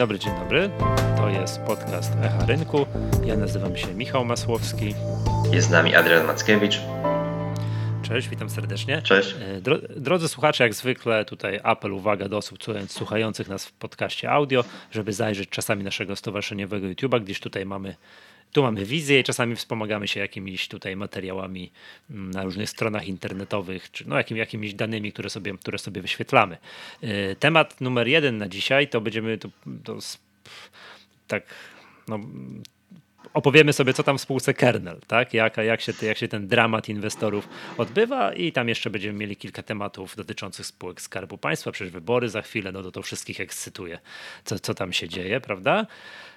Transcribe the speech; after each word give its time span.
dobry, 0.00 0.18
dzień 0.18 0.34
dobry. 0.34 0.70
To 1.16 1.28
jest 1.28 1.60
podcast 1.60 2.12
Echa 2.22 2.46
Rynku. 2.46 2.86
Ja 3.24 3.36
nazywam 3.36 3.76
się 3.76 3.94
Michał 3.94 4.24
Masłowski. 4.24 4.94
Jest 5.52 5.68
z 5.68 5.70
nami 5.70 5.94
Adrian 5.94 6.26
Mackiewicz. 6.26 6.80
Cześć, 8.02 8.28
witam 8.28 8.50
serdecznie. 8.50 9.02
Cześć. 9.02 9.34
E, 9.34 9.60
drodzy 9.96 10.28
słuchacze, 10.28 10.64
jak 10.64 10.74
zwykle 10.74 11.24
tutaj 11.24 11.60
apel, 11.62 11.92
uwaga 11.92 12.28
do 12.28 12.36
osób 12.36 12.58
słuchających 12.88 13.48
nas 13.48 13.66
w 13.66 13.72
podcaście 13.72 14.30
audio, 14.30 14.64
żeby 14.90 15.12
zajrzeć 15.12 15.48
czasami 15.48 15.84
naszego 15.84 16.16
stowarzyszeniowego 16.16 16.86
YouTube'a, 16.86 17.20
gdzieś 17.20 17.40
tutaj 17.40 17.66
mamy 17.66 17.94
tu 18.52 18.62
mamy 18.62 18.84
wizję 18.84 19.20
i 19.20 19.24
czasami 19.24 19.56
wspomagamy 19.56 20.08
się 20.08 20.20
jakimiś 20.20 20.68
tutaj 20.68 20.96
materiałami 20.96 21.70
mm, 22.10 22.30
na 22.30 22.44
różnych 22.44 22.70
stronach 22.70 23.06
internetowych, 23.06 23.90
czy 23.90 24.08
no 24.08 24.16
jakim, 24.16 24.36
jakimiś 24.36 24.74
danymi, 24.74 25.12
które 25.12 25.30
sobie, 25.30 25.58
które 25.58 25.78
sobie 25.78 26.02
wyświetlamy. 26.02 26.58
E, 27.02 27.36
temat 27.36 27.80
numer 27.80 28.08
jeden 28.08 28.38
na 28.38 28.48
dzisiaj 28.48 28.88
to 28.88 29.00
będziemy 29.00 29.38
to, 29.38 29.48
to 29.84 29.98
tak 31.26 31.42
no, 32.08 32.20
opowiemy 33.34 33.72
sobie, 33.72 33.94
co 33.94 34.02
tam 34.02 34.18
w 34.18 34.20
spółce 34.20 34.54
Kernel, 34.54 35.00
tak? 35.06 35.34
Jak, 35.34 35.56
jak, 35.56 35.80
się, 35.80 35.92
jak 36.02 36.18
się 36.18 36.28
ten 36.28 36.48
dramat 36.48 36.88
inwestorów 36.88 37.48
odbywa 37.78 38.32
i 38.32 38.52
tam 38.52 38.68
jeszcze 38.68 38.90
będziemy 38.90 39.18
mieli 39.18 39.36
kilka 39.36 39.62
tematów 39.62 40.16
dotyczących 40.16 40.66
spółek 40.66 41.00
Skarbu 41.00 41.38
Państwa, 41.38 41.72
przecież 41.72 41.92
wybory 41.92 42.28
za 42.28 42.42
chwilę, 42.42 42.72
no 42.72 42.82
to 42.82 42.92
to 42.92 43.02
wszystkich 43.02 43.40
ekscytuje, 43.40 43.98
co, 44.44 44.58
co 44.58 44.74
tam 44.74 44.92
się 44.92 45.08
dzieje, 45.08 45.40
prawda? 45.40 45.86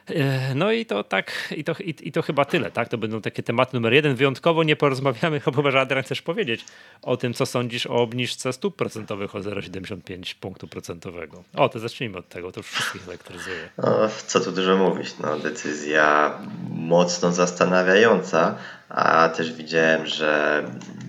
E, 0.10 0.56
no 0.56 0.72
i 0.72 0.86
to 0.86 1.04
tak, 1.04 1.54
i 1.58 1.64
to, 1.64 1.76
i, 1.80 1.96
i, 2.02 2.12
to 2.12 2.22
chyba 2.22 2.46
tyle, 2.46 2.72
tak? 2.72 2.90
To 2.90 2.98
będą 2.98 3.22
takie 3.22 3.44
tematy 3.44 3.74
numer 3.74 3.94
jeden. 3.94 4.16
Wyjątkowo 4.16 4.64
nie 4.64 4.76
porozmawiamy, 4.76 5.40
chyba 5.46 5.82
Adrian 5.82 6.04
chcesz 6.04 6.22
powiedzieć 6.22 6.66
o 7.02 7.18
tym, 7.18 7.34
co 7.34 7.46
sądzisz 7.46 7.88
o 7.88 7.96
obniżce 7.96 8.54
stóp 8.54 8.76
procentowych 8.76 9.36
o 9.36 9.40
0,75 9.40 10.36
punktu 10.36 10.68
procentowego. 10.68 11.44
O, 11.56 11.70
to 11.70 11.80
zacznijmy 11.80 12.18
od 12.18 12.30
tego, 12.30 12.52
to 12.52 12.60
już 12.60 12.68
wszystkich 12.68 13.08
elektryzuje. 13.08 13.70
No, 13.78 14.10
co 14.28 14.40
tu 14.40 14.52
dużo 14.52 14.78
mówić, 14.78 15.16
no 15.20 15.40
decyzja 15.40 16.38
mocno 16.70 17.32
zastanawiająca, 17.32 18.56
a 18.90 19.30
też 19.30 19.54
widziałem, 19.54 20.08
że 20.08 20.64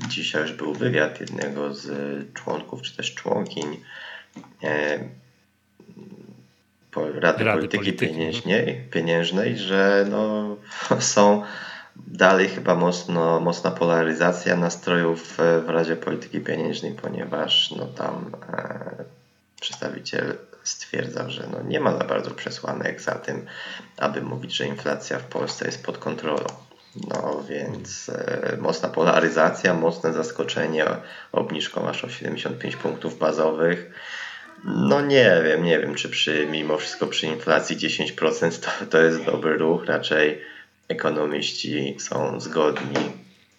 dzisiaj 0.09 0.43
już 0.43 0.53
był 0.53 0.75
wywiad 0.75 1.21
jednego 1.21 1.75
z 1.75 1.87
członków, 2.35 2.83
czy 2.83 2.97
też 2.97 3.15
członkiń 3.15 3.81
e, 4.63 4.99
Rady, 6.97 7.45
Rady 7.45 7.45
Polityki, 7.45 7.85
Polityki. 7.85 8.13
Pieniężnej, 8.13 8.89
pieniężnej, 8.91 9.59
że 9.59 10.07
no, 10.11 10.57
są 11.01 11.43
dalej 11.97 12.49
chyba 12.49 12.75
mocno, 12.75 13.41
mocna 13.41 13.71
polaryzacja 13.71 14.57
nastrojów 14.57 15.39
w 15.67 15.69
Radzie 15.69 15.97
Polityki 15.97 16.41
Pieniężnej, 16.41 16.93
ponieważ 16.93 17.71
no, 17.71 17.87
tam 17.87 18.33
e, 18.53 19.05
przedstawiciel 19.61 20.37
stwierdzał, 20.65 21.31
że 21.31 21.47
no, 21.53 21.63
nie 21.63 21.81
ma 21.81 21.99
za 21.99 22.05
bardzo 22.05 22.31
przesłanek 22.31 23.01
za 23.01 23.15
tym, 23.15 23.47
aby 23.97 24.23
mówić, 24.23 24.57
że 24.57 24.67
inflacja 24.67 25.19
w 25.19 25.25
Polsce 25.25 25.67
jest 25.67 25.85
pod 25.85 25.99
kontrolą. 25.99 26.47
No 27.09 27.43
więc 27.49 28.09
e, 28.09 28.57
mocna 28.61 28.89
polaryzacja, 28.89 29.75
mocne 29.75 30.13
zaskoczenie 30.13 30.85
obniżką 31.33 31.89
aż 31.89 32.05
o 32.05 32.09
75 32.09 32.77
punktów 32.77 33.19
bazowych. 33.19 33.91
No 34.65 35.01
nie 35.01 35.43
wiem, 35.45 35.65
nie 35.65 35.81
wiem, 35.81 35.95
czy 35.95 36.09
przy, 36.09 36.47
mimo 36.51 36.79
wszystko 36.79 37.07
przy 37.07 37.27
inflacji 37.27 37.77
10% 37.77 38.61
to, 38.61 38.87
to 38.87 38.99
jest 38.99 39.25
dobry 39.25 39.57
ruch. 39.59 39.85
Raczej 39.87 40.41
ekonomiści 40.89 41.97
są 41.99 42.41
zgodni, 42.41 42.97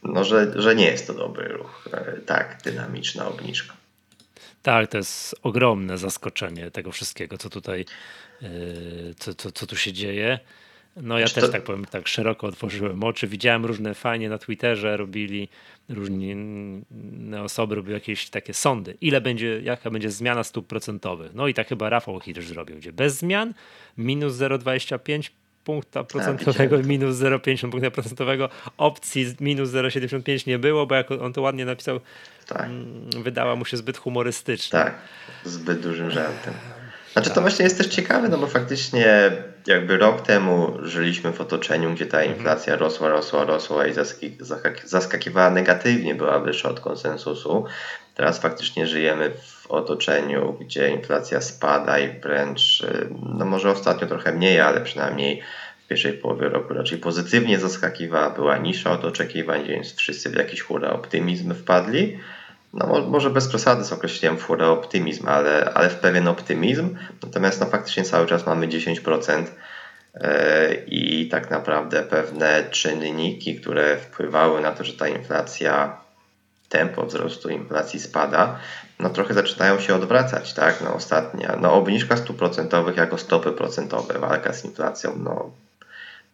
no, 0.04 0.24
że, 0.24 0.54
że 0.56 0.76
nie 0.76 0.86
jest 0.86 1.08
to 1.08 1.14
dobry 1.14 1.48
ruch. 1.48 1.90
E, 1.94 2.14
tak, 2.26 2.62
dynamiczna 2.64 3.28
obniżka. 3.28 3.74
Tak, 4.62 4.90
to 4.90 4.98
jest 4.98 5.36
ogromne 5.44 5.98
zaskoczenie 5.98 6.72
tego 6.72 6.92
wszystkiego, 6.92 7.38
co 7.38 7.50
tutaj, 7.50 7.86
e, 8.42 8.48
co, 9.18 9.34
co, 9.34 9.52
co 9.52 9.68
tu 9.68 9.76
się 9.76 9.94
dzieje. 9.94 10.40
No 10.96 11.20
ja 11.20 11.28
Czy 11.28 11.36
też 11.36 11.44
to... 11.44 11.50
tak 11.50 11.64
powiem, 11.64 11.86
tak 11.86 12.08
szeroko 12.08 12.48
otworzyłem 12.48 13.04
oczy. 13.04 13.28
Widziałem 13.28 13.66
różne 13.66 13.94
fajnie 13.94 14.30
na 14.30 14.38
Twitterze 14.38 14.98
robili, 14.98 15.50
różne 15.90 17.44
osoby 17.44 17.76
robiły 17.76 17.94
jakieś 17.94 18.30
takie 18.30 18.54
sądy. 18.54 18.98
Ile 19.02 19.22
będzie, 19.22 19.62
jaka 19.64 19.90
będzie 19.90 20.12
zmiana 20.12 20.44
stóp 20.44 20.68
procentowych? 20.68 21.34
No 21.34 21.48
i 21.48 21.54
tak 21.54 21.68
chyba 21.68 21.90
Rafał 21.90 22.20
Hirsch 22.20 22.48
zrobił, 22.48 22.78
gdzie 22.78 22.94
bez 22.94 23.18
zmian 23.18 23.54
minus 23.98 24.34
0,25 24.34 25.30
punkta 25.64 26.04
procentowego 26.04 26.80
i 26.80 26.84
minus 26.84 27.16
0,50 27.16 27.72
punkta 27.72 27.92
procentowego. 27.92 28.50
Opcji 28.78 29.36
minus 29.40 29.70
0,75 29.70 30.48
nie 30.48 30.60
było, 30.60 30.88
bo 30.88 30.96
jak 30.96 31.12
on 31.12 31.34
to 31.34 31.42
ładnie 31.42 31.66
napisał, 31.66 32.00
tak. 32.48 32.64
Mm, 32.66 33.24
wydała 33.24 33.56
mu 33.56 33.66
się 33.66 33.78
zbyt 33.78 33.98
humorystyczna. 33.98 34.84
Tak, 34.84 34.96
zbyt 35.44 35.82
dużym 35.82 36.12
żartem. 36.12 36.54
Znaczy 37.16 37.30
to 37.30 37.42
właśnie 37.42 37.64
jest 37.64 37.78
też 37.78 37.88
ciekawe, 37.88 38.30
no 38.30 38.38
bo 38.38 38.48
faktycznie 38.48 39.32
jakby 39.68 39.98
rok 39.98 40.22
temu 40.22 40.78
żyliśmy 40.82 41.34
w 41.34 41.42
otoczeniu, 41.42 41.94
gdzie 41.94 42.06
ta 42.06 42.18
mhm. 42.18 42.38
inflacja 42.38 42.76
rosła, 42.76 43.10
rosła, 43.10 43.46
rosła 43.46 43.88
i 43.88 43.94
zaskakiwała 44.84 45.50
negatywnie, 45.50 46.16
była 46.16 46.40
wyższa 46.40 46.70
od 46.70 46.80
konsensusu. 46.80 47.66
Teraz 48.16 48.40
faktycznie 48.40 48.88
żyjemy 48.88 49.32
w 49.42 49.68
otoczeniu, 49.68 50.58
gdzie 50.62 50.90
inflacja 50.90 51.42
spada 51.42 52.00
i 52.00 52.20
wręcz, 52.20 52.82
y, 52.82 53.08
no 53.38 53.46
może 53.46 53.72
ostatnio 53.72 54.08
trochę 54.08 54.32
mniej, 54.32 54.60
ale 54.60 54.82
przynajmniej 54.82 55.42
w 55.86 55.88
pierwszej 55.88 56.14
połowie 56.14 56.50
roku 56.50 56.74
raczej 56.74 56.98
pozytywnie 56.98 57.60
zaskakiwała, 57.60 58.30
była 58.30 58.58
niższa 58.58 58.92
od 58.92 59.06
oczekiwań, 59.06 59.68
więc 59.68 59.96
wszyscy 59.96 60.30
w 60.30 60.36
jakiś 60.36 60.62
hura 60.62 60.90
optymizm 60.90 61.54
wpadli 61.54 62.20
no 62.76 63.02
może 63.08 63.30
bez 63.30 63.48
przesady 63.48 63.84
z 63.84 63.94
określeniem 63.94 64.38
furę 64.38 64.68
optymizm, 64.68 65.28
ale, 65.28 65.72
ale 65.74 65.90
w 65.90 65.96
pewien 65.96 66.28
optymizm. 66.28 66.96
Natomiast 67.24 67.62
no 67.62 67.66
faktycznie 67.66 68.04
cały 68.04 68.28
czas 68.28 68.46
mamy 68.46 68.68
10% 68.68 69.44
e, 70.14 70.74
i 70.74 71.30
tak 71.30 71.52
naprawdę 71.52 72.04
pewne 72.04 72.64
czynniki, 72.72 73.56
które 73.56 73.98
wpływały 73.98 74.62
na 74.62 74.72
to, 74.72 74.84
że 74.84 74.94
ta 74.94 75.08
inflacja, 75.08 75.98
tempo 76.70 77.06
wzrostu 77.06 77.50
inflacji 77.50 78.00
spada, 78.00 78.60
no 79.00 79.10
trochę 79.10 79.34
zaczynają 79.34 79.80
się 79.80 79.96
odwracać, 79.96 80.54
tak? 80.54 80.82
No 80.82 80.94
ostatnia, 80.94 81.58
no 81.62 81.74
obniżka 81.74 82.18
stóp 82.18 82.38
procentowych 82.38 82.98
jako 82.98 83.18
stopy 83.18 83.52
procentowe, 83.52 84.20
walka 84.20 84.54
z 84.54 84.66
inflacją, 84.66 85.12
no 85.24 85.52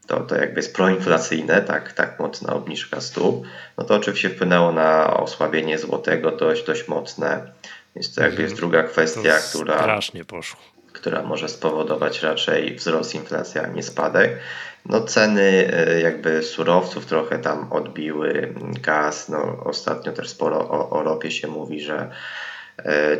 to, 0.07 0.19
to 0.19 0.35
jakby 0.35 0.59
jest 0.59 0.75
proinflacyjne, 0.75 1.61
tak, 1.61 1.93
tak 1.93 2.19
mocna 2.19 2.53
obniżka 2.53 3.01
stóp, 3.01 3.43
no 3.77 3.83
to 3.83 3.95
oczywiście 3.95 4.29
wpłynęło 4.29 4.71
na 4.71 5.17
osłabienie 5.17 5.77
złotego 5.77 6.31
dość, 6.31 6.65
dość 6.65 6.87
mocne. 6.87 7.51
Więc 7.95 8.15
to 8.15 8.21
jakby 8.21 8.41
jest 8.41 8.53
mhm. 8.53 8.71
druga 8.71 8.83
kwestia, 8.83 9.33
która, 9.53 9.77
strasznie 9.77 10.25
poszło. 10.25 10.59
która 10.93 11.23
może 11.23 11.49
spowodować 11.49 12.23
raczej 12.23 12.75
wzrost 12.75 13.15
inflacji, 13.15 13.59
a 13.59 13.67
nie 13.67 13.83
spadek. 13.83 14.39
No 14.85 15.01
ceny 15.01 15.71
e, 15.73 16.01
jakby 16.01 16.43
surowców 16.43 17.05
trochę 17.05 17.39
tam 17.39 17.71
odbiły, 17.71 18.53
gaz, 18.81 19.29
no 19.29 19.63
ostatnio 19.65 20.11
też 20.11 20.29
sporo 20.29 20.69
o, 20.69 20.89
o 20.89 21.03
ropie 21.03 21.31
się 21.31 21.47
mówi, 21.47 21.81
że 21.81 22.11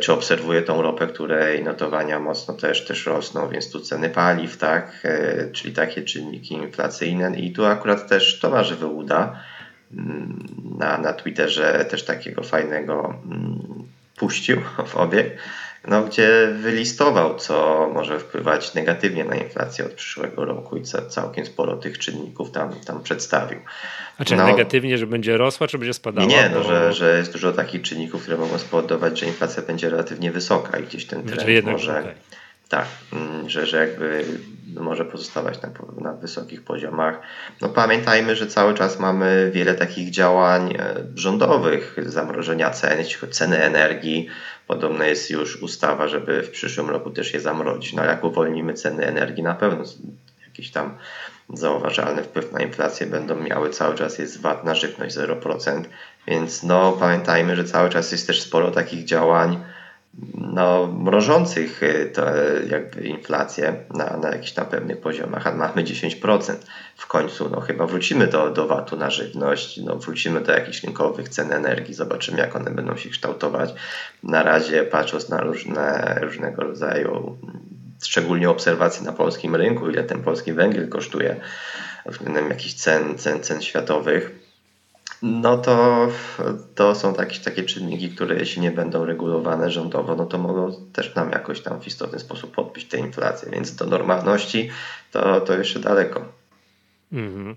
czy 0.00 0.12
obserwuję 0.12 0.62
tą 0.62 0.82
ropę, 0.82 1.06
której 1.06 1.64
notowania 1.64 2.20
mocno 2.20 2.54
też, 2.54 2.84
też 2.86 3.06
rosną, 3.06 3.48
więc 3.48 3.70
tu 3.70 3.80
ceny 3.80 4.10
paliw, 4.10 4.56
tak, 4.56 4.92
e, 5.04 5.50
czyli 5.52 5.74
takie 5.74 6.02
czynniki 6.02 6.54
inflacyjne. 6.54 7.36
I 7.36 7.52
tu 7.52 7.66
akurat 7.66 8.08
też 8.08 8.40
Tomasz 8.40 8.74
Wyłuda 8.74 9.40
mm, 9.92 10.46
na, 10.78 10.98
na 10.98 11.12
Twitterze 11.12 11.84
też 11.84 12.04
takiego 12.04 12.42
fajnego 12.42 13.14
mm, 13.24 13.58
puścił 14.16 14.60
w 14.86 14.96
obieg, 14.96 15.38
no, 15.88 16.02
gdzie 16.02 16.48
wylistował, 16.60 17.36
co 17.38 17.88
może 17.94 18.18
wpływać 18.18 18.74
negatywnie 18.74 19.24
na 19.24 19.36
inflację 19.36 19.84
od 19.84 19.92
przyszłego 19.92 20.44
roku 20.44 20.76
i 20.76 20.82
całkiem 21.08 21.46
sporo 21.46 21.76
tych 21.76 21.98
czynników 21.98 22.50
tam, 22.50 22.74
tam 22.86 23.02
przedstawił. 23.02 23.58
A 24.18 24.24
czy 24.24 24.36
no, 24.36 24.46
negatywnie, 24.46 24.98
że 24.98 25.06
będzie 25.06 25.36
rosła, 25.36 25.66
czy 25.66 25.78
będzie 25.78 25.94
spadała? 25.94 26.26
Nie, 26.26 26.50
no, 26.54 26.60
bo... 26.60 26.68
że, 26.68 26.92
że 26.92 27.18
jest 27.18 27.32
dużo 27.32 27.52
takich 27.52 27.82
czynników, 27.82 28.22
które 28.22 28.36
mogą 28.36 28.58
spowodować, 28.58 29.20
że 29.20 29.26
inflacja 29.26 29.62
będzie 29.62 29.90
relatywnie 29.90 30.32
wysoka 30.32 30.78
i 30.78 30.82
gdzieś 30.82 31.06
ten 31.06 31.22
znaczy 31.22 31.44
trend 31.44 31.62
znaczy 31.62 31.72
może... 31.72 32.00
Okay. 32.00 32.14
Tak, 32.68 32.86
mm, 33.12 33.50
że, 33.50 33.66
że 33.66 33.76
jakby 33.76 34.24
może 34.80 35.04
pozostawać 35.04 35.62
na, 35.62 35.70
na 36.00 36.12
wysokich 36.12 36.62
poziomach. 36.64 37.20
No 37.60 37.68
pamiętajmy, 37.68 38.36
że 38.36 38.46
cały 38.46 38.74
czas 38.74 38.98
mamy 38.98 39.50
wiele 39.54 39.74
takich 39.74 40.10
działań 40.10 40.74
e, 40.78 40.94
rządowych, 41.14 41.96
zamrożenia 42.06 42.70
cen, 42.70 42.98
jeśli 42.98 43.14
chodzi 43.14 43.32
o 43.32 43.34
ceny 43.34 43.62
energii. 43.62 44.28
Podobno 44.72 45.04
jest 45.04 45.30
już 45.30 45.62
ustawa, 45.62 46.08
żeby 46.08 46.42
w 46.42 46.50
przyszłym 46.50 46.90
roku 46.90 47.10
też 47.10 47.34
je 47.34 47.40
zamrozić. 47.40 47.92
No 47.92 48.04
jak 48.04 48.24
uwolnimy 48.24 48.74
ceny 48.74 49.06
energii, 49.06 49.42
na 49.42 49.54
pewno 49.54 49.84
jakiś 50.46 50.70
tam 50.70 50.98
zauważalny 51.54 52.22
wpływ 52.22 52.52
na 52.52 52.60
inflację 52.60 53.06
będą 53.06 53.36
miały. 53.36 53.70
Cały 53.70 53.94
czas 53.94 54.18
jest 54.18 54.40
VAT 54.40 54.64
na 54.64 54.74
żywność 54.74 55.16
0%, 55.16 55.82
więc 56.26 56.62
no 56.62 56.92
pamiętajmy, 56.92 57.56
że 57.56 57.64
cały 57.64 57.90
czas 57.90 58.12
jest 58.12 58.26
też 58.26 58.42
sporo 58.42 58.70
takich 58.70 59.04
działań, 59.04 59.64
no, 60.34 60.86
mrożących 60.86 61.82
y, 61.82 62.10
to 62.14 62.24
jakby 62.68 63.02
inflację 63.02 63.74
na, 63.94 64.16
na 64.16 64.28
jakichś 64.28 64.52
tam 64.52 64.66
pewnych 64.66 65.00
poziomach, 65.00 65.46
a 65.46 65.52
mamy 65.52 65.84
10%. 65.84 66.54
W 66.96 67.06
końcu 67.06 67.48
no, 67.48 67.60
chyba 67.60 67.86
wrócimy 67.86 68.26
do, 68.26 68.50
do 68.50 68.66
VAT-u 68.66 68.96
na 68.96 69.10
żywność, 69.10 69.76
no, 69.76 69.96
wrócimy 69.96 70.40
do 70.40 70.52
jakichś 70.52 70.84
rynkowych 70.84 71.28
cen 71.28 71.52
energii, 71.52 71.94
zobaczymy 71.94 72.38
jak 72.38 72.56
one 72.56 72.70
będą 72.70 72.96
się 72.96 73.10
kształtować. 73.10 73.74
Na 74.22 74.42
razie 74.42 74.82
patrząc 74.82 75.28
na 75.28 75.40
różne, 75.40 76.18
różnego 76.22 76.62
rodzaju 76.62 77.38
szczególnie 78.02 78.50
obserwacji 78.50 79.06
na 79.06 79.12
polskim 79.12 79.56
rynku, 79.56 79.90
ile 79.90 80.04
ten 80.04 80.22
polski 80.22 80.52
węgiel 80.52 80.88
kosztuje 80.88 81.36
względem 82.06 82.48
jakichś 82.50 82.74
cen, 82.74 83.18
cen, 83.18 83.42
cen 83.42 83.62
światowych, 83.62 84.41
no 85.22 85.58
to, 85.58 86.08
to 86.74 86.94
są 86.94 87.14
takie, 87.14 87.40
takie 87.40 87.62
czynniki, 87.62 88.10
które 88.10 88.36
jeśli 88.36 88.62
nie 88.62 88.70
będą 88.70 89.04
regulowane 89.04 89.70
rządowo, 89.70 90.16
no 90.16 90.26
to 90.26 90.38
mogą 90.38 90.72
też 90.92 91.14
nam 91.14 91.30
jakoś 91.30 91.60
tam 91.60 91.80
w 91.80 91.86
istotny 91.86 92.18
sposób 92.18 92.54
podbić 92.54 92.84
tę 92.84 92.98
inflację, 92.98 93.50
więc 93.50 93.76
do 93.76 93.86
normalności 93.86 94.70
to, 95.12 95.40
to 95.40 95.58
jeszcze 95.58 95.80
daleko. 95.80 96.24
Mm 97.12 97.34
-hmm. 97.34 97.56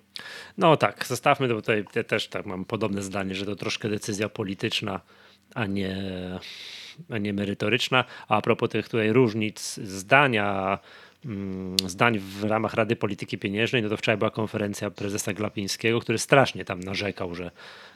No 0.58 0.78
tak, 0.78 1.06
zostawmy 1.06 1.48
to, 1.48 1.56
tutaj 1.56 1.86
ja 1.96 2.04
też 2.04 2.28
tak 2.28 2.46
mam 2.46 2.66
podobne 2.66 3.02
zdanie, 3.02 3.36
że 3.36 3.46
to 3.46 3.56
troszkę 3.56 3.90
decyzja 3.90 4.30
polityczna, 4.30 5.00
a 5.56 5.66
nie, 5.66 5.96
a 7.10 7.18
nie 7.18 7.34
merytoryczna. 7.34 8.06
A, 8.28 8.42
propos 8.42 8.70
tych 8.70 8.90
tutaj 8.90 9.14
różnic 9.14 9.80
zdania, 9.84 10.80
zdań 11.86 12.19
w 12.19 12.44
ramach 12.44 12.74
Rady 12.74 12.95
Polityki 12.95 13.38
Pieniężnej, 13.38 13.81
no 13.81 13.89
to 13.89 13.98
wczoraj 13.98 14.18
była 14.18 14.30
konferencja 14.30 14.92
prezesa 14.92 15.33
Glapińskiego, 15.33 16.00
który 16.00 16.18
strasznie 16.18 16.66
tam 16.66 16.80
narzekał, 16.80 17.36
że, 17.36 17.51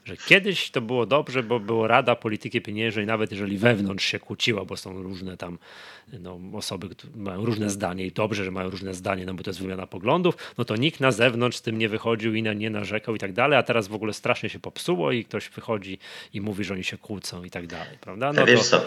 że 0.06 0.18
kiedyś 0.18 0.72
to 0.72 0.82
było 0.82 1.06
dobrze, 1.06 1.44
bo 1.44 1.60
była 1.60 1.88
Rada 1.88 2.16
Polityki 2.16 2.62
Pieniężnej, 2.62 3.06
nawet 3.06 3.32
jeżeli 3.32 3.58
wewnątrz 3.58 4.06
się 4.06 4.20
kłóciła, 4.20 4.66
bo 4.66 4.78
są 4.78 5.04
różne 5.04 5.38
tam 5.38 5.58
no, 6.20 6.40
osoby, 6.54 6.90
które 6.90 7.14
mają 7.16 7.46
różne 7.46 7.70
zdanie 7.70 8.06
i 8.06 8.12
dobrze, 8.12 8.46
że 8.46 8.52
mają 8.52 8.70
różne 8.70 8.94
zdanie, 8.94 9.26
no 9.26 9.34
bo 9.34 9.44
to 9.44 9.50
jest 9.50 9.62
wymiana 9.62 9.88
poglądów, 9.88 10.36
no 10.58 10.66
to 10.66 10.76
nikt 10.76 11.00
na 11.00 11.12
zewnątrz 11.12 11.58
z 11.58 11.62
tym 11.62 11.78
nie 11.78 11.90
wychodził 11.90 12.36
i 12.36 12.44
nie 12.44 12.70
narzekał 12.70 13.16
i 13.16 13.20
tak 13.20 13.34
dalej, 13.34 13.60
a 13.60 13.64
teraz 13.64 13.88
w 13.88 13.94
ogóle 13.94 14.14
strasznie 14.14 14.50
się 14.50 14.60
popsuło 14.60 15.12
i 15.12 15.26
ktoś 15.26 15.50
wychodzi 15.50 16.00
i 16.34 16.42
mówi, 16.42 16.64
że 16.64 16.74
oni 16.74 16.84
się 16.84 16.98
kłócą 16.98 17.44
i 17.44 17.50
tak 17.50 17.68
dalej, 17.68 17.98
prawda? 18.02 18.34
No 18.34 18.46
wiesz 18.46 18.60
to... 18.60 18.66
co, 18.66 18.82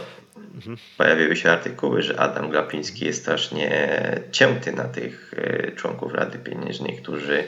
mhm. 0.54 0.76
pojawiły 0.96 1.36
się 1.36 1.50
artykuły, 1.50 2.02
że 2.02 2.20
Adam 2.20 2.50
Glapiński 2.50 3.04
jest 3.04 3.22
strasznie 3.22 3.70
cięty 4.32 4.72
na 4.72 4.84
tych 4.84 5.34
e, 5.36 5.72
członków 5.72 6.14
Rady 6.14 6.38
Pieniężnej, 6.38 6.96
którzy 6.96 7.44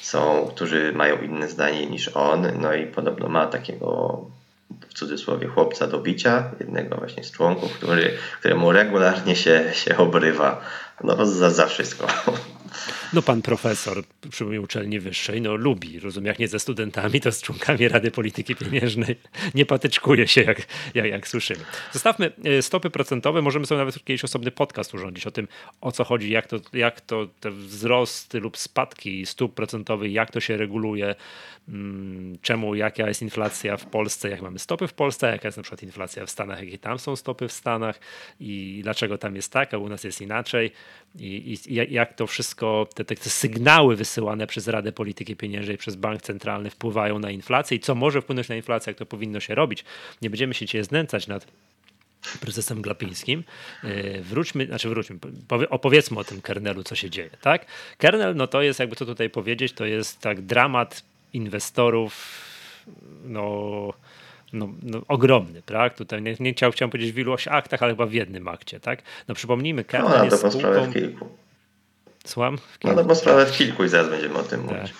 są, 0.00 0.50
którzy 0.54 0.92
mają 0.92 1.22
inne 1.22 1.48
zdanie 1.48 1.86
niż 1.86 2.08
on, 2.08 2.46
no 2.60 2.74
i 2.74 2.86
podobno 2.86 3.28
ma 3.28 3.46
takiego 3.46 4.20
w 4.88 4.94
cudzysłowie 4.94 5.48
chłopca 5.48 5.86
do 5.86 5.98
bicia, 5.98 6.50
jednego 6.60 6.96
właśnie 6.96 7.24
z 7.24 7.30
członków, 7.30 7.72
który, 7.72 8.10
któremu 8.40 8.72
regularnie 8.72 9.36
się, 9.36 9.64
się 9.72 9.96
obrywa 9.96 10.60
no, 11.04 11.26
za, 11.26 11.50
za 11.50 11.66
wszystko. 11.66 12.06
No 13.12 13.22
pan 13.22 13.42
profesor 13.42 14.02
przy 14.30 14.60
uczelni 14.60 15.00
wyższej, 15.00 15.40
no 15.40 15.56
lubi, 15.56 16.00
rozumiem, 16.00 16.26
jak 16.26 16.38
nie 16.38 16.48
ze 16.48 16.58
studentami, 16.58 17.20
to 17.20 17.32
z 17.32 17.42
członkami 17.42 17.88
Rady 17.88 18.10
Polityki 18.10 18.56
Pieniężnej 18.56 19.16
nie 19.54 19.66
patyczkuje 19.66 20.28
się, 20.28 20.42
jak, 20.42 20.66
jak, 20.94 21.06
jak 21.06 21.28
słyszymy. 21.28 21.64
Zostawmy 21.92 22.32
e, 22.44 22.62
stopy 22.62 22.90
procentowe, 22.90 23.42
możemy 23.42 23.66
sobie 23.66 23.78
nawet 23.78 24.04
kiedyś 24.04 24.24
osobny 24.24 24.50
podcast 24.50 24.94
urządzić 24.94 25.26
o 25.26 25.30
tym, 25.30 25.48
o 25.80 25.92
co 25.92 26.04
chodzi, 26.04 26.30
jak 26.30 26.46
to, 26.46 26.56
jak 26.72 27.00
to 27.00 27.28
te 27.40 27.50
wzrosty 27.50 28.40
lub 28.40 28.56
spadki 28.56 29.26
stóp 29.26 29.54
procentowych, 29.54 30.12
jak 30.12 30.30
to 30.30 30.40
się 30.40 30.56
reguluje, 30.56 31.14
mm, 31.68 32.38
czemu, 32.42 32.74
jaka 32.74 33.08
jest 33.08 33.22
inflacja 33.22 33.76
w 33.76 33.86
Polsce, 33.86 34.28
jak 34.28 34.42
mamy 34.42 34.58
stopy 34.58 34.88
w 34.88 34.92
Polsce, 34.92 35.30
jaka 35.30 35.48
jest 35.48 35.56
na 35.56 35.62
przykład 35.62 35.82
inflacja 35.82 36.26
w 36.26 36.30
Stanach, 36.30 36.62
jakie 36.62 36.78
tam 36.78 36.98
są 36.98 37.16
stopy 37.16 37.48
w 37.48 37.52
Stanach 37.52 38.00
i 38.40 38.80
dlaczego 38.82 39.18
tam 39.18 39.36
jest 39.36 39.52
tak, 39.52 39.74
a 39.74 39.78
u 39.78 39.88
nas 39.88 40.04
jest 40.04 40.20
inaczej 40.20 40.72
i, 41.18 41.58
i 41.66 41.74
jak 41.74 42.14
to 42.14 42.26
wszystko, 42.26 42.88
te, 42.94 43.04
te, 43.04 43.16
sygnały 43.16 43.96
wysyłane 43.96 44.46
przez 44.46 44.68
Radę 44.68 44.92
Polityki 44.92 45.36
Pieniężnej, 45.36 45.78
przez 45.78 45.96
Bank 45.96 46.22
Centralny 46.22 46.70
wpływają 46.70 47.18
na 47.18 47.30
inflację 47.30 47.76
i 47.76 47.80
co 47.80 47.94
może 47.94 48.22
wpłynąć 48.22 48.48
na 48.48 48.56
inflację, 48.56 48.90
jak 48.90 48.98
to 48.98 49.06
powinno 49.06 49.40
się 49.40 49.54
robić. 49.54 49.84
Nie 50.22 50.30
będziemy 50.30 50.54
się 50.54 50.66
dzisiaj 50.66 50.84
znęcać 50.84 51.26
nad 51.26 51.46
prezesem 52.40 52.82
Glapińskim. 52.82 53.44
E, 53.84 54.20
wróćmy, 54.20 54.66
znaczy 54.66 54.88
wróćmy, 54.88 55.18
opowiedzmy 55.70 56.18
o 56.18 56.24
tym 56.24 56.40
kernelu, 56.40 56.82
co 56.82 56.94
się 56.94 57.10
dzieje, 57.10 57.30
tak? 57.40 57.66
Kernel, 57.98 58.36
no 58.36 58.46
to 58.46 58.62
jest, 58.62 58.80
jakby 58.80 58.96
to 58.96 59.06
tutaj 59.06 59.30
powiedzieć, 59.30 59.72
to 59.72 59.84
jest 59.84 60.20
tak 60.20 60.42
dramat 60.42 61.02
inwestorów, 61.32 62.44
no 63.24 63.92
no, 64.52 64.68
no, 64.82 65.02
ogromny, 65.08 65.62
tak? 65.62 65.94
Tutaj 65.94 66.22
nie, 66.22 66.34
nie 66.40 66.52
chciał, 66.52 66.72
chciałem 66.72 66.90
powiedzieć 66.90 67.12
w 67.12 67.18
ilu 67.18 67.36
aktach, 67.50 67.82
ale 67.82 67.92
chyba 67.92 68.06
w 68.06 68.12
jednym 68.12 68.48
akcie, 68.48 68.80
tak? 68.80 69.02
No 69.28 69.34
przypomnijmy, 69.34 69.84
Kernel 69.84 70.18
no, 70.18 70.24
jest 70.24 70.38
spółką... 70.38 70.90
w 70.90 70.92
kilku. 70.92 71.28
Słucham? 72.24 72.58
W 72.58 72.78
kilku. 72.78 72.96
No, 72.96 73.02
no 73.02 73.08
bo 73.08 73.14
sprawę 73.14 73.46
w 73.46 73.52
kilku 73.52 73.84
i 73.84 73.88
zaraz 73.88 74.10
będziemy 74.10 74.38
o 74.38 74.42
tym 74.42 74.62
tak. 74.62 74.76
mówić. 74.76 74.94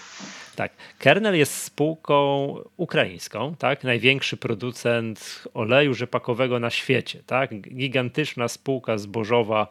Tak. 0.56 0.72
Kernel 0.98 1.38
jest 1.38 1.62
spółką 1.62 2.54
ukraińską, 2.76 3.54
tak? 3.58 3.84
Największy 3.84 4.36
producent 4.36 5.44
oleju 5.54 5.94
rzepakowego 5.94 6.60
na 6.60 6.70
świecie, 6.70 7.22
tak? 7.26 7.60
Gigantyczna 7.60 8.48
spółka 8.48 8.98
zbożowa 8.98 9.68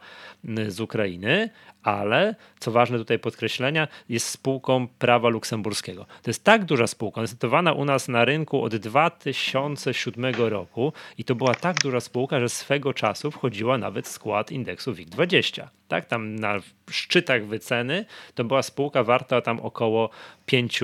z 0.68 0.80
Ukrainy, 0.80 1.50
ale 1.82 2.34
co 2.58 2.70
ważne 2.70 2.98
tutaj 2.98 3.18
podkreślenia, 3.18 3.88
jest 4.08 4.28
spółką 4.28 4.88
prawa 4.98 5.28
luksemburskiego. 5.28 6.06
To 6.22 6.30
jest 6.30 6.44
tak 6.44 6.64
duża 6.64 6.86
spółka, 6.86 7.22
listowana 7.22 7.72
u 7.72 7.84
nas 7.84 8.08
na 8.08 8.24
rynku 8.24 8.62
od 8.62 8.76
2007 8.76 10.34
roku 10.34 10.92
i 11.18 11.24
to 11.24 11.34
była 11.34 11.54
tak 11.54 11.80
duża 11.82 12.00
spółka, 12.00 12.40
że 12.40 12.48
swego 12.48 12.94
czasu 12.94 13.30
wchodziła 13.30 13.78
nawet 13.78 14.06
w 14.06 14.10
skład 14.10 14.50
indeksu 14.50 14.92
WIG20. 14.92 15.66
Tak, 15.88 16.06
tam 16.06 16.36
na 16.36 16.54
szczytach 16.90 17.46
wyceny 17.46 18.04
to 18.34 18.44
była 18.44 18.62
spółka 18.62 19.04
warta 19.04 19.40
tam 19.40 19.60
około 19.60 20.10
5 20.46 20.80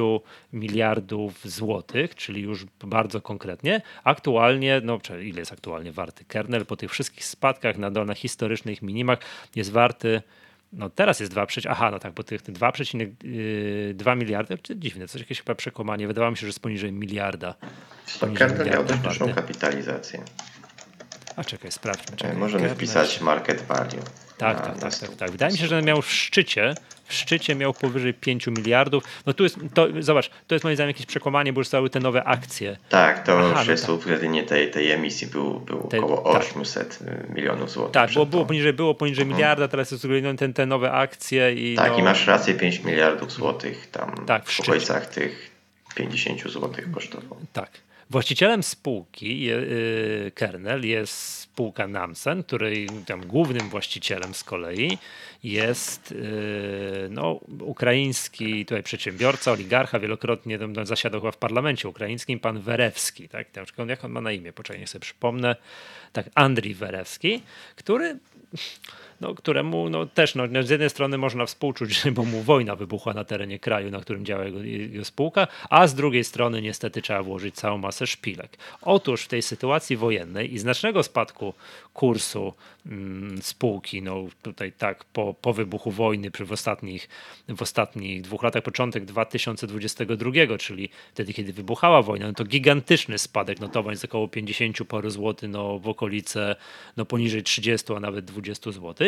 miliardów 0.52 1.44
złotych, 1.44 2.14
czyli 2.14 2.42
już 2.42 2.64
bardzo 2.84 3.20
konkretnie. 3.20 3.80
Aktualnie, 4.04 4.80
no 4.84 4.98
ile 5.22 5.38
jest 5.38 5.52
aktualnie 5.52 5.92
warty 5.92 6.24
kernel 6.24 6.66
po 6.66 6.76
tych 6.76 6.90
wszystkich 6.90 7.24
spadkach 7.24 7.78
na, 7.78 7.90
na 7.90 8.14
historycznych 8.14 8.82
minimach 8.82 9.18
jest 9.56 9.72
warty 9.72 10.22
no 10.74 10.90
teraz 10.90 11.20
jest 11.20 11.32
2, 11.32 11.46
aha, 11.68 11.90
no 11.90 11.98
tak, 11.98 12.14
bo 12.14 12.22
tych 12.22 12.42
2,2 12.42 14.08
yy, 14.08 14.16
miliardy, 14.16 14.58
czy 14.58 14.76
dziwne, 14.76 15.08
coś 15.08 15.20
jakieś 15.20 15.38
chyba 15.38 15.54
przekonanie, 15.54 16.06
wydawało 16.06 16.30
mi 16.30 16.36
się, 16.36 16.40
że 16.40 16.46
jest 16.46 16.60
poniżej 16.60 16.92
miliarda. 16.92 17.54
Kernel 18.34 18.70
miał 18.70 18.84
dość 18.84 19.00
dużą 19.00 19.34
kapitalizację. 19.34 20.24
A 21.36 21.44
czekaj, 21.44 21.72
sprawdźmy. 21.72 22.16
Czekaj. 22.16 22.36
Możemy 22.36 22.60
Kernel... 22.60 22.76
wpisać 22.76 23.20
market 23.20 23.62
value. 23.62 24.02
Tak, 24.38 24.60
tak, 24.60 24.78
tak, 24.78 24.94
tak, 24.98 25.16
tak. 25.16 25.30
Wydaje 25.30 25.52
mi 25.52 25.58
się, 25.58 25.66
że 25.66 25.82
miał 25.82 26.02
w 26.02 26.12
szczycie, 26.12 26.74
w 27.04 27.14
szczycie 27.14 27.54
miał 27.54 27.74
powyżej 27.74 28.14
5 28.14 28.46
miliardów. 28.46 29.04
No 29.26 29.32
tu 29.32 29.42
jest, 29.42 29.56
to, 29.74 29.86
zobacz, 30.00 30.30
to 30.46 30.54
jest 30.54 30.64
moim 30.64 30.76
zdaniem 30.76 30.88
jakieś 30.88 31.06
przekłamanie, 31.06 31.52
bo 31.52 31.60
już 31.60 31.66
stały 31.66 31.90
te 31.90 32.00
nowe 32.00 32.24
akcje. 32.24 32.76
Tak, 32.88 33.26
to 33.26 33.32
Aha, 33.32 33.64
już 33.72 33.88
no 33.88 33.98
tak. 33.98 34.48
tej, 34.48 34.70
tej 34.70 34.90
emisji 34.90 35.26
był, 35.26 35.60
był 35.60 35.88
te, 35.88 35.98
około 35.98 36.24
800 36.24 36.98
tak. 36.98 37.30
milionów 37.36 37.70
złotych. 37.70 37.92
Tak, 37.92 38.12
było, 38.12 38.26
było 38.26 38.46
poniżej, 38.46 38.72
było 38.72 38.94
poniżej 38.94 39.22
mhm. 39.22 39.36
miliarda, 39.36 39.68
teraz 39.68 39.90
jest 39.90 40.06
ten, 40.38 40.52
te 40.52 40.66
nowe 40.66 40.92
akcje. 40.92 41.52
I 41.52 41.76
tak, 41.76 41.92
no... 41.92 41.98
i 41.98 42.02
masz 42.02 42.26
rację, 42.26 42.54
5 42.54 42.80
miliardów 42.80 43.32
złotych 43.32 43.90
tam 43.90 44.26
tak, 44.26 44.44
w, 44.44 44.56
w 44.56 44.60
okolicach 44.60 45.06
tych 45.06 45.50
50 45.94 46.42
złotych 46.50 46.90
kosztował. 46.90 47.38
Tak. 47.52 47.70
Właścicielem 48.10 48.62
spółki 48.62 49.50
y, 49.50 50.32
Kernel 50.34 50.86
jest 50.86 51.38
spółka 51.38 51.86
Namsen, 51.86 52.42
której 52.42 52.88
tam 53.06 53.26
głównym 53.26 53.68
właścicielem 53.68 54.34
z 54.34 54.44
kolei 54.44 54.98
jest 55.44 56.12
y, 56.12 57.08
no, 57.10 57.40
ukraiński 57.60 58.66
tutaj 58.66 58.82
przedsiębiorca, 58.82 59.52
oligarcha, 59.52 59.98
wielokrotnie 59.98 60.58
zasiadał 60.82 61.20
chyba 61.20 61.32
w 61.32 61.36
parlamencie 61.36 61.88
ukraińskim, 61.88 62.40
pan 62.40 62.60
Werewski. 62.60 63.28
Tak? 63.28 63.46
Jak 63.88 64.04
on 64.04 64.12
ma 64.12 64.20
na 64.20 64.32
imię? 64.32 64.52
Poczekaj, 64.52 64.80
niech 64.80 64.90
sobie 64.90 65.02
przypomnę. 65.02 65.56
Tak, 66.12 66.26
Andrii 66.34 66.74
Werewski, 66.74 67.42
który 67.76 68.18
no, 69.20 69.34
któremu 69.34 69.90
no, 69.90 70.06
też 70.06 70.34
no, 70.34 70.44
z 70.62 70.70
jednej 70.70 70.90
strony 70.90 71.18
można 71.18 71.46
współczuć, 71.46 72.02
bo 72.16 72.24
mu 72.24 72.42
wojna 72.42 72.76
wybuchła 72.76 73.14
na 73.14 73.24
terenie 73.24 73.58
kraju, 73.58 73.90
na 73.90 74.00
którym 74.00 74.24
działa 74.24 74.44
jego, 74.44 74.62
jego 74.62 75.04
spółka, 75.04 75.46
a 75.70 75.86
z 75.86 75.94
drugiej 75.94 76.24
strony 76.24 76.62
niestety 76.62 77.02
trzeba 77.02 77.22
włożyć 77.22 77.54
całą 77.54 77.78
masę 77.78 78.06
szpilek. 78.06 78.58
Otóż 78.82 79.24
w 79.24 79.28
tej 79.28 79.42
sytuacji 79.42 79.96
wojennej 79.96 80.54
i 80.54 80.58
znacznego 80.58 81.02
spadku 81.02 81.54
kursu 81.94 82.54
mm, 82.86 83.42
spółki, 83.42 84.02
no 84.02 84.24
tutaj 84.42 84.72
tak 84.72 85.04
po, 85.04 85.34
po 85.34 85.52
wybuchu 85.52 85.90
wojny 85.90 86.30
w 86.46 86.52
ostatnich, 86.52 87.08
w 87.48 87.62
ostatnich 87.62 88.22
dwóch 88.22 88.42
latach, 88.42 88.62
początek 88.62 89.04
2022, 89.04 90.30
czyli 90.58 90.88
wtedy, 91.12 91.32
kiedy 91.32 91.52
wybuchała 91.52 92.02
wojna, 92.02 92.26
no 92.26 92.32
to 92.32 92.44
gigantyczny 92.44 93.18
spadek 93.18 93.60
notowań 93.60 93.96
z 93.96 94.04
około 94.04 94.28
50 94.28 94.78
paru 94.88 95.10
złotych 95.10 95.50
no, 95.50 95.78
w 95.78 95.88
okolice 95.88 96.56
no, 96.96 97.04
poniżej 97.04 97.42
30, 97.42 97.92
a 97.96 98.00
nawet 98.00 98.24
20 98.24 98.72
zł. 98.72 99.03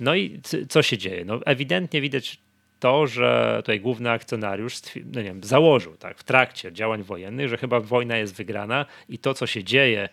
No 0.00 0.14
i 0.14 0.40
co 0.68 0.82
się 0.82 0.98
dzieje? 0.98 1.24
No 1.24 1.40
ewidentnie 1.46 2.00
widać 2.00 2.38
to, 2.80 3.06
że 3.06 3.56
tutaj 3.56 3.80
główny 3.80 4.10
akcjonariusz 4.10 4.74
no 4.96 5.20
nie 5.20 5.28
wiem, 5.28 5.44
założył 5.44 5.96
tak, 5.96 6.18
w 6.18 6.24
trakcie 6.24 6.72
działań 6.72 7.02
wojennych, 7.02 7.48
że 7.48 7.56
chyba 7.56 7.80
wojna 7.80 8.16
jest 8.16 8.36
wygrana 8.36 8.86
i 9.08 9.18
to, 9.18 9.34
co 9.34 9.46
się 9.46 9.64
dzieje 9.64 10.08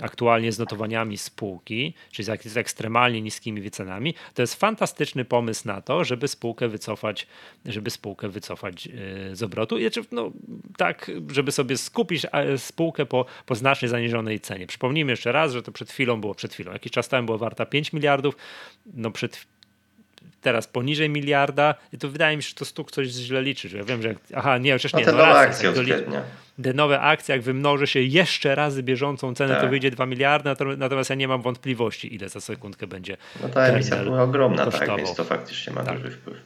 aktualnie 0.00 0.52
z 0.52 0.58
notowaniami 0.58 1.18
spółki, 1.18 1.94
czyli 2.12 2.26
z 2.44 2.56
ekstremalnie 2.56 3.22
niskimi 3.22 3.60
wycenami, 3.60 4.14
to 4.34 4.42
jest 4.42 4.54
fantastyczny 4.54 5.24
pomysł 5.24 5.68
na 5.68 5.80
to, 5.80 6.04
żeby 6.04 6.28
spółkę 6.28 6.68
wycofać, 6.68 7.26
żeby 7.64 7.90
spółkę 7.90 8.28
wycofać 8.28 8.86
e, 8.86 9.36
z 9.36 9.42
obrotu. 9.42 9.78
I 9.78 9.82
znaczy, 9.82 10.02
no, 10.12 10.30
tak, 10.76 11.10
żeby 11.30 11.52
sobie 11.52 11.76
skupić 11.76 12.26
spółkę 12.56 13.06
po, 13.06 13.24
po 13.46 13.54
znacznie 13.54 13.88
zaniżonej 13.88 14.40
cenie. 14.40 14.66
Przypomnijmy 14.66 15.12
jeszcze 15.12 15.32
raz, 15.32 15.52
że 15.52 15.62
to 15.62 15.72
przed 15.72 15.90
chwilą 15.90 16.20
było, 16.20 16.34
przed 16.34 16.52
chwilą, 16.52 16.72
jakiś 16.72 16.92
czas 16.92 17.08
temu 17.08 17.26
była 17.26 17.38
warta 17.38 17.66
5 17.66 17.92
miliardów, 17.92 18.36
no 18.94 19.10
przed 19.10 19.46
teraz 20.40 20.66
poniżej 20.66 21.08
miliarda 21.08 21.74
i 21.92 21.98
to 21.98 22.08
wydaje 22.08 22.36
mi 22.36 22.42
się, 22.42 22.48
że 22.48 22.54
to 22.54 22.64
stuk 22.64 22.90
coś 22.90 23.08
źle 23.08 23.42
liczy. 23.42 23.68
Ja 23.76 23.84
wiem, 23.84 24.02
że 24.02 24.14
aha, 24.34 24.58
nie, 24.58 24.78
przecież 24.78 24.94
nie. 24.94 25.06
No 25.06 25.12
te 25.12 25.18
nowe 25.18 25.38
akcje 25.38 25.68
odpowiednio. 25.68 26.20
Te 26.62 26.72
nowe 26.72 27.00
akcje, 27.00 27.34
jak 27.34 27.42
wymnoży 27.42 27.86
się 27.86 28.00
jeszcze 28.00 28.54
razy 28.54 28.82
bieżącą 28.82 29.34
cenę, 29.34 29.54
tak. 29.54 29.62
to 29.62 29.68
wyjdzie 29.68 29.90
2 29.90 30.06
miliardy, 30.06 30.50
natomiast 30.76 31.10
ja 31.10 31.16
nie 31.16 31.28
mam 31.28 31.42
wątpliwości, 31.42 32.14
ile 32.14 32.28
za 32.28 32.40
sekundkę 32.40 32.86
będzie. 32.86 33.16
No 33.42 33.48
ta 33.48 33.60
emisja 33.60 33.96
była 33.96 34.22
ogromna, 34.22 34.64
kosztował. 34.64 34.96
tak, 34.96 35.06
więc 35.06 35.16
to 35.16 35.24
faktycznie 35.24 35.72
ma 35.72 35.82
tak. 35.84 35.98
duży 35.98 36.10
wpływ. 36.10 36.36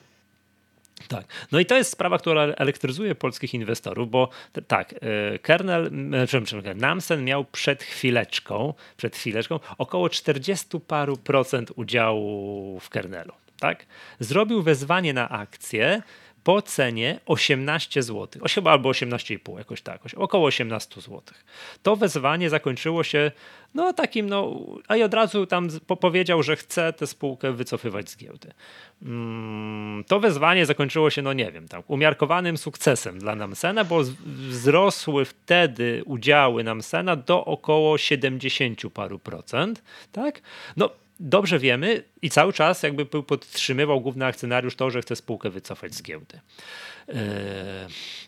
Tak. 1.09 1.27
No 1.53 1.61
i 1.61 1.67
to 1.67 1.77
jest 1.77 1.91
sprawa, 1.91 2.19
która 2.19 2.43
elektryzuje 2.43 3.15
polskich 3.15 3.55
inwestorów, 3.55 4.11
bo 4.11 4.29
tak, 4.67 4.95
e, 4.95 5.39
kernel, 5.39 5.91
przepraszam, 6.27 6.79
Namsen 6.79 7.25
miał 7.25 7.45
przed 7.45 7.83
chwileczką, 7.83 8.75
przed 8.97 9.17
chwileczką 9.17 9.61
około 9.79 10.09
40 10.09 10.81
paru 10.81 11.17
procent 11.17 11.73
udziału 11.77 12.81
w 12.81 12.89
kernelu 12.89 13.33
tak? 13.63 13.87
Zrobił 14.21 14.63
wezwanie 14.63 15.13
na 15.13 15.29
akcję 15.29 16.03
po 16.45 16.63
cenie 16.63 17.21
18 17.27 18.03
zł, 18.03 18.43
chyba 18.55 18.71
albo 18.71 18.91
18,5, 18.91 19.59
jakoś 19.59 19.83
tak, 19.83 20.01
około 20.17 20.47
18 20.47 21.01
zł. 21.01 21.21
To 21.83 21.97
wezwanie 21.97 22.51
zakończyło 22.51 23.05
się 23.05 23.31
no 23.75 23.93
takim, 23.93 24.29
no, 24.29 24.61
a 24.89 24.97
i 24.97 25.03
od 25.03 25.15
razu 25.15 25.47
tam 25.47 25.69
powiedział, 26.01 26.43
że 26.43 26.57
chce 26.57 26.93
tę 26.93 27.07
spółkę 27.07 27.53
wycofywać 27.53 28.11
z 28.11 28.17
giełdy. 28.17 28.53
Mm, 29.03 30.05
to 30.05 30.21
wezwanie 30.21 30.67
zakończyło 30.67 31.11
się, 31.11 31.23
no 31.23 31.33
nie 31.33 31.53
wiem, 31.53 31.69
tak, 31.69 31.91
umiarkowanym 31.91 32.57
sukcesem 32.59 33.19
dla 33.19 33.35
Namsena, 33.35 33.85
bo 33.85 34.01
wzrosły 34.27 35.25
wtedy 35.25 36.03
udziały 36.07 36.65
Namsena 36.65 37.17
do 37.17 37.45
około 37.45 37.99
70 37.99 38.81
paru 38.95 39.19
procent, 39.19 39.83
tak? 40.13 40.43
No 40.77 40.91
dobrze 41.21 41.59
wiemy 41.59 42.05
i 42.23 42.31
cały 42.31 42.53
czas 42.53 42.83
jakby 42.83 43.07
podtrzymywał 43.07 44.01
główny 44.01 44.27
akcjonariusz 44.27 44.77
to, 44.77 44.91
że 44.91 45.03
chce 45.03 45.17
spółkę 45.17 45.51
wycofać 45.51 45.95
z 45.95 46.03
giełdy. 46.03 46.41
Yy, 47.09 47.15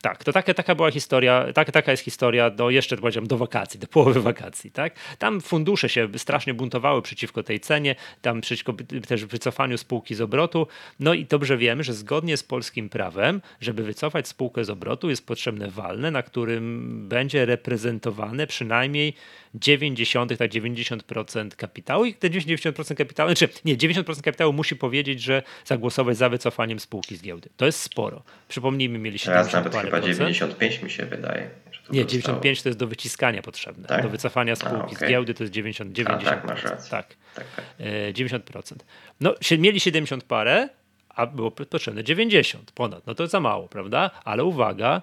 tak, 0.02 0.24
to 0.24 0.32
taka, 0.32 0.54
taka 0.54 0.74
była 0.74 0.90
historia, 0.90 1.46
tak, 1.54 1.70
taka 1.70 1.90
jest 1.90 2.02
historia 2.02 2.50
do 2.50 2.70
jeszcze 2.70 2.96
powiedziałem 2.96 3.26
do 3.26 3.38
wakacji, 3.38 3.80
do 3.80 3.86
połowy 3.86 4.20
wakacji. 4.20 4.70
Tak? 4.70 4.94
Tam 5.18 5.40
fundusze 5.40 5.88
się 5.88 6.08
strasznie 6.16 6.54
buntowały 6.54 7.02
przeciwko 7.02 7.42
tej 7.42 7.60
cenie, 7.60 7.94
tam 8.22 8.40
przeciwko 8.40 8.74
też 9.08 9.24
wycofaniu 9.24 9.78
spółki 9.78 10.14
z 10.14 10.20
obrotu. 10.20 10.66
No 11.00 11.14
i 11.14 11.24
dobrze 11.24 11.56
wiemy, 11.56 11.84
że 11.84 11.94
zgodnie 11.94 12.36
z 12.36 12.42
polskim 12.42 12.88
prawem, 12.88 13.40
żeby 13.60 13.82
wycofać 13.82 14.28
spółkę 14.28 14.64
z 14.64 14.70
obrotu, 14.70 15.10
jest 15.10 15.26
potrzebne 15.26 15.70
walne, 15.70 16.10
na 16.10 16.22
którym 16.22 17.08
będzie 17.08 17.46
reprezentowane 17.46 18.46
przynajmniej 18.46 19.14
90, 19.54 20.38
tak 20.38 20.50
90% 20.50 21.48
kapitału 21.56 22.04
i 22.04 22.14
te 22.14 22.30
90% 22.30 22.94
kapitału, 22.94 23.28
znaczy 23.28 23.48
nie, 23.64 23.76
90% 23.88 24.22
kapitału 24.22 24.52
musi 24.52 24.76
powiedzieć, 24.76 25.22
że 25.22 25.42
zagłosować 25.64 26.16
za 26.16 26.28
wycofaniem 26.28 26.80
spółki 26.80 27.16
z 27.16 27.22
giełdy. 27.22 27.48
To 27.56 27.66
jest 27.66 27.80
sporo. 27.80 28.22
Przypomnijmy, 28.48 28.98
mieli 28.98 29.18
70 29.18 29.52
Teraz 29.52 29.64
nawet 29.64 29.84
chyba 29.84 30.00
95 30.00 30.82
mi 30.82 30.90
się 30.90 31.06
wydaje. 31.06 31.50
Nie, 31.90 32.06
95 32.06 32.62
to 32.62 32.68
jest 32.68 32.78
do 32.78 32.86
wyciskania 32.86 33.42
potrzebne. 33.42 33.88
Tak? 33.88 34.02
Do 34.02 34.08
wycofania 34.08 34.56
spółki 34.56 34.76
A, 34.76 34.96
okay. 34.96 35.08
z 35.08 35.10
giełdy 35.10 35.34
to 35.34 35.42
jest 35.42 35.52
90, 35.52 35.92
90%. 35.92 36.14
A, 36.14 36.18
tak, 36.18 36.44
masz 36.44 36.64
rację. 36.64 36.90
Tak. 36.90 37.14
tak, 37.34 37.46
tak. 37.56 37.64
90%. 38.12 38.72
E, 38.72 38.76
no, 39.20 39.34
mieli 39.58 39.80
70 39.80 40.24
parę, 40.24 40.68
a 41.08 41.26
było 41.26 41.50
potrzebne 41.50 42.04
90 42.04 42.72
ponad. 42.72 43.06
No 43.06 43.14
to 43.14 43.26
za 43.26 43.40
mało, 43.40 43.68
prawda? 43.68 44.10
Ale 44.24 44.44
uwaga, 44.44 45.02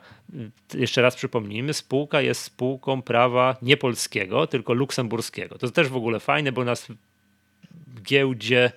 jeszcze 0.74 1.02
raz 1.02 1.16
przypomnijmy, 1.16 1.74
spółka 1.74 2.22
jest 2.22 2.42
spółką 2.42 3.02
prawa 3.02 3.56
nie 3.62 3.78
polskiego, 3.78 4.48
tylko 4.48 4.74
luksemburskiego. 4.74 5.58
To 5.58 5.72
też 5.72 5.88
w 5.88 5.96
ogóle 5.96 6.20
fajne, 6.20 6.52
bo 6.52 6.64
nas 6.64 6.88
giełdzie 8.04 8.72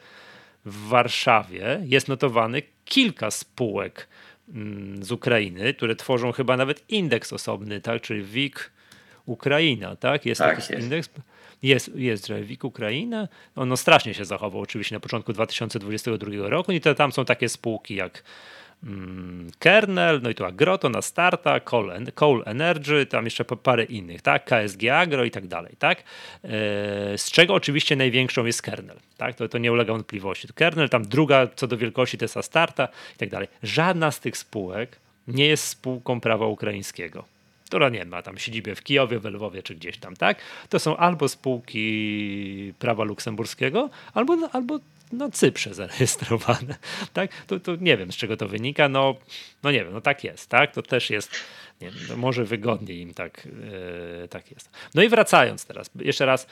w 0.65 0.89
Warszawie 0.89 1.81
jest 1.85 2.09
notowany 2.09 2.63
kilka 2.85 3.31
spółek 3.31 4.09
mm, 4.55 5.05
z 5.05 5.13
Ukrainy, 5.13 5.75
które 5.75 5.97
tworzą 5.97 6.33
chyba 6.33 6.57
nawet 6.57 6.85
indeks 6.89 7.33
osobny, 7.33 7.81
tak? 7.81 8.03
czyli 8.03 8.23
WIG 8.23 8.71
Ukraina, 9.27 9.97
tak? 9.97 10.27
Jest 10.27 10.39
tak, 10.39 10.57
taki 10.57 10.73
jest. 10.73 10.85
indeks. 10.85 11.11
Jest, 11.63 11.91
jest 11.95 12.33
WIG 12.33 12.65
Ukraina. 12.65 13.29
Ono 13.57 13.77
strasznie 13.77 14.15
się 14.15 14.25
zachował 14.25 14.61
oczywiście 14.61 14.97
na 14.97 15.01
początku 15.01 15.33
2022 15.33 16.49
roku 16.49 16.73
i 16.73 16.81
to, 16.81 16.95
tam 16.95 17.13
są 17.13 17.25
takie 17.25 17.49
spółki 17.49 17.95
jak 17.95 18.23
kernel, 19.59 20.21
no 20.23 20.31
i 20.31 20.35
tu 20.35 20.45
Agroto 20.45 20.89
na 20.89 21.03
starta, 21.03 21.61
Coal, 21.61 22.43
Energy, 22.47 23.07
tam 23.07 23.25
jeszcze 23.25 23.45
parę 23.45 23.85
innych, 23.85 24.23
tak? 24.23 24.45
KSG 24.45 24.85
Agro 24.93 25.25
i 25.25 25.31
tak 25.31 25.47
dalej, 25.47 25.75
tak? 25.79 25.99
E, 25.99 26.03
z 27.19 27.31
czego 27.31 27.55
oczywiście 27.55 27.97
największą 27.97 28.45
jest 28.45 28.63
kernel, 28.63 28.97
tak? 29.17 29.35
To, 29.35 29.49
to 29.49 29.59
nie 29.59 29.73
ulega 29.73 29.93
wątpliwości. 29.93 30.49
Kernel, 30.55 30.89
tam 30.89 31.05
druga 31.05 31.49
co 31.57 31.67
do 31.67 31.77
wielkości 31.77 32.19
to 32.19 32.25
jest 32.25 32.37
Astarta 32.37 32.89
i 33.15 33.19
tak 33.19 33.29
dalej. 33.29 33.49
Żadna 33.63 34.11
z 34.11 34.21
tych 34.21 34.37
spółek 34.37 34.99
nie 35.29 35.47
jest 35.47 35.67
spółką 35.67 36.21
prawa 36.21 36.47
ukraińskiego 36.47 37.25
która 37.75 37.89
nie 37.89 38.05
ma 38.05 38.23
tam 38.23 38.39
siedzibę 38.39 38.75
w 38.75 38.83
Kijowie, 38.83 39.19
w 39.19 39.25
Lwowie 39.25 39.63
czy 39.63 39.75
gdzieś 39.75 39.99
tam, 39.99 40.17
tak? 40.17 40.39
To 40.69 40.79
są 40.79 40.97
albo 40.97 41.29
spółki 41.29 42.75
prawa 42.79 43.05
luksemburskiego, 43.05 43.91
albo, 44.15 44.37
albo 44.53 44.81
na 45.15 45.31
Cyprze 45.31 45.75
zarejestrowane. 45.75 46.77
Tak? 47.13 47.45
To, 47.47 47.61
to 47.61 47.77
nie 47.77 47.97
wiem, 47.97 48.13
z 48.13 48.17
czego 48.17 48.37
to 48.37 48.49
wynika. 48.49 48.89
No, 48.89 49.15
no 49.63 49.71
nie 49.71 49.85
wiem, 49.85 49.93
no 49.93 50.01
tak 50.01 50.25
jest. 50.25 50.49
Tak? 50.49 50.75
To 50.75 50.83
też 50.83 51.11
jest, 51.11 51.31
nie 51.81 51.91
wiem, 51.91 52.01
no 52.09 52.17
może 52.17 52.45
wygodniej 52.45 53.01
im 53.01 53.15
tak, 53.15 53.47
yy, 53.47 54.29
tak 54.29 54.51
jest. 54.51 54.71
No 54.95 55.03
i 55.03 55.09
wracając 55.09 55.67
teraz, 55.67 55.91
jeszcze 56.01 56.27
raz, 56.27 56.47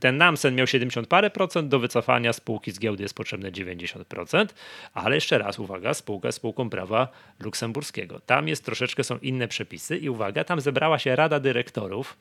ten 0.00 0.16
Namsen 0.16 0.54
miał 0.54 0.66
70 0.66 1.08
parę 1.08 1.30
procent, 1.30 1.68
do 1.68 1.78
wycofania 1.78 2.32
spółki 2.32 2.72
z 2.72 2.78
giełdy 2.78 3.02
jest 3.02 3.14
potrzebne 3.14 3.52
90%, 3.52 4.46
ale 4.94 5.14
jeszcze 5.14 5.38
raz, 5.38 5.58
uwaga, 5.58 5.94
spółka 5.94 6.32
spółką 6.32 6.70
prawa 6.70 7.08
luksemburskiego. 7.40 8.20
Tam 8.20 8.48
jest 8.48 8.64
troszeczkę, 8.64 9.04
są 9.04 9.18
inne 9.18 9.48
przepisy 9.48 9.96
i 9.96 10.08
uwaga, 10.08 10.44
tam 10.44 10.60
zebrała 10.60 10.98
się 10.98 11.16
Rada 11.16 11.40
Dyrektorów, 11.40 12.16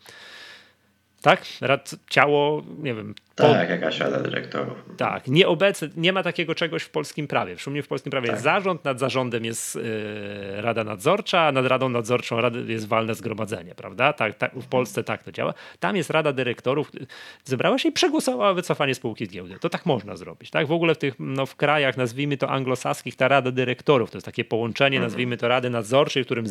tak? 1.22 1.46
Rad, 1.62 1.96
ciało, 2.10 2.63
nie 2.79 2.94
wiem. 2.96 3.15
Tak, 3.38 3.70
jakaś 3.70 4.00
rada 4.00 4.20
dyrektorów. 4.20 4.77
Tak, 4.98 5.27
nieobecny, 5.27 5.89
nie 5.98 6.13
ma 6.13 6.24
takiego 6.24 6.56
czegoś 6.56 6.84
w 6.84 6.89
polskim 6.89 7.27
prawie. 7.27 7.56
W 7.56 7.62
sumie 7.62 7.84
w 7.84 7.88
polskim 7.88 8.12
prawie 8.12 8.27
tak. 8.27 8.36
jest 8.36 8.44
zarząd, 8.44 8.86
nad 8.86 9.00
zarządem 9.00 9.46
jest 9.46 9.75
yy, 9.75 9.82
rada 10.62 10.84
nadzorcza, 10.84 11.41
a 11.41 11.51
nad 11.51 11.65
radą 11.65 11.89
nadzorczą 11.89 12.38
jest 12.67 12.88
walne 12.88 13.15
zgromadzenie, 13.15 13.75
prawda? 13.75 14.13
Tak, 14.13 14.36
tak, 14.36 14.53
w 14.53 14.67
Polsce 14.67 15.03
tak 15.03 15.24
to 15.24 15.32
działa. 15.32 15.53
Tam 15.79 15.96
jest 15.96 16.10
rada 16.10 16.34
dyrektorów, 16.34 16.91
zebrała 17.44 17.77
się 17.77 17.89
i 17.89 17.91
przegłosowała 17.91 18.53
wycofanie 18.53 18.96
spółki 18.96 19.25
z 19.25 19.29
giełdy. 19.29 19.60
To 19.60 19.70
tak 19.70 19.86
można 19.86 20.15
zrobić, 20.15 20.51
tak? 20.51 20.67
W 20.67 20.72
ogóle 20.72 20.96
w 20.96 20.98
tych, 20.98 21.15
no, 21.20 21.46
w 21.46 21.56
krajach, 21.56 21.98
nazwijmy 21.98 22.38
to 22.38 22.50
anglosaskich, 22.50 23.15
ta 23.15 23.27
rada 23.27 23.51
dyrektorów, 23.51 24.12
to 24.12 24.17
jest 24.17 24.25
takie 24.25 24.46
połączenie, 24.46 24.98
mhm. 24.98 25.12
nazwijmy 25.12 25.38
to 25.38 25.48
rady 25.48 25.70
nadzorczej, 25.70 26.24
w 26.24 26.25
którym 26.25 26.46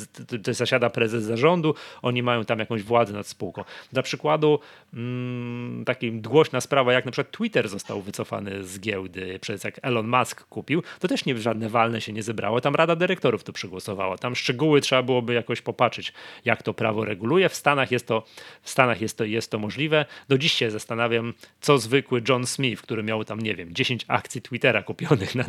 zasiada 0.49 0.91
prezes 0.91 1.25
zarządu, 1.25 1.75
oni 2.03 2.23
mają 2.23 2.45
tam 2.45 2.59
jakąś 2.59 2.83
władzę 2.83 3.13
nad 3.13 3.27
spółką. 3.27 3.65
Dla 3.93 4.03
przykładu 4.03 4.61
mm, 4.95 5.85
takim 5.85 6.23
głośna 6.23 6.61
sprawa, 6.61 6.76
jak 6.85 7.05
na 7.05 7.13
przykład 7.13 7.37
Twitter 7.37 7.69
został 7.69 8.03
wycofany 8.03 8.65
z 8.65 8.81
giełdy 8.81 9.39
przez 9.39 9.65
jak 9.65 9.81
Elon 9.83 10.09
Musk 10.09 10.45
kupił, 10.45 10.83
to 11.01 11.09
też 11.09 11.25
nie 11.25 11.39
żadne 11.39 11.69
walne 11.69 12.01
się 12.01 12.13
nie 12.13 12.23
zebrało. 12.23 12.61
Tam 12.61 12.75
Rada 12.75 12.97
Dyrektorów 12.97 13.45
to 13.45 13.53
przegłosowała. 13.53 14.19
Tam 14.19 14.37
szczegóły 14.37 14.81
trzeba 14.81 15.03
byłoby 15.03 15.35
jakoś 15.35 15.63
popatrzeć, 15.63 16.13
jak 16.45 16.63
to 16.63 16.75
prawo 16.75 17.05
reguluje. 17.05 17.49
W 17.49 17.55
Stanach 17.55 17.91
jest 17.91 18.07
to, 18.07 18.25
w 18.63 18.71
Stanach 18.71 19.01
jest 19.01 19.19
to, 19.19 19.25
jest 19.25 19.51
to 19.51 19.59
możliwe. 19.59 20.05
Do 20.29 20.39
dziś 20.39 20.53
się 20.53 20.71
zastanawiam, 20.71 21.35
co 21.61 21.79
zwykły 21.79 22.23
John 22.29 22.47
Smith, 22.47 22.83
który 22.83 23.03
miał 23.03 23.25
tam, 23.25 23.41
nie 23.41 23.55
wiem, 23.55 23.75
10 23.75 24.05
akcji 24.09 24.43
Twittera 24.43 24.83
kupionych 24.83 25.35
na, 25.35 25.45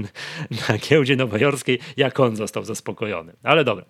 na 0.69 0.77
giełdzie 0.77 1.15
nowojorskiej, 1.15 1.79
jak 1.98 2.19
on 2.19 2.36
został 2.36 2.63
zaspokojony. 2.63 3.34
Ale 3.43 3.63
dobra. 3.63 3.86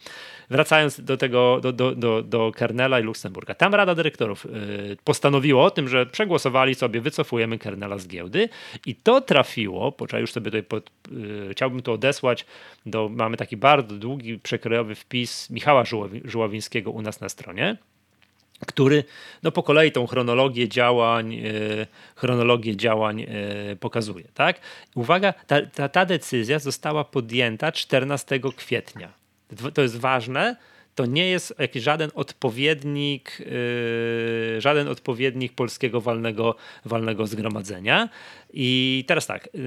Wracając 0.50 1.01
do 1.01 1.17
tego, 1.17 1.60
do, 1.62 1.74
do, 1.74 1.96
do, 1.96 2.24
do 2.24 2.51
Kernela 2.56 3.00
i 3.00 3.03
Luksemburga. 3.03 3.53
Tam 3.53 3.75
Rada 3.75 3.96
Dyrektorów 3.96 4.46
y, 4.46 4.98
postanowiło 5.03 5.63
o 5.63 5.72
tym, 5.72 5.89
że 5.89 6.06
przegłosowali 6.06 6.75
sobie, 6.75 7.01
wycofujemy 7.28 7.58
Kernela 7.58 7.98
z 7.98 8.08
giełdy 8.08 8.50
i 8.86 8.96
to 8.96 9.22
trafiło, 9.22 9.92
poczekaj 9.92 10.22
już 10.22 10.32
sobie 10.32 10.46
tutaj 10.46 10.64
pod, 10.64 10.92
yy, 11.12 11.50
chciałbym 11.52 11.82
to 11.82 11.94
odesłać, 11.94 12.46
do, 12.86 13.10
mamy 13.10 13.38
taki 13.38 13.58
bardzo 13.58 13.96
długi, 13.96 14.40
przekrojowy 14.40 14.96
wpis 14.96 15.50
Michała 15.50 15.84
Żuławińskiego 16.24 16.92
u 16.92 17.02
nas 17.02 17.22
na 17.22 17.30
stronie, 17.30 17.78
który 18.68 19.04
no, 19.44 19.52
po 19.52 19.64
kolei 19.64 19.92
tą 19.92 20.08
chronologię 20.08 20.70
działań, 20.70 21.34
yy, 21.34 21.88
chronologię 22.16 22.76
działań 22.76 23.20
yy, 23.20 23.76
pokazuje. 23.80 24.26
Tak? 24.34 24.60
Uwaga, 24.96 25.34
ta, 25.34 25.62
ta, 25.62 25.90
ta 25.90 26.06
decyzja 26.06 26.60
została 26.60 27.04
podjęta 27.04 27.72
14 27.72 28.40
kwietnia. 28.58 29.14
To 29.74 29.82
jest 29.82 30.00
ważne, 30.00 30.56
to 30.98 31.06
nie 31.06 31.27
jest 31.30 31.54
jakiś 31.60 31.84
żaden 31.84 32.12
odpowiednik, 32.16 33.39
yy, 33.39 34.62
żaden 34.62 34.88
odpowiednik 34.88 35.54
polskiego 35.54 36.01
walnego, 36.01 36.56
walnego 36.86 37.27
zgromadzenia. 37.27 38.10
I 38.54 39.04
teraz 39.08 39.27
tak, 39.27 39.50
yy, 39.54 39.62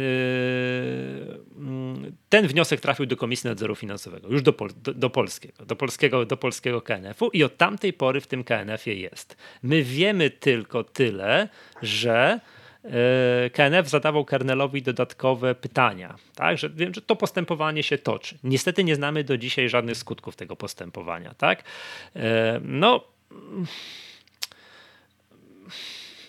ten 2.28 2.46
wniosek 2.46 2.80
trafił 2.80 3.06
do 3.06 3.16
Komisji 3.16 3.48
Nadzoru 3.48 3.74
Finansowego, 3.74 4.28
już 4.28 4.42
do, 4.42 4.52
pol, 4.52 4.70
do, 4.82 4.94
do, 4.94 5.10
polskiego, 5.10 5.64
do 5.64 5.76
polskiego, 5.76 6.26
do 6.26 6.36
polskiego 6.36 6.82
KNF-u 6.82 7.30
i 7.30 7.44
od 7.44 7.56
tamtej 7.56 7.92
pory 7.92 8.20
w 8.20 8.26
tym 8.26 8.44
KNF-ie 8.44 8.96
jest. 9.00 9.36
My 9.62 9.82
wiemy 9.82 10.30
tylko 10.30 10.84
tyle, 10.84 11.48
że 11.82 12.40
KNF 13.52 13.88
zadawał 13.88 14.24
Kernelowi 14.24 14.82
dodatkowe 14.82 15.54
pytania, 15.54 16.16
tak, 16.34 16.58
że 16.58 16.70
wiem, 16.70 16.94
że 16.94 17.02
to 17.02 17.16
postępowanie 17.16 17.82
się 17.82 17.98
toczy. 17.98 18.38
Niestety 18.44 18.84
nie 18.84 18.94
znamy 18.94 19.24
do 19.24 19.38
dzisiaj 19.38 19.68
żadnych 19.68 19.96
skutków 19.96 20.36
tego 20.36 20.56
postępowania, 20.56 21.34
tak. 21.34 21.64
E, 22.16 22.60
no 22.64 23.04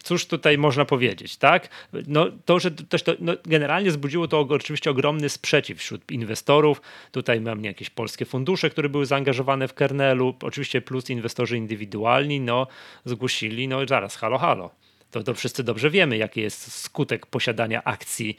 cóż 0.04 0.26
tutaj 0.26 0.58
można 0.58 0.86
powiedzieć, 0.86 1.38
tak? 1.38 1.70
No, 2.08 2.28
to, 2.46 2.60
że 2.60 2.72
też 2.72 3.04
to, 3.04 3.14
no, 3.20 3.34
generalnie 3.46 3.92
zbudziło 3.92 4.28
to 4.28 4.40
oczywiście 4.40 4.92
ogromny 4.92 5.30
sprzeciw 5.30 5.80
wśród 5.80 6.12
inwestorów. 6.12 6.82
Tutaj 7.12 7.42
mam 7.42 7.64
jakieś 7.64 7.90
polskie 7.90 8.26
fundusze, 8.26 8.70
które 8.70 8.90
były 8.90 9.06
zaangażowane 9.06 9.68
w 9.68 9.74
kernelu, 9.74 10.36
oczywiście 10.42 10.82
plus 10.82 11.10
inwestorzy 11.10 11.58
indywidualni, 11.58 12.40
no, 12.40 12.68
zgłosili, 13.06 13.68
no 13.68 13.88
zaraz, 13.88 14.16
halo, 14.16 14.38
halo 14.38 14.72
to, 15.12 15.24
to 15.24 15.34
wszyscy 15.34 15.64
dobrze 15.64 15.90
wiemy, 15.90 16.18
jaki 16.18 16.42
jest 16.42 16.74
skutek 16.74 17.26
posiadania 17.26 17.84
akcji, 17.84 18.38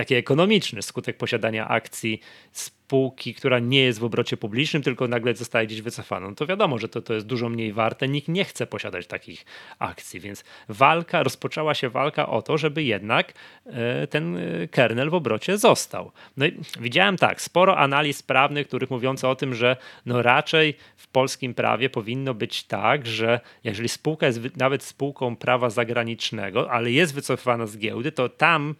taki 0.00 0.14
ekonomiczny 0.14 0.82
skutek 0.82 1.16
posiadania 1.16 1.68
akcji 1.68 2.20
spółki, 2.52 3.34
która 3.34 3.58
nie 3.58 3.82
jest 3.82 3.98
w 3.98 4.04
obrocie 4.04 4.36
publicznym, 4.36 4.82
tylko 4.82 5.08
nagle 5.08 5.34
zostaje 5.34 5.66
gdzieś 5.66 5.82
wycofana. 5.82 6.28
No 6.28 6.34
to 6.34 6.46
wiadomo, 6.46 6.78
że 6.78 6.88
to, 6.88 7.02
to 7.02 7.14
jest 7.14 7.26
dużo 7.26 7.48
mniej 7.48 7.72
warte. 7.72 8.08
Nikt 8.08 8.28
nie 8.28 8.44
chce 8.44 8.66
posiadać 8.66 9.06
takich 9.06 9.44
akcji, 9.78 10.20
więc 10.20 10.44
walka, 10.68 11.22
rozpoczęła 11.22 11.74
się 11.74 11.88
walka 11.88 12.28
o 12.28 12.42
to, 12.42 12.58
żeby 12.58 12.82
jednak 12.82 13.32
e, 13.66 14.06
ten 14.06 14.36
e, 14.36 14.68
kernel 14.68 15.10
w 15.10 15.14
obrocie 15.14 15.58
został. 15.58 16.12
No 16.36 16.46
i 16.46 16.60
widziałem 16.80 17.16
tak, 17.16 17.42
sporo 17.42 17.78
analiz 17.78 18.22
prawnych, 18.22 18.68
których 18.68 18.90
mówiące 18.90 19.28
o 19.28 19.34
tym, 19.34 19.54
że 19.54 19.76
no 20.06 20.22
raczej 20.22 20.74
w 20.96 21.08
polskim 21.08 21.54
prawie 21.54 21.90
powinno 21.90 22.34
być 22.34 22.64
tak, 22.64 23.06
że 23.06 23.40
jeżeli 23.64 23.88
spółka 23.88 24.26
jest 24.26 24.56
nawet 24.56 24.82
spółką 24.82 25.36
prawa 25.36 25.70
zagranicznego, 25.70 26.70
ale 26.70 26.90
jest 26.90 27.14
wycofana 27.14 27.66
z 27.66 27.78
giełdy, 27.78 28.12
to 28.12 28.28
tam 28.28 28.74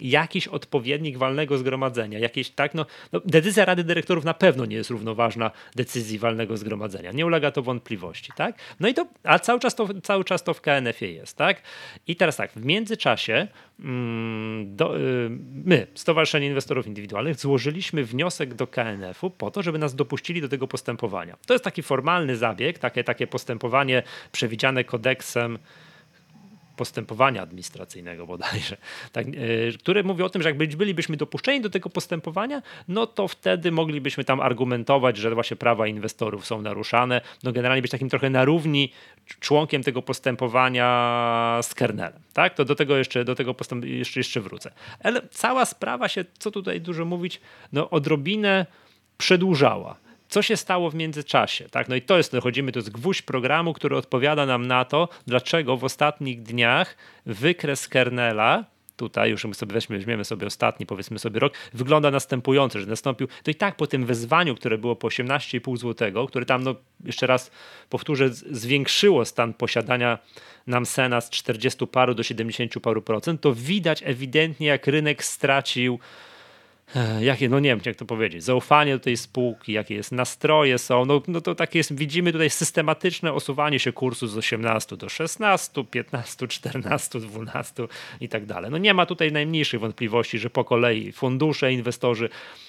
jakiś 0.00 0.48
odpowiednik 0.48 1.18
walnego 1.18 1.58
zgromadzenia, 1.58 2.18
jakieś 2.18 2.50
tak, 2.50 2.74
no, 2.74 2.86
no, 3.12 3.20
decyzja 3.24 3.64
Rady 3.64 3.84
Dyrektorów 3.84 4.24
na 4.24 4.34
pewno 4.34 4.64
nie 4.64 4.76
jest 4.76 4.90
równoważna 4.90 5.50
decyzji 5.76 6.18
walnego 6.18 6.56
zgromadzenia. 6.56 7.12
Nie 7.12 7.26
ulega 7.26 7.50
to 7.50 7.62
wątpliwości, 7.62 8.32
tak? 8.36 8.58
No 8.80 8.88
i 8.88 8.94
to, 8.94 9.06
a 9.22 9.38
cały 9.38 9.60
czas 9.60 9.74
to, 9.74 9.88
cały 10.02 10.24
czas 10.24 10.44
to 10.44 10.54
w 10.54 10.60
KNF-ie 10.60 11.12
jest, 11.12 11.36
tak? 11.36 11.62
I 12.06 12.16
teraz 12.16 12.36
tak, 12.36 12.52
w 12.52 12.64
międzyczasie 12.64 13.48
mm, 13.80 14.76
do, 14.76 14.98
y, 14.98 15.30
my, 15.64 15.86
Stowarzyszenie 15.94 16.46
Inwestorów 16.46 16.86
Indywidualnych, 16.86 17.36
złożyliśmy 17.36 18.04
wniosek 18.04 18.54
do 18.54 18.66
KNF-u 18.66 19.30
po 19.30 19.50
to, 19.50 19.62
żeby 19.62 19.78
nas 19.78 19.94
dopuścili 19.94 20.40
do 20.40 20.48
tego 20.48 20.68
postępowania. 20.68 21.36
To 21.46 21.54
jest 21.54 21.64
taki 21.64 21.82
formalny 21.82 22.36
zabieg, 22.36 22.78
takie, 22.78 23.04
takie 23.04 23.26
postępowanie 23.26 24.02
przewidziane 24.32 24.84
kodeksem 24.84 25.58
postępowania 26.76 27.42
administracyjnego 27.42 28.26
bodajże, 28.26 28.76
tak, 29.12 29.34
yy, 29.34 29.72
który 29.78 30.04
mówi 30.04 30.22
o 30.22 30.30
tym, 30.30 30.42
że 30.42 30.48
jak 30.48 30.58
bylibyśmy 30.58 31.16
dopuszczeni 31.16 31.60
do 31.60 31.70
tego 31.70 31.90
postępowania, 31.90 32.62
no 32.88 33.06
to 33.06 33.28
wtedy 33.28 33.72
moglibyśmy 33.72 34.24
tam 34.24 34.40
argumentować, 34.40 35.16
że 35.16 35.34
właśnie 35.34 35.56
prawa 35.56 35.86
inwestorów 35.86 36.46
są 36.46 36.62
naruszane, 36.62 37.20
no 37.42 37.52
generalnie 37.52 37.82
być 37.82 37.90
takim 37.90 38.08
trochę 38.08 38.30
na 38.30 38.44
równi 38.44 38.92
członkiem 39.40 39.82
tego 39.82 40.02
postępowania 40.02 41.58
z 41.62 41.74
kernelem, 41.74 42.20
tak? 42.32 42.54
To 42.54 42.64
do 42.64 42.74
tego 42.74 42.96
jeszcze, 42.96 43.24
do 43.24 43.34
tego 43.34 43.54
postęp 43.54 43.84
jeszcze, 43.84 44.20
jeszcze 44.20 44.40
wrócę. 44.40 44.70
Ale 45.02 45.22
cała 45.30 45.64
sprawa 45.64 46.08
się, 46.08 46.24
co 46.38 46.50
tutaj 46.50 46.80
dużo 46.80 47.04
mówić, 47.04 47.40
no 47.72 47.90
odrobinę 47.90 48.66
przedłużała 49.18 50.05
co 50.28 50.42
się 50.42 50.56
stało 50.56 50.90
w 50.90 50.94
międzyczasie. 50.94 51.68
Tak? 51.68 51.88
No 51.88 51.94
i 51.94 52.02
to 52.02 52.16
jest, 52.16 52.32
dochodzimy, 52.32 52.72
to 52.72 52.78
jest 52.78 52.90
gwóźdź 52.90 53.22
programu, 53.22 53.72
który 53.72 53.96
odpowiada 53.96 54.46
nam 54.46 54.66
na 54.66 54.84
to, 54.84 55.08
dlaczego 55.26 55.76
w 55.76 55.84
ostatnich 55.84 56.42
dniach 56.42 56.96
wykres 57.26 57.88
kernela, 57.88 58.64
tutaj 58.96 59.30
już 59.30 59.42
sobie 59.52 59.74
weźmy, 59.74 59.96
weźmiemy 59.96 60.24
sobie 60.24 60.46
ostatni, 60.46 60.86
powiedzmy 60.86 61.18
sobie 61.18 61.40
rok, 61.40 61.52
wygląda 61.74 62.10
następująco, 62.10 62.80
że 62.80 62.86
nastąpił, 62.86 63.28
to 63.42 63.50
i 63.50 63.54
tak 63.54 63.76
po 63.76 63.86
tym 63.86 64.06
wezwaniu, 64.06 64.54
które 64.54 64.78
było 64.78 64.96
po 64.96 65.08
18,5 65.08 65.76
zł, 65.76 66.26
które 66.26 66.46
tam, 66.46 66.62
no 66.62 66.74
jeszcze 67.04 67.26
raz 67.26 67.50
powtórzę, 67.90 68.28
zwiększyło 68.30 69.24
stan 69.24 69.54
posiadania 69.54 70.18
nam 70.66 70.86
Sena 70.86 71.20
z 71.20 71.30
40 71.30 71.86
paru 71.86 72.14
do 72.14 72.22
70 72.22 72.72
paru 72.82 73.02
procent, 73.02 73.40
to 73.40 73.54
widać 73.54 74.02
ewidentnie, 74.06 74.66
jak 74.66 74.86
rynek 74.86 75.24
stracił 75.24 75.98
jakie, 77.20 77.48
no 77.48 77.60
nie 77.60 77.68
wiem 77.70 77.80
jak 77.86 77.96
to 77.96 78.04
powiedzieć, 78.04 78.44
zaufanie 78.44 78.92
do 78.92 79.00
tej 79.00 79.16
spółki, 79.16 79.72
jakie 79.72 79.94
jest 79.94 80.12
nastroje 80.12 80.78
są, 80.78 81.04
no, 81.04 81.22
no 81.28 81.40
to 81.40 81.54
tak 81.54 81.74
jest, 81.74 81.94
widzimy 81.94 82.32
tutaj 82.32 82.50
systematyczne 82.50 83.32
osuwanie 83.32 83.78
się 83.78 83.92
kursu 83.92 84.26
z 84.26 84.36
18 84.36 84.96
do 84.96 85.08
16, 85.08 85.84
15, 85.84 86.48
14, 86.48 87.20
12 87.20 87.88
i 88.20 88.28
tak 88.28 88.46
dalej. 88.46 88.70
No 88.70 88.78
nie 88.78 88.94
ma 88.94 89.06
tutaj 89.06 89.32
najmniejszych 89.32 89.80
wątpliwości, 89.80 90.38
że 90.38 90.50
po 90.50 90.64
kolei 90.64 91.12
fundusze, 91.12 91.72
inwestorzy 91.72 92.28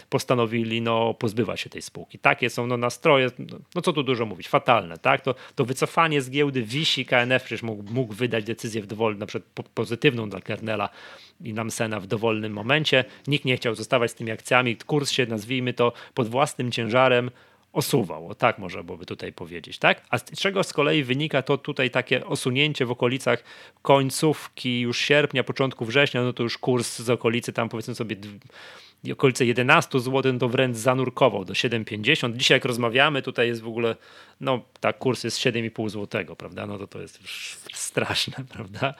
postanowili 0.10 0.82
no, 0.82 1.13
pozbywać 1.13 1.62
się 1.62 1.69
tej 1.69 1.82
spółki. 1.82 2.19
Takie 2.19 2.49
są 2.49 2.67
no, 2.67 2.77
nastroje, 2.77 3.32
no, 3.39 3.58
no 3.75 3.82
co 3.82 3.93
tu 3.93 4.03
dużo 4.03 4.25
mówić, 4.25 4.47
fatalne, 4.47 4.97
tak? 4.97 5.21
To, 5.21 5.36
to 5.56 5.65
wycofanie 5.65 6.21
z 6.21 6.30
giełdy 6.30 6.63
wisi, 6.63 7.06
KNF 7.06 7.43
przecież 7.43 7.63
mógł, 7.63 7.93
mógł 7.93 8.13
wydać 8.13 8.43
decyzję 8.43 8.82
w 8.82 8.88
dowolnym, 8.88 9.19
na 9.19 9.25
przykład 9.25 9.69
pozytywną 9.69 10.30
dla 10.30 10.41
Kernela 10.41 10.89
i 11.43 11.53
Namsena 11.53 11.99
w 11.99 12.08
dowolnym 12.08 12.53
momencie. 12.53 13.06
Nikt 13.27 13.45
nie 13.45 13.58
chciał 13.58 13.75
zostawać 13.75 14.07
z 14.08 14.15
tymi 14.15 14.32
akcjami. 14.32 14.76
Kurs 14.76 15.12
się, 15.12 15.26
nazwijmy 15.26 15.74
to, 15.74 15.93
pod 16.13 16.28
własnym 16.28 16.72
ciężarem 16.72 17.32
osuwał. 17.74 18.28
O 18.28 18.36
tak 18.36 18.60
można 18.60 18.84
byłoby 18.84 19.06
tutaj 19.06 19.34
powiedzieć, 19.34 19.78
tak? 19.78 20.02
A 20.10 20.17
z 20.17 20.24
czego 20.24 20.63
z 20.63 20.74
kolei 20.74 21.04
wynika 21.04 21.41
to 21.41 21.58
tutaj 21.58 21.89
takie 21.89 22.26
osunięcie 22.26 22.86
w 22.86 22.91
okolicach 22.91 23.43
końcówki 23.82 24.80
już 24.80 24.98
sierpnia, 24.98 25.43
początku 25.43 25.86
września, 25.86 26.24
no 26.24 26.34
to 26.34 26.43
już 26.43 26.58
kurs 26.58 27.00
z 27.00 27.10
okolicy 27.10 27.54
tam 27.54 27.70
powiedzmy 27.70 27.96
sobie 27.96 28.15
okolice 29.12 29.45
11 29.45 29.99
zł, 29.99 30.39
to 30.39 30.49
wręcz 30.49 30.77
zanurkował 30.77 31.45
do 31.45 31.53
7,50. 31.53 32.38
Dzisiaj 32.38 32.55
jak 32.55 32.65
rozmawiamy, 32.65 33.21
tutaj 33.21 33.47
jest 33.47 33.62
w 33.62 33.67
ogóle, 33.67 33.95
no 34.41 34.63
tak, 34.79 34.97
kurs 34.97 35.23
jest 35.23 35.38
7,5 35.38 35.89
zł, 35.89 36.36
prawda? 36.36 36.65
No 36.65 36.77
to 36.77 36.88
to 36.88 37.01
jest 37.01 37.19
straszne, 37.73 38.45
prawda? 38.53 38.93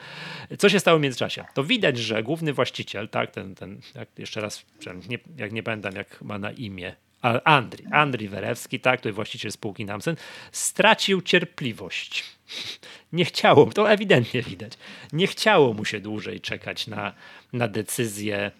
Co 0.58 0.68
się 0.68 0.80
stało 0.80 0.98
w 0.98 1.02
międzyczasie? 1.02 1.44
To 1.54 1.64
widać, 1.64 1.98
że 1.98 2.22
główny 2.22 2.52
właściciel, 2.52 3.08
tak, 3.08 3.30
ten, 3.30 3.54
ten 3.54 3.80
jak 3.94 4.08
jeszcze 4.18 4.40
raz, 4.40 4.64
nie, 5.08 5.18
jak 5.36 5.52
nie 5.52 5.62
pamiętam 5.62 5.94
jak 5.94 6.22
ma 6.22 6.38
na 6.38 6.50
imię, 6.50 6.96
Andri, 7.44 7.84
Andri 7.90 8.28
Werewski, 8.28 8.80
tak, 8.80 9.00
to 9.00 9.08
jest 9.08 9.16
właściciel 9.16 9.52
spółki 9.52 9.84
Namsen, 9.84 10.16
stracił 10.52 11.22
cierpliwość. 11.22 12.24
Nie 13.12 13.24
chciało, 13.24 13.66
to 13.66 13.90
ewidentnie 13.90 14.42
widać, 14.42 14.72
nie 15.12 15.26
chciało 15.26 15.72
mu 15.72 15.84
się 15.84 16.00
dłużej 16.00 16.40
czekać 16.40 16.86
na, 16.86 17.12
na 17.52 17.68
decyzję 17.68 18.50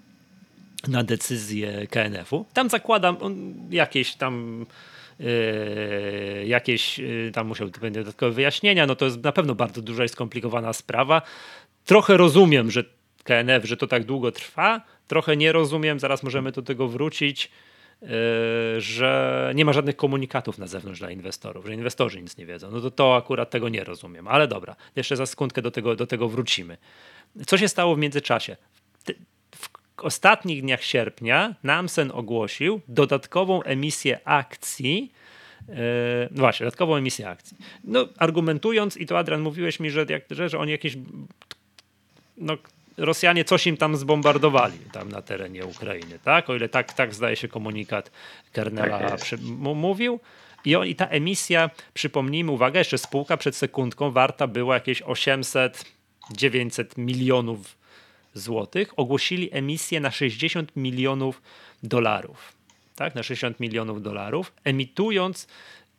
na 0.88 1.04
decyzję 1.04 1.86
KNF-u. 1.86 2.44
Tam 2.52 2.70
zakładam 2.70 3.16
jakieś 3.70 4.14
tam 4.14 4.66
Yy, 5.20 6.46
jakieś 6.46 6.98
yy, 6.98 7.30
tam 7.34 7.46
musiał 7.46 7.68
być 7.68 7.94
dodatkowe 7.94 8.32
wyjaśnienia, 8.32 8.86
no 8.86 8.96
to 8.96 9.04
jest 9.04 9.24
na 9.24 9.32
pewno 9.32 9.54
bardzo 9.54 9.82
duża 9.82 10.04
i 10.04 10.08
skomplikowana 10.08 10.72
sprawa. 10.72 11.22
Trochę 11.84 12.16
rozumiem, 12.16 12.70
że 12.70 12.84
KNF, 13.24 13.64
że 13.64 13.76
to 13.76 13.86
tak 13.86 14.04
długo 14.04 14.32
trwa, 14.32 14.80
trochę 15.08 15.36
nie 15.36 15.52
rozumiem, 15.52 16.00
zaraz 16.00 16.22
możemy 16.22 16.52
do 16.52 16.62
tego 16.62 16.88
wrócić, 16.88 17.50
yy, 18.02 18.08
że 18.78 19.52
nie 19.54 19.64
ma 19.64 19.72
żadnych 19.72 19.96
komunikatów 19.96 20.58
na 20.58 20.66
zewnątrz 20.66 21.00
dla 21.00 21.10
inwestorów, 21.10 21.66
że 21.66 21.74
inwestorzy 21.74 22.22
nic 22.22 22.36
nie 22.36 22.46
wiedzą. 22.46 22.70
No 22.70 22.80
to 22.80 22.90
to 22.90 23.16
akurat 23.16 23.50
tego 23.50 23.68
nie 23.68 23.84
rozumiem, 23.84 24.28
ale 24.28 24.48
dobra, 24.48 24.76
jeszcze 24.96 25.16
za 25.16 25.26
sekundkę 25.26 25.62
do 25.62 25.70
tego, 25.70 25.96
do 25.96 26.06
tego 26.06 26.28
wrócimy. 26.28 26.76
Co 27.46 27.58
się 27.58 27.68
stało 27.68 27.94
w 27.94 27.98
międzyczasie? 27.98 28.56
Ostatnich 30.04 30.62
dniach 30.62 30.82
sierpnia 30.82 31.54
Namsen 31.62 32.10
ogłosił 32.14 32.80
dodatkową 32.88 33.62
emisję 33.62 34.20
akcji. 34.24 35.12
Yy, 35.68 35.74
no 36.30 36.40
właśnie, 36.40 36.64
dodatkową 36.64 36.96
emisję 36.96 37.28
akcji. 37.28 37.56
No, 37.84 38.08
argumentując, 38.18 38.96
i 38.96 39.06
to 39.06 39.18
Adrian 39.18 39.40
mówiłeś 39.40 39.80
mi, 39.80 39.90
że, 39.90 40.06
jak, 40.08 40.22
że, 40.30 40.48
że 40.48 40.58
oni 40.58 40.72
jakieś. 40.72 40.96
No, 42.36 42.56
Rosjanie 42.96 43.44
coś 43.44 43.66
im 43.66 43.76
tam 43.76 43.96
zbombardowali 43.96 44.78
tam 44.92 45.08
na 45.08 45.22
terenie 45.22 45.66
Ukrainy, 45.66 46.18
tak? 46.24 46.50
O 46.50 46.54
ile 46.54 46.68
tak, 46.68 46.92
tak 46.92 47.14
zdaje 47.14 47.36
się 47.36 47.48
komunikat 47.48 48.10
Kernela 48.52 48.98
tak 48.98 49.20
przy, 49.20 49.38
mówił. 49.74 50.20
I, 50.64 50.76
on, 50.76 50.86
I 50.86 50.94
ta 50.94 51.06
emisja, 51.06 51.70
przypomnijmy, 51.94 52.52
uwaga, 52.52 52.78
jeszcze 52.78 52.98
spółka 52.98 53.36
przed 53.36 53.56
sekundką 53.56 54.10
warta 54.10 54.46
była 54.46 54.74
jakieś 54.74 55.02
800, 55.02 55.84
900 56.30 56.98
milionów 56.98 57.77
złotych 58.34 58.98
ogłosili 58.98 59.48
emisję 59.52 60.00
na 60.00 60.10
60 60.10 60.76
milionów 60.76 61.42
dolarów. 61.82 62.52
Tak, 62.96 63.14
na 63.14 63.22
60 63.22 63.60
milionów 63.60 64.02
dolarów, 64.02 64.52
emitując 64.64 65.46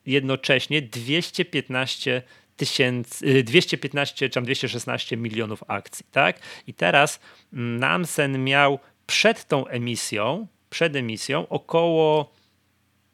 jednocześnie 0.05 0.81
215 0.81 2.21
tysięcy, 2.57 3.43
215 3.43 4.29
czy 4.29 4.41
216 4.41 5.17
milionów 5.17 5.63
akcji, 5.67 6.05
tak? 6.11 6.39
I 6.67 6.73
teraz 6.73 7.19
Namsen 7.51 8.43
miał 8.43 8.79
przed 9.07 9.47
tą 9.47 9.67
emisją, 9.67 10.47
przed 10.69 10.95
emisją 10.95 11.47
około 11.47 12.31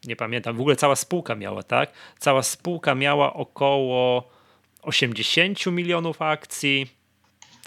nie 0.04 0.16
pamiętam, 0.16 0.56
w 0.56 0.60
ogóle 0.60 0.76
cała 0.76 0.96
spółka 0.96 1.34
miała, 1.34 1.62
tak? 1.62 1.92
Cała 2.18 2.42
spółka 2.42 2.94
miała 2.94 3.34
około 3.34 4.30
80 4.82 5.66
milionów 5.66 6.22
akcji, 6.22 6.86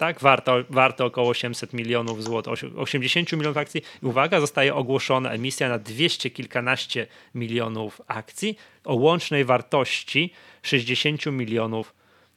tak? 0.00 0.20
Warto, 0.20 0.64
warto 0.70 1.04
około 1.04 1.28
800 1.28 1.72
milionów 1.72 2.24
złotych, 2.24 2.52
80 2.76 3.32
milionów 3.32 3.56
akcji. 3.56 3.82
I 4.02 4.06
uwaga, 4.06 4.40
zostaje 4.40 4.74
ogłoszona 4.74 5.30
emisja 5.30 5.68
na 5.68 5.78
200 5.78 6.30
kilkanaście 6.30 7.06
milionów 7.34 8.00
akcji 8.06 8.56
o 8.84 8.94
łącznej 8.94 9.44
wartości 9.44 10.32
60 10.62 11.26
milionów 11.26 11.94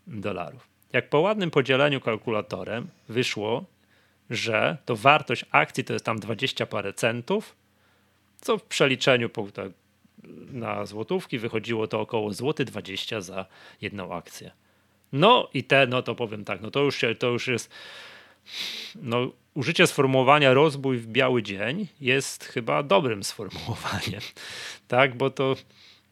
dolarów. 0.08 0.68
Jak 0.94 1.10
po 1.10 1.20
ładnym 1.20 1.52
podzieleniu 1.52 2.02
kalkulatorem 2.02 2.88
wyszło, 3.10 3.66
że 4.30 4.78
to 4.86 4.96
wartość 4.96 5.46
akcji 5.52 5.84
to 5.84 5.94
jest 5.94 6.06
tam 6.06 6.20
20 6.20 6.66
parę 6.66 6.94
centów, 6.94 7.56
co 8.42 8.58
w 8.58 8.64
przeliczeniu 8.64 9.30
na 10.52 10.86
złotówki 10.86 11.40
wychodziło 11.40 11.88
to 11.88 12.02
około 12.02 12.34
złoty 12.34 12.66
20 12.66 13.22
za 13.22 13.46
jedną 13.82 14.16
akcję. 14.16 14.52
No 15.14 15.50
i 15.54 15.64
te, 15.64 15.88
no 15.88 16.02
to 16.02 16.16
powiem 16.16 16.46
tak, 16.46 16.62
no 16.62 16.72
to 16.72 16.80
już, 16.80 17.02
to 17.20 17.28
już 17.28 17.48
jest 17.48 17.70
no, 18.96 19.32
użycie 19.54 19.88
sformułowania 19.88 20.54
rozbój 20.54 20.98
w 20.98 21.08
biały 21.08 21.44
dzień 21.44 21.88
jest 22.02 22.44
chyba 22.44 22.84
dobrym 22.84 23.24
sformułowaniem, 23.34 24.22
tak, 24.88 25.16
bo 25.16 25.30
to 25.30 25.56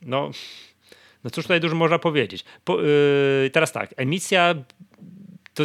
no, 0.02 0.32
no 1.24 1.30
cóż 1.30 1.44
tutaj 1.44 1.60
dużo 1.60 1.76
można 1.76 2.00
powiedzieć. 2.00 2.46
Po, 2.66 2.82
yy, 2.82 3.50
teraz 3.54 3.72
tak, 3.72 3.94
emisja 3.98 4.56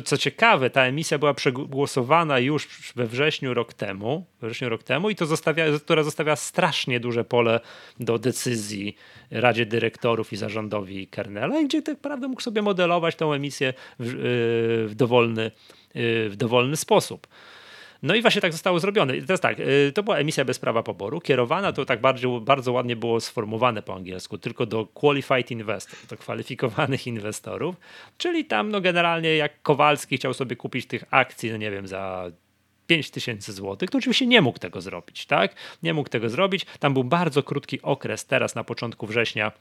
to 0.01 0.03
co 0.03 0.17
ciekawe, 0.17 0.71
ta 0.71 0.83
emisja 0.83 1.19
była 1.19 1.35
przegłosowana 1.35 2.39
już 2.39 2.93
we 2.97 3.07
wrześniu 3.07 3.55
rok 3.55 3.75
temu, 3.75 4.27
wrześniu 4.43 4.69
rok 4.69 4.83
temu 4.83 5.11
i 5.11 5.17
to 5.17 5.27
zostawia, 5.27 5.65
która 5.85 6.03
zostawia 6.03 6.37
strasznie 6.37 7.01
duże 7.01 7.25
pole 7.25 7.61
do 8.01 8.19
decyzji 8.19 8.97
Radzie 9.31 9.67
Dyrektorów 9.67 10.33
i 10.33 10.37
zarządowi 10.37 11.07
Kernela, 11.07 11.63
gdzie 11.63 11.83
tak 11.83 11.95
naprawdę 11.95 12.29
mógł 12.29 12.41
sobie 12.41 12.63
modelować 12.63 13.17
tę 13.17 13.25
emisję 13.25 13.75
w, 13.99 14.07
yy, 14.07 14.89
w 14.89 14.95
dowolny, 14.95 15.51
yy, 15.95 16.31
w 16.31 16.37
dowolny 16.37 16.77
sposób. 16.77 17.27
No 18.03 18.15
i 18.15 18.23
właśnie 18.23 18.41
tak 18.41 18.53
zostało 18.53 18.81
zrobione. 18.81 19.17
I 19.17 19.23
teraz 19.23 19.41
tak, 19.41 19.61
y, 19.61 19.93
to 19.95 20.03
była 20.03 20.19
emisja 20.19 20.45
bez 20.45 20.59
prawa 20.59 20.83
poboru, 20.83 21.21
kierowana, 21.21 21.73
to 21.73 21.85
tak 21.85 22.01
bardzo, 22.01 22.41
bardzo 22.41 22.73
ładnie 22.73 22.97
było 22.97 23.21
sformułowane 23.21 23.83
po 23.83 23.95
angielsku, 23.95 24.39
tylko 24.39 24.67
do 24.67 24.87
qualified 24.87 25.51
investors, 25.51 26.07
do 26.07 26.17
kwalifikowanych 26.17 27.07
inwestorów, 27.17 27.77
czyli 28.19 28.45
tam 28.45 28.71
no 28.71 28.81
generalnie 28.81 29.37
jak 29.37 29.63
Kowalski 29.63 30.17
chciał 30.17 30.35
sobie 30.35 30.57
kupić 30.57 30.87
tych 30.87 31.05
akcji, 31.11 31.51
no 31.51 31.57
nie 31.57 31.71
wiem, 31.71 31.89
za 31.89 32.31
5 32.87 33.11
tysięcy 33.11 33.53
złotych, 33.53 33.91
to 33.91 33.99
oczywiście 33.99 34.27
nie 34.27 34.43
mógł 34.43 34.59
tego 34.59 34.81
zrobić, 34.81 35.27
tak? 35.27 35.55
Nie 35.83 35.95
mógł 35.95 36.09
tego 36.09 36.29
zrobić. 36.29 36.67
Tam 36.79 36.95
był 36.95 37.05
bardzo 37.05 37.43
krótki 37.43 37.83
okres, 37.83 38.27
teraz 38.27 38.55
na 38.55 38.65
początku 38.65 39.07
września, 39.07 39.53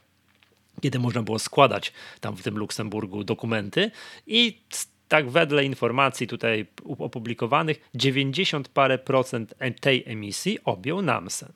kiedy 0.82 0.98
można 0.98 1.22
było 1.22 1.38
składać 1.38 1.92
tam 2.20 2.36
w 2.36 2.42
tym 2.42 2.58
Luksemburgu 2.58 3.24
dokumenty 3.24 3.90
i 4.26 4.60
tak 5.08 5.30
wedle 5.30 5.64
informacji 5.64 6.26
tutaj 6.26 6.66
opublikowanych, 6.98 7.80
90 7.94 8.68
parę 8.68 8.98
procent 8.98 9.54
tej 9.80 10.04
emisji 10.06 10.58
objął 10.64 11.02
Namsen. 11.02 11.52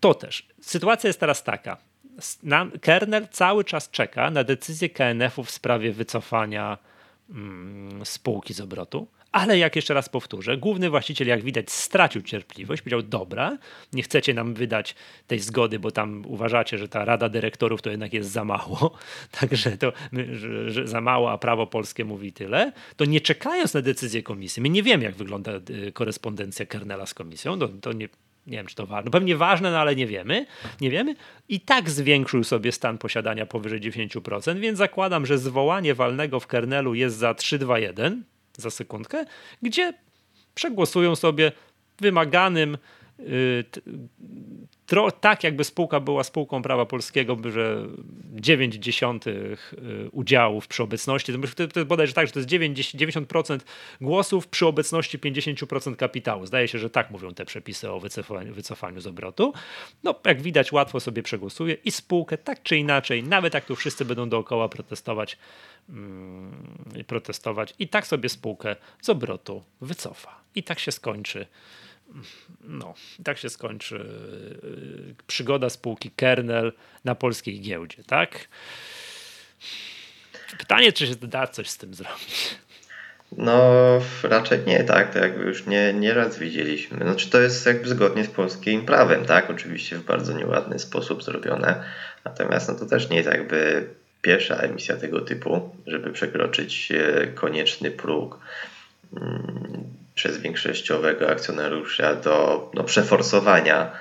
To 0.00 0.14
też. 0.14 0.46
Sytuacja 0.60 1.08
jest 1.08 1.20
teraz 1.20 1.44
taka. 1.44 1.76
Kernel 2.80 3.28
cały 3.28 3.64
czas 3.64 3.90
czeka 3.90 4.30
na 4.30 4.44
decyzję 4.44 4.88
KNF-u 4.88 5.44
w 5.44 5.50
sprawie 5.50 5.92
wycofania 5.92 6.78
spółki 8.04 8.54
z 8.54 8.60
obrotu. 8.60 9.06
Ale 9.32 9.58
jak 9.58 9.76
jeszcze 9.76 9.94
raz 9.94 10.08
powtórzę, 10.08 10.56
główny 10.56 10.90
właściciel, 10.90 11.28
jak 11.28 11.42
widać, 11.42 11.70
stracił 11.70 12.22
cierpliwość. 12.22 12.82
Powiedział: 12.82 13.02
Dobra, 13.02 13.58
nie 13.92 14.02
chcecie 14.02 14.34
nam 14.34 14.54
wydać 14.54 14.94
tej 15.26 15.38
zgody, 15.38 15.78
bo 15.78 15.90
tam 15.90 16.22
uważacie, 16.26 16.78
że 16.78 16.88
ta 16.88 17.04
rada 17.04 17.28
dyrektorów 17.28 17.82
to 17.82 17.90
jednak 17.90 18.12
jest 18.12 18.30
za 18.30 18.44
mało. 18.44 18.90
Także 19.40 19.76
to 19.76 19.92
że, 20.32 20.70
że 20.70 20.86
za 20.86 21.00
mało, 21.00 21.32
a 21.32 21.38
prawo 21.38 21.66
polskie 21.66 22.04
mówi 22.04 22.32
tyle. 22.32 22.72
To 22.96 23.04
nie 23.04 23.20
czekając 23.20 23.74
na 23.74 23.82
decyzję 23.82 24.22
komisji, 24.22 24.62
my 24.62 24.68
nie 24.68 24.82
wiemy, 24.82 25.04
jak 25.04 25.14
wygląda 25.14 25.52
y, 25.70 25.92
korespondencja 25.92 26.66
Kernela 26.66 27.06
z 27.06 27.14
komisją. 27.14 27.58
To, 27.58 27.68
to 27.68 27.92
nie, 27.92 28.08
nie 28.46 28.56
wiem, 28.56 28.66
czy 28.66 28.74
to 28.74 28.86
ważne. 28.86 29.10
Pewnie 29.10 29.36
ważne, 29.36 29.70
no 29.70 29.78
ale 29.78 29.96
nie 29.96 30.06
wiemy. 30.06 30.46
Nie 30.80 30.90
wiemy. 30.90 31.16
I 31.48 31.60
tak 31.60 31.90
zwiększył 31.90 32.44
sobie 32.44 32.72
stan 32.72 32.98
posiadania 32.98 33.46
powyżej 33.46 33.80
10%, 33.80 34.58
więc 34.58 34.78
zakładam, 34.78 35.26
że 35.26 35.38
zwołanie 35.38 35.94
walnego 35.94 36.40
w 36.40 36.46
kernelu 36.46 36.94
jest 36.94 37.16
za 37.16 37.32
3-2-1 37.32 38.20
za 38.56 38.70
sekundkę, 38.70 39.24
gdzie 39.62 39.94
przegłosują 40.54 41.16
sobie 41.16 41.52
wymaganym 42.00 42.76
Y, 43.28 43.64
tro, 44.90 45.10
tak 45.10 45.44
jakby 45.44 45.64
spółka 45.64 46.00
była 46.00 46.24
spółką 46.24 46.62
prawa 46.62 46.86
polskiego, 46.86 47.36
że 47.50 47.86
9 48.32 48.74
dziesiątych 48.74 49.74
y, 50.06 50.10
udziałów 50.10 50.68
przy 50.68 50.82
obecności, 50.82 51.32
to, 51.56 51.68
to 51.68 51.84
bodajże 51.84 52.12
tak, 52.12 52.26
że 52.26 52.32
to 52.32 52.38
jest 52.38 52.50
90% 52.50 53.60
głosów 54.00 54.48
przy 54.48 54.66
obecności 54.66 55.18
50% 55.18 55.96
kapitału. 55.96 56.46
Zdaje 56.46 56.68
się, 56.68 56.78
że 56.78 56.90
tak 56.90 57.10
mówią 57.10 57.34
te 57.34 57.44
przepisy 57.44 57.90
o 57.90 58.00
wycofaniu, 58.00 58.54
wycofaniu 58.54 59.00
z 59.00 59.06
obrotu. 59.06 59.52
No, 60.02 60.14
jak 60.24 60.42
widać, 60.42 60.72
łatwo 60.72 61.00
sobie 61.00 61.22
przegłosuje 61.22 61.76
i 61.84 61.90
spółkę 61.90 62.38
tak 62.38 62.62
czy 62.62 62.76
inaczej, 62.76 63.22
nawet 63.22 63.54
jak 63.54 63.64
tu 63.64 63.76
wszyscy 63.76 64.04
będą 64.04 64.28
dookoła 64.28 64.68
protestować, 64.68 65.38
mm, 65.88 66.52
protestować 67.06 67.74
i 67.78 67.88
tak 67.88 68.06
sobie 68.06 68.28
spółkę 68.28 68.76
z 69.02 69.08
obrotu 69.08 69.62
wycofa. 69.80 70.40
I 70.54 70.62
tak 70.62 70.78
się 70.78 70.92
skończy 70.92 71.46
no, 72.60 72.94
tak 73.24 73.38
się 73.38 73.50
skończy 73.50 73.96
y, 74.64 75.14
przygoda 75.26 75.70
spółki 75.70 76.10
Kernel 76.10 76.72
na 77.04 77.14
polskiej 77.14 77.60
giełdzie, 77.60 78.04
tak? 78.04 78.48
Pytanie, 80.58 80.92
czy 80.92 81.06
się 81.06 81.14
da 81.14 81.46
coś 81.46 81.70
z 81.70 81.76
tym 81.76 81.94
zrobić? 81.94 82.54
No, 83.32 83.72
raczej 84.22 84.58
nie, 84.66 84.84
tak, 84.84 85.12
to 85.12 85.18
jakby 85.18 85.44
już 85.44 85.66
nie, 85.66 85.92
nie 85.92 86.14
raz 86.14 86.38
widzieliśmy. 86.38 86.98
Znaczy 86.98 87.30
to 87.30 87.40
jest 87.40 87.66
jakby 87.66 87.88
zgodnie 87.88 88.24
z 88.24 88.30
polskim 88.30 88.86
prawem, 88.86 89.24
tak, 89.24 89.50
oczywiście 89.50 89.96
w 89.96 90.04
bardzo 90.04 90.32
nieładny 90.32 90.78
sposób 90.78 91.22
zrobione, 91.22 91.84
natomiast 92.24 92.68
no 92.68 92.74
to 92.74 92.86
też 92.86 93.10
nie 93.10 93.16
jest 93.16 93.28
jakby 93.28 93.88
pierwsza 94.22 94.56
emisja 94.56 94.96
tego 94.96 95.20
typu, 95.20 95.76
żeby 95.86 96.12
przekroczyć 96.12 96.92
e, 96.92 97.26
konieczny 97.26 97.90
próg 97.90 98.38
mm, 99.16 99.84
przez 100.20 100.38
większościowego 100.38 101.30
akcjonariusza 101.30 102.14
do 102.14 102.70
no, 102.74 102.84
przeforsowania 102.84 103.92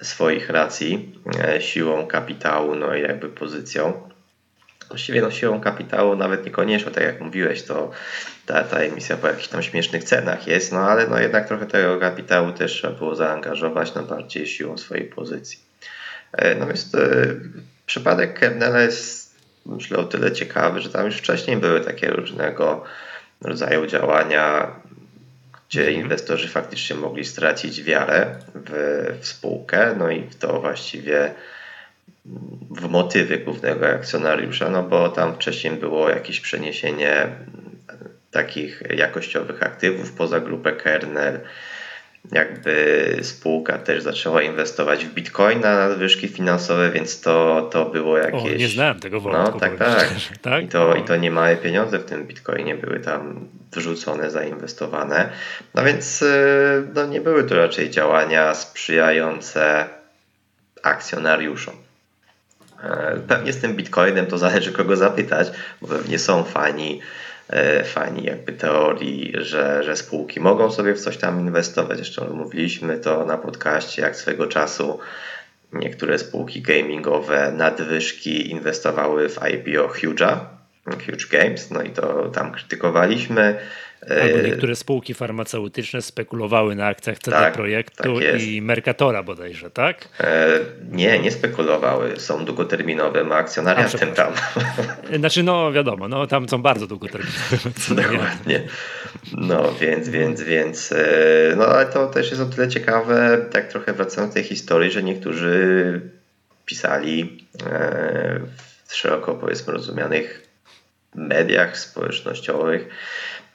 swoich 0.00 0.50
racji 0.50 1.20
e, 1.44 1.60
siłą 1.60 2.06
kapitału, 2.06 2.74
no 2.74 2.94
i 2.94 3.02
jakby 3.02 3.28
pozycją. 3.28 4.10
Właściwie 4.88 5.20
no, 5.20 5.30
siłą 5.30 5.60
kapitału 5.60 6.16
nawet 6.16 6.44
niekoniecznie, 6.44 6.90
tak 6.90 7.04
jak 7.04 7.20
mówiłeś, 7.20 7.62
to 7.62 7.90
ta, 8.46 8.64
ta 8.64 8.78
emisja 8.78 9.16
po 9.16 9.26
jakichś 9.26 9.48
tam 9.48 9.62
śmiesznych 9.62 10.04
cenach 10.04 10.46
jest, 10.46 10.72
no 10.72 10.80
ale 10.80 11.06
no 11.06 11.20
jednak 11.20 11.48
trochę 11.48 11.66
tego 11.66 12.00
kapitału 12.00 12.52
też 12.52 12.72
trzeba 12.72 12.98
było 12.98 13.14
zaangażować, 13.14 13.94
no 13.94 14.02
bardziej 14.02 14.46
siłą 14.46 14.78
swojej 14.78 15.04
pozycji. 15.04 15.58
E, 16.32 16.54
no 16.54 16.66
więc 16.66 16.94
e, 16.94 17.26
przypadek 17.86 18.38
Kernela 18.38 18.80
jest 18.80 19.34
myślę 19.66 19.98
o 19.98 20.04
tyle 20.04 20.32
ciekawy, 20.32 20.80
że 20.80 20.90
tam 20.90 21.06
już 21.06 21.16
wcześniej 21.16 21.56
były 21.56 21.80
takie 21.80 22.10
różnego 22.10 22.84
rodzaju 23.40 23.86
działania, 23.86 24.72
gdzie 25.72 25.92
inwestorzy 25.92 26.48
faktycznie 26.48 26.96
mogli 26.96 27.24
stracić 27.24 27.82
wiarę 27.82 28.36
w, 28.54 28.70
w 29.20 29.26
spółkę, 29.26 29.94
no 29.98 30.10
i 30.10 30.22
w 30.22 30.36
to 30.36 30.60
właściwie 30.60 31.34
w 32.70 32.88
motywy 32.88 33.38
głównego 33.38 33.88
akcjonariusza, 33.88 34.70
no 34.70 34.82
bo 34.82 35.08
tam 35.08 35.34
wcześniej 35.34 35.76
było 35.76 36.10
jakieś 36.10 36.40
przeniesienie 36.40 37.26
takich 38.30 38.82
jakościowych 38.90 39.62
aktywów 39.62 40.12
poza 40.12 40.40
grupę 40.40 40.72
kernel, 40.72 41.40
jakby 42.30 43.18
spółka 43.22 43.78
też 43.78 44.02
zaczęła 44.02 44.42
inwestować 44.42 45.04
w 45.04 45.14
bitcoina 45.14 45.76
na 45.76 45.88
nadwyżki 45.88 46.28
finansowe, 46.28 46.90
więc 46.90 47.20
to, 47.20 47.68
to 47.72 47.84
było 47.84 48.18
jakieś... 48.18 48.52
O, 48.52 48.58
nie 48.58 48.68
znałem 48.68 49.00
tego 49.00 49.20
wątku. 49.20 49.52
No 49.54 49.60
tak, 49.60 49.78
tak. 49.78 50.08
tak? 50.42 50.64
I, 50.64 50.68
to, 50.68 50.94
I 50.94 51.04
to 51.04 51.16
nie 51.16 51.30
małe 51.30 51.56
pieniądze 51.56 51.98
w 51.98 52.04
tym 52.04 52.26
bitcoinie 52.26 52.74
były 52.74 53.00
tam 53.00 53.48
wrzucone, 53.72 54.30
zainwestowane. 54.30 55.28
No 55.74 55.84
więc 55.84 56.22
y, 56.22 56.88
no, 56.94 57.06
nie 57.06 57.20
były 57.20 57.44
to 57.44 57.56
raczej 57.56 57.90
działania 57.90 58.54
sprzyjające 58.54 59.88
akcjonariuszom. 60.82 61.74
E, 62.84 63.20
pewnie 63.28 63.52
z 63.52 63.60
tym 63.60 63.76
bitcoinem 63.76 64.26
to 64.26 64.38
zależy 64.38 64.72
kogo 64.72 64.96
zapytać, 64.96 65.48
bo 65.82 65.88
pewnie 65.88 66.18
są 66.18 66.44
fani 66.44 67.00
fani 67.84 68.24
jakby 68.24 68.52
teorii, 68.52 69.32
że, 69.38 69.84
że 69.84 69.96
spółki 69.96 70.40
mogą 70.40 70.70
sobie 70.70 70.94
w 70.94 71.00
coś 71.00 71.16
tam 71.16 71.40
inwestować. 71.40 71.98
Jeszcze 71.98 72.24
mówiliśmy 72.24 72.98
to 72.98 73.24
na 73.24 73.38
podcaście, 73.38 74.02
jak 74.02 74.16
swego 74.16 74.46
czasu 74.46 74.98
niektóre 75.72 76.18
spółki 76.18 76.62
gamingowe 76.62 77.52
nadwyżki 77.52 78.50
inwestowały 78.50 79.28
w 79.28 79.38
IPO 79.38 79.88
Huge'a, 79.88 80.38
Huge 80.86 81.26
Games, 81.30 81.70
no 81.70 81.82
i 81.82 81.90
to 81.90 82.28
tam 82.28 82.52
krytykowaliśmy. 82.52 83.58
Albo 84.10 84.38
e, 84.38 84.42
niektóre 84.42 84.76
spółki 84.76 85.14
farmaceutyczne 85.14 86.02
spekulowały 86.02 86.74
na 86.74 86.86
akcjach 86.86 87.18
CD 87.18 87.36
tak, 87.36 87.54
Projektu 87.54 88.20
tak 88.20 88.42
i 88.42 88.62
Mercatora 88.62 89.22
bodajże, 89.22 89.70
tak? 89.70 90.08
E, 90.20 90.58
nie, 90.90 91.18
nie 91.18 91.30
spekulowały. 91.30 92.16
Są 92.16 92.44
długoterminowe, 92.44 93.24
ma 93.24 93.34
akcjonariatem 93.34 94.12
tam. 94.12 94.32
Znaczy, 95.18 95.42
no 95.42 95.72
wiadomo, 95.72 96.08
no 96.08 96.26
tam 96.26 96.48
są 96.48 96.62
bardzo 96.62 96.86
długoterminowe. 96.86 97.58
Dokładnie. 98.02 98.62
No 99.32 99.72
więc, 99.80 100.08
więc, 100.08 100.42
więc, 100.42 100.92
e, 100.92 101.54
no 101.56 101.66
ale 101.66 101.86
to 101.86 102.06
też 102.06 102.30
jest 102.30 102.42
o 102.42 102.46
tyle 102.46 102.68
ciekawe, 102.68 103.46
tak 103.50 103.68
trochę 103.68 103.92
wracając 103.92 104.30
do 104.30 104.34
tej 104.34 104.44
historii, 104.44 104.90
że 104.90 105.02
niektórzy 105.02 106.00
pisali 106.64 107.46
w 108.86 108.94
szeroko 108.94 109.34
powiedzmy 109.34 109.72
rozumianych 109.72 110.51
mediach 111.14 111.78
społecznościowych, 111.78 112.88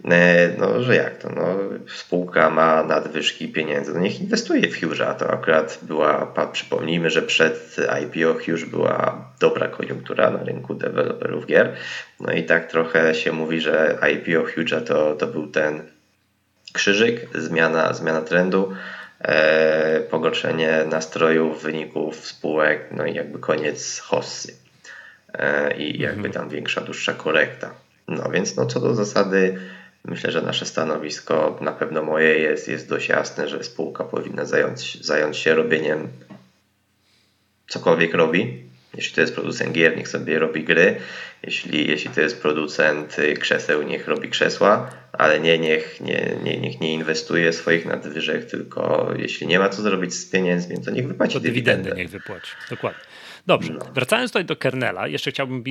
E, 0.06 0.50
no, 0.58 0.84
że 0.84 0.96
jak 0.96 1.18
to, 1.18 1.30
no, 1.30 1.58
spółka 1.88 2.50
ma 2.50 2.84
nadwyżki 2.84 3.48
pieniędzy, 3.48 3.94
no 3.94 4.00
niech 4.00 4.22
inwestuje 4.22 4.70
w 4.70 4.82
Huge'a. 4.82 5.16
To 5.16 5.32
akurat 5.32 5.80
była, 5.82 6.34
przypomnijmy, 6.52 7.10
że 7.10 7.22
przed 7.22 7.76
IPO 8.04 8.34
Huge 8.34 8.66
była 8.66 9.26
dobra 9.40 9.68
koniunktura 9.68 10.30
na 10.30 10.44
rynku 10.44 10.74
deweloperów 10.74 11.46
gier. 11.46 11.76
No 12.20 12.34
i 12.34 12.44
tak 12.44 12.72
trochę 12.72 13.16
się 13.16 13.32
mówi, 13.32 13.62
że 13.62 13.98
IPO 14.14 14.44
Huge'a 14.44 14.82
to, 14.82 15.16
to 15.16 15.28
był 15.28 15.48
ten 15.48 15.82
krzyżyk, 16.74 17.28
zmiana, 17.36 17.94
zmiana 17.94 18.22
trendu, 18.22 18.74
e, 19.20 20.00
pogorszenie 20.00 20.86
nastrojów, 20.90 21.64
wyników 21.64 22.16
spółek, 22.16 22.90
no 22.92 23.06
i 23.06 23.14
jakby 23.14 23.40
koniec 23.40 24.00
hossy. 24.00 24.67
E, 25.34 25.78
I 25.78 26.00
jakby 26.02 26.28
mhm. 26.28 26.34
tam 26.34 26.50
większa, 26.50 26.82
dłuższa 26.82 27.14
korekta. 27.14 27.74
No 28.08 28.30
więc 28.30 28.56
no 28.56 28.66
co 28.66 28.80
do 28.80 28.96
zasady 28.96 29.60
Myślę, 30.08 30.32
że 30.32 30.42
nasze 30.42 30.66
stanowisko, 30.66 31.58
na 31.62 31.72
pewno 31.72 32.04
moje 32.04 32.40
jest, 32.40 32.68
jest 32.68 32.90
dość 32.90 33.10
jasne, 33.10 33.50
że 33.50 33.64
spółka 33.64 34.04
powinna 34.04 34.46
zająć, 34.46 35.06
zająć 35.06 35.38
się 35.38 35.56
robieniem 35.56 36.08
cokolwiek 37.68 38.14
robi. 38.14 38.68
Jeśli 38.94 39.16
to 39.16 39.22
jest 39.22 39.34
producent 39.34 39.72
gier, 39.72 39.98
niech 39.98 40.08
sobie 40.08 40.40
robi 40.40 40.64
gry. 40.64 40.96
Jeśli, 41.44 41.88
jeśli 41.88 42.10
to 42.10 42.22
jest 42.22 42.42
producent 42.42 43.16
krzeseł, 43.40 43.84
niech 43.84 44.08
robi 44.08 44.30
krzesła, 44.30 44.92
ale 45.14 45.40
nie, 45.40 45.60
niech, 45.60 46.02
nie, 46.02 46.38
nie, 46.44 46.60
niech 46.60 46.82
nie 46.82 46.94
inwestuje 46.94 47.54
swoich 47.54 47.86
nadwyżek, 47.86 48.46
tylko 48.46 49.14
jeśli 49.18 49.48
nie 49.48 49.60
ma 49.60 49.70
co 49.70 49.82
zrobić 49.82 50.14
z 50.14 50.30
pieniędzmi, 50.30 50.82
to 50.86 50.92
niech 50.92 51.08
wypłaci 51.08 51.34
to 51.34 51.40
dywidendę. 51.40 51.84
dywidendę. 51.84 52.02
niech 52.02 52.12
wypłaci, 52.12 52.52
dokładnie. 52.70 53.02
Dobrze, 53.48 53.74
no. 53.74 53.86
wracając 53.94 54.32
tutaj 54.32 54.46
do 54.46 54.56
kernela, 54.56 55.08
jeszcze 55.08 55.32
chciałbym 55.32 55.64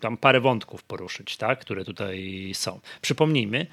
tam 0.00 0.16
parę 0.16 0.40
wątków 0.40 0.82
poruszyć, 0.82 1.36
tak, 1.36 1.60
które 1.60 1.84
tutaj 1.84 2.50
są. 2.54 2.80
Przypomnijmy, 3.02 3.66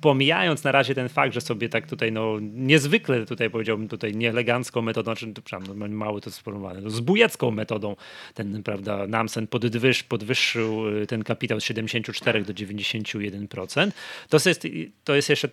pomijając 0.00 0.64
na 0.64 0.72
razie 0.72 0.94
ten 0.94 1.08
fakt, 1.08 1.34
że 1.34 1.40
sobie 1.40 1.68
tak 1.68 1.86
tutaj, 1.86 2.12
no 2.12 2.38
niezwykle 2.40 3.26
tutaj 3.26 3.50
powiedziałbym 3.50 3.88
tutaj 3.88 4.14
nieelegancką 4.14 4.82
metodą, 4.82 5.14
czy 5.14 5.32
przepraszam, 5.32 5.78
no, 5.78 5.88
mało 5.88 6.20
to 6.20 6.30
sformułowane, 6.30 6.80
no, 6.80 6.90
zbójecką 6.90 7.50
metodą 7.50 7.96
ten, 8.34 8.62
prawda, 8.62 9.06
Namsen 9.06 9.46
podwyż, 9.46 10.02
podwyższył 10.02 10.88
y, 10.88 11.06
ten 11.06 11.24
kapitał 11.24 11.60
z 11.60 11.64
74 11.64 12.44
do 12.44 12.52
91%, 12.52 13.90
to 14.28 14.38
jest, 14.48 14.66
to 15.04 15.14
jest 15.14 15.28
jeszcze 15.28 15.48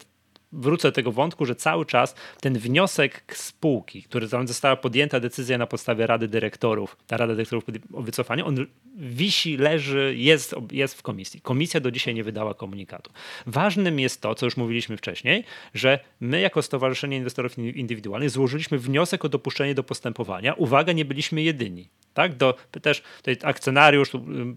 wrócę 0.51 0.88
do 0.88 0.91
tego 0.91 1.12
wątku, 1.12 1.45
że 1.45 1.55
cały 1.55 1.85
czas 1.85 2.15
ten 2.41 2.59
wniosek 2.59 3.35
spółki, 3.35 4.03
który 4.03 4.27
została 4.27 4.75
podjęta 4.75 5.19
decyzja 5.19 5.57
na 5.57 5.67
podstawie 5.67 6.07
Rady 6.07 6.27
Dyrektorów, 6.27 6.97
ta 7.07 7.17
Rada 7.17 7.35
Dyrektorów 7.35 7.63
o 7.93 8.01
wycofaniu, 8.01 8.47
on 8.47 8.65
wisi, 8.97 9.57
leży, 9.57 10.13
jest, 10.17 10.55
jest 10.71 10.97
w 10.97 11.01
komisji. 11.01 11.41
Komisja 11.41 11.79
do 11.79 11.91
dzisiaj 11.91 12.13
nie 12.15 12.23
wydała 12.23 12.53
komunikatu. 12.53 13.12
Ważnym 13.47 13.99
jest 13.99 14.21
to, 14.21 14.35
co 14.35 14.45
już 14.45 14.57
mówiliśmy 14.57 14.97
wcześniej, 14.97 15.43
że 15.73 15.99
my 16.19 16.41
jako 16.41 16.62
Stowarzyszenie 16.62 17.17
Inwestorów 17.17 17.57
Indywidualnych 17.57 18.29
złożyliśmy 18.29 18.77
wniosek 18.77 19.25
o 19.25 19.29
dopuszczenie 19.29 19.75
do 19.75 19.83
postępowania. 19.83 20.53
Uwaga, 20.53 20.93
nie 20.93 21.05
byliśmy 21.05 21.41
jedyni. 21.41 21.89
Tak? 22.13 22.36
Do, 22.36 22.56
też 22.82 23.04
tutaj 23.17 23.38
akcjonariusz, 23.43 24.12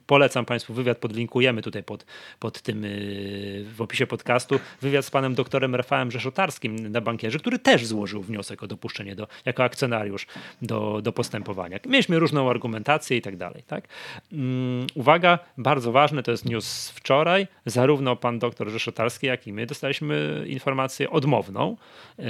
polecam 0.06 0.44
Państwu 0.44 0.74
wywiad, 0.74 0.98
podlinkujemy 0.98 1.62
tutaj 1.62 1.82
pod, 1.82 2.06
pod 2.38 2.62
tym 2.62 2.84
y, 2.84 3.64
w 3.76 3.82
opisie 3.82 4.06
podcastu, 4.06 4.60
wywiad 4.80 5.04
z 5.04 5.10
panem 5.10 5.34
doktorem 5.34 5.74
Rafałem 5.74 6.10
Rzeszotarskim 6.10 6.88
na 6.88 7.00
bankierze, 7.00 7.38
który 7.38 7.58
też 7.58 7.86
złożył 7.86 8.22
wniosek 8.22 8.62
o 8.62 8.66
dopuszczenie 8.66 9.16
do, 9.16 9.26
jako 9.44 9.64
akcjonariusz 9.64 10.26
do, 10.62 11.00
do 11.02 11.12
postępowania. 11.12 11.78
Mieliśmy 11.86 12.18
różną 12.18 12.50
argumentację 12.50 13.16
i 13.16 13.22
tak 13.22 13.36
dalej. 13.36 13.62
Tak? 13.66 13.88
Um, 14.32 14.86
uwaga, 14.94 15.38
bardzo 15.58 15.92
ważne, 15.92 16.22
to 16.22 16.30
jest 16.30 16.44
news 16.44 16.90
wczoraj, 16.90 17.46
zarówno 17.66 18.16
pan 18.16 18.38
doktor 18.38 18.68
Rzeszotarski, 18.68 19.26
jak 19.26 19.46
i 19.46 19.52
my 19.52 19.66
dostaliśmy 19.66 20.44
informację 20.46 21.10
odmowną, 21.10 21.76
yy, 22.18 22.24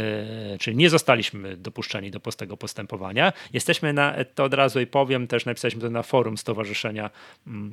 czyli 0.60 0.76
nie 0.76 0.90
zostaliśmy 0.90 1.56
dopuszczeni 1.56 2.10
do 2.10 2.20
tego 2.20 2.56
postępowania. 2.56 3.32
Jesteśmy 3.52 3.92
na, 3.92 4.14
to 4.34 4.44
od 4.44 4.54
razu 4.54 4.80
i 4.80 4.86
powiem, 4.86 5.11
też 5.26 5.44
napisaliśmy 5.44 5.80
to 5.80 5.90
na 5.90 6.02
forum 6.02 6.38
stowarzyszenia 6.38 7.10
um, 7.46 7.72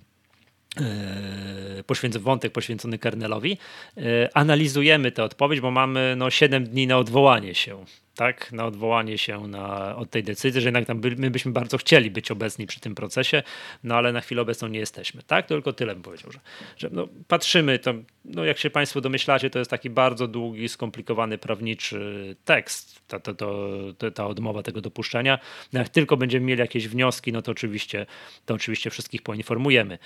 E, 0.78 1.84
poświęcony 1.84 2.24
wątek 2.24 2.54
poświęcony 2.54 2.98
Kernelowi. 3.00 3.58
E, 3.98 4.02
analizujemy 4.34 5.12
tę 5.12 5.24
odpowiedź, 5.24 5.60
bo 5.60 5.72
mamy 5.72 6.16
no, 6.18 6.30
7 6.30 6.64
dni 6.64 6.88
na 6.88 6.98
odwołanie 6.98 7.56
się, 7.56 7.86
tak? 8.16 8.52
Na 8.52 8.66
odwołanie 8.66 9.18
się 9.18 9.48
na, 9.48 9.96
od 9.96 10.10
tej 10.10 10.24
decyzji, 10.24 10.62
że 10.62 10.68
jednak 10.68 10.86
tam 10.86 11.02
by, 11.02 11.16
my 11.16 11.32
byśmy 11.32 11.52
bardzo 11.52 11.78
chcieli 11.78 12.12
być 12.12 12.32
obecni 12.32 12.68
przy 12.68 12.80
tym 12.80 12.96
procesie, 12.96 13.44
no 13.84 13.96
ale 13.96 14.14
na 14.14 14.22
chwilę 14.22 14.42
obecną 14.42 14.68
nie 14.68 14.80
jesteśmy, 14.80 15.24
tak? 15.24 15.48
Tylko 15.48 15.74
tyle 15.74 15.94
bym 15.94 16.04
powiedział, 16.04 16.32
że, 16.32 16.40
że 16.78 16.90
no, 16.92 17.08
patrzymy, 17.28 17.80
to, 17.80 17.94
no, 18.26 18.46
jak 18.46 18.58
się 18.58 18.70
Państwo 18.70 19.02
domyślacie, 19.02 19.50
to 19.50 19.60
jest 19.60 19.72
taki 19.72 19.90
bardzo 19.90 20.28
długi, 20.28 20.70
skomplikowany 20.70 21.38
prawniczy 21.38 22.36
tekst, 22.46 23.02
ta, 23.08 23.20
ta, 23.20 23.34
ta, 23.34 24.12
ta 24.12 24.28
odmowa 24.28 24.64
tego 24.64 24.82
dopuszczenia. 24.82 25.40
No, 25.74 25.80
jak 25.80 25.90
tylko 25.90 26.18
będziemy 26.18 26.46
mieli 26.46 26.60
jakieś 26.60 26.88
wnioski, 26.88 27.34
no 27.34 27.42
to 27.42 27.52
oczywiście, 27.52 28.06
to 28.46 28.54
oczywiście 28.54 28.90
wszystkich 28.90 29.22
poinformujemy. 29.22 29.98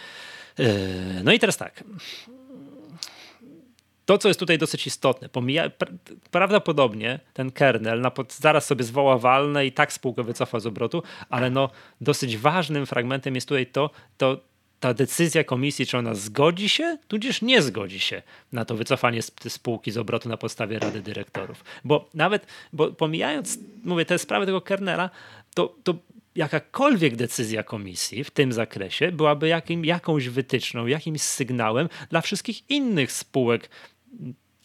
E, 0.60 0.64
no 1.24 1.34
i 1.34 1.40
teraz 1.40 1.58
tak. 1.58 1.84
To, 4.06 4.18
co 4.18 4.28
jest 4.28 4.40
tutaj 4.40 4.58
dosyć 4.58 4.88
istotne, 4.88 5.30
pomija, 5.30 5.72
prawdopodobnie 6.32 7.20
ten 7.34 7.52
kernel 7.52 8.02
na 8.02 8.12
pod, 8.12 8.34
zaraz 8.34 8.66
sobie 8.66 8.84
zwoła 8.84 9.18
walne 9.18 9.66
i 9.66 9.72
tak 9.72 9.94
spółkę 9.94 10.24
wycofa 10.24 10.60
z 10.60 10.66
obrotu, 10.66 11.04
ale 11.30 11.50
no, 11.50 11.70
dosyć 12.02 12.38
ważnym 12.38 12.86
fragmentem 12.86 13.36
jest 13.36 13.48
tutaj 13.48 13.68
to, 13.68 13.90
to 14.18 14.38
ta 14.80 14.94
decyzja 14.94 15.44
komisji, 15.44 15.86
czy 15.86 15.98
ona 15.98 16.14
zgodzi 16.14 16.70
się, 16.70 16.98
tudzież 17.08 17.42
nie 17.42 17.62
zgodzi 17.62 18.00
się 18.00 18.22
na 18.52 18.66
to 18.66 18.76
wycofanie 18.76 19.22
spółki 19.48 19.92
z 19.92 19.98
obrotu 19.98 20.30
na 20.30 20.38
podstawie 20.38 20.80
Rady 20.80 21.02
Dyrektorów. 21.02 21.64
Bo 21.84 22.10
nawet, 22.14 22.48
bo 22.74 22.92
pomijając, 22.92 23.60
mówię, 23.84 24.06
te 24.06 24.20
sprawy 24.20 24.46
tego 24.46 24.62
kernela, 24.62 25.10
to, 25.54 25.76
to 25.84 25.96
jakakolwiek 26.36 27.16
decyzja 27.16 27.64
komisji 27.64 28.24
w 28.24 28.32
tym 28.32 28.54
zakresie 28.54 29.12
byłaby 29.12 29.48
jakim, 29.48 29.86
jakąś 29.86 30.30
wytyczną, 30.30 30.88
jakimś 30.88 31.22
sygnałem 31.22 31.90
dla 32.10 32.22
wszystkich 32.22 32.70
innych 32.70 33.12
spółek 33.12 33.70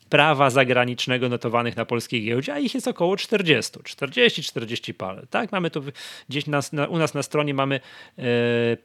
prawa 0.08 0.50
zagranicznego 0.50 1.28
notowanych 1.28 1.76
na 1.76 1.84
polskiej 1.84 2.24
giełdzie, 2.24 2.54
a 2.54 2.58
ich 2.58 2.74
jest 2.74 2.88
około 2.88 3.16
40, 3.16 3.78
40-40 3.78 4.94
parę. 4.94 5.26
Tak, 5.30 5.52
mamy 5.52 5.70
to 5.70 5.80
gdzieś 6.28 6.46
na, 6.46 6.60
u 6.88 6.98
nas 6.98 7.14
na 7.14 7.22
stronie 7.22 7.54
mamy 7.54 7.80
e, 8.18 8.22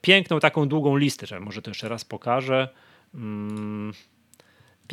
piękną 0.02 0.40
taką 0.40 0.68
długą 0.68 0.98
listę, 0.98 1.28
że 1.28 1.40
może 1.40 1.62
to 1.62 1.72
jeszcze 1.72 1.90
raz 1.90 2.06
pokażę. 2.06 2.70
Mm 3.16 3.94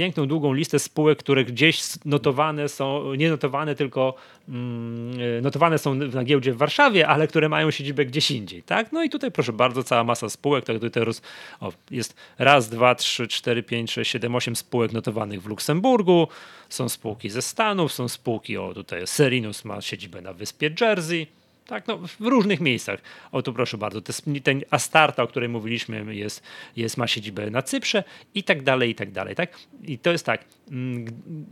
piękną, 0.01 0.27
długą 0.27 0.53
listę 0.53 0.79
spółek, 0.79 1.19
które 1.19 1.45
gdzieś 1.45 1.83
notowane 2.05 2.69
są, 2.69 3.15
nie 3.15 3.31
notowane, 3.31 3.75
tylko 3.75 4.15
mm, 4.49 5.43
notowane 5.43 5.79
są 5.79 5.95
na 5.95 6.25
giełdzie 6.25 6.53
w 6.53 6.57
Warszawie, 6.57 7.09
ale 7.09 7.29
które 7.29 7.49
mają 7.49 7.71
siedzibę 7.71 8.05
gdzieś 8.05 8.31
indziej. 8.31 8.63
Tak? 8.63 8.93
No 8.93 9.03
i 9.03 9.11
tutaj 9.11 9.31
proszę 9.31 9.53
bardzo, 9.53 9.83
cała 9.83 10.05
masa 10.05 10.29
spółek, 10.29 10.65
tak 10.65 10.79
tutaj 10.79 11.05
roz, 11.05 11.23
o, 11.61 11.73
jest 11.91 12.15
raz, 12.39 12.69
dwa, 12.69 12.95
trzy, 12.95 13.29
cztery, 13.29 13.63
pięć, 13.63 13.93
sześć, 13.93 14.11
siedem, 14.11 14.35
osiem 14.35 14.57
spółek 14.57 14.93
notowanych 14.93 15.43
w 15.43 15.47
Luksemburgu, 15.47 16.29
są 16.69 16.89
spółki 16.89 17.31
ze 17.31 17.43
Stanów, 17.43 17.93
są 17.93 18.09
spółki, 18.09 18.57
o 18.57 18.75
tutaj 18.75 19.07
Serinus 19.07 19.65
ma 19.65 19.81
siedzibę 19.81 20.21
na 20.21 20.33
wyspie 20.33 20.71
Jersey, 20.81 21.27
tak, 21.71 21.87
no, 21.87 21.99
w 21.99 22.27
różnych 22.27 22.61
miejscach. 22.61 23.01
O 23.33 23.43
tu 23.43 23.53
proszę 23.53 23.79
bardzo, 23.79 24.01
ten 24.43 24.63
Astarta, 24.71 25.23
o 25.23 25.27
której 25.27 25.49
mówiliśmy, 25.49 26.15
jest, 26.15 26.43
jest, 26.77 26.97
ma 26.97 27.07
siedzibę 27.07 27.51
na 27.51 27.63
Cyprze 27.63 28.05
i 28.35 28.43
tak 28.45 28.63
dalej, 28.63 28.91
i 28.91 28.95
tak 28.95 29.11
dalej. 29.11 29.35
Tak? 29.35 29.59
I 29.83 29.99
to 29.99 30.11
jest 30.11 30.27
tak, 30.27 30.45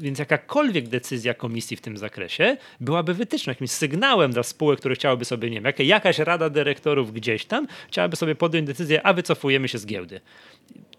więc 0.01 0.19
jakakolwiek 0.19 0.89
decyzja 0.89 1.35
komisji 1.35 1.77
w 1.77 1.81
tym 1.81 1.99
zakresie 1.99 2.57
byłaby 2.81 3.15
wytyczną, 3.15 3.51
jakimś 3.51 3.71
sygnałem 3.71 4.33
dla 4.33 4.43
spółek, 4.43 4.79
które 4.79 4.95
chciałyby 4.95 5.25
sobie, 5.25 5.51
nie 5.51 5.61
wiem, 5.61 5.73
jakaś 5.79 6.19
rada 6.19 6.51
dyrektorów 6.51 7.13
gdzieś 7.13 7.45
tam 7.45 7.67
chciałaby 7.89 8.17
sobie 8.17 8.35
podjąć 8.35 8.67
decyzję, 8.67 9.07
a 9.07 9.13
wycofujemy 9.13 9.69
się 9.69 9.79
z 9.79 9.87
giełdy 9.87 10.21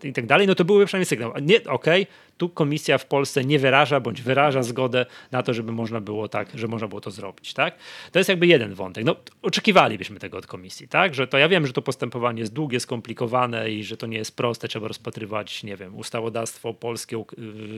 i 0.03 0.13
tak 0.13 0.25
dalej, 0.25 0.47
no 0.47 0.55
to 0.55 0.65
byłby 0.65 0.85
przynajmniej 0.85 1.05
sygnał. 1.05 1.33
Nie, 1.41 1.57
okej, 1.57 2.03
okay, 2.03 2.07
tu 2.37 2.49
komisja 2.49 2.97
w 2.97 3.05
Polsce 3.05 3.45
nie 3.45 3.59
wyraża 3.59 3.99
bądź 3.99 4.21
wyraża 4.21 4.63
zgodę 4.63 5.05
na 5.31 5.43
to, 5.43 5.53
żeby 5.53 5.71
można 5.71 6.01
było 6.01 6.27
tak, 6.27 6.47
że 6.55 6.67
można 6.67 6.87
było 6.87 7.01
to 7.01 7.11
zrobić, 7.11 7.53
tak? 7.53 7.75
To 8.11 8.19
jest 8.19 8.29
jakby 8.29 8.47
jeden 8.47 8.73
wątek. 8.73 9.05
No, 9.05 9.15
oczekiwalibyśmy 9.41 10.19
tego 10.19 10.37
od 10.37 10.47
komisji, 10.47 10.87
tak? 10.87 11.13
Że 11.13 11.27
to 11.27 11.37
ja 11.37 11.49
wiem, 11.49 11.67
że 11.67 11.73
to 11.73 11.81
postępowanie 11.81 12.39
jest 12.39 12.53
długie, 12.53 12.79
skomplikowane 12.79 13.71
i 13.71 13.83
że 13.83 13.97
to 13.97 14.07
nie 14.07 14.17
jest 14.17 14.37
proste, 14.37 14.67
trzeba 14.67 14.87
rozpatrywać, 14.87 15.63
nie 15.63 15.75
wiem, 15.75 15.95
ustawodawstwo 15.95 16.73
polskie, 16.73 17.23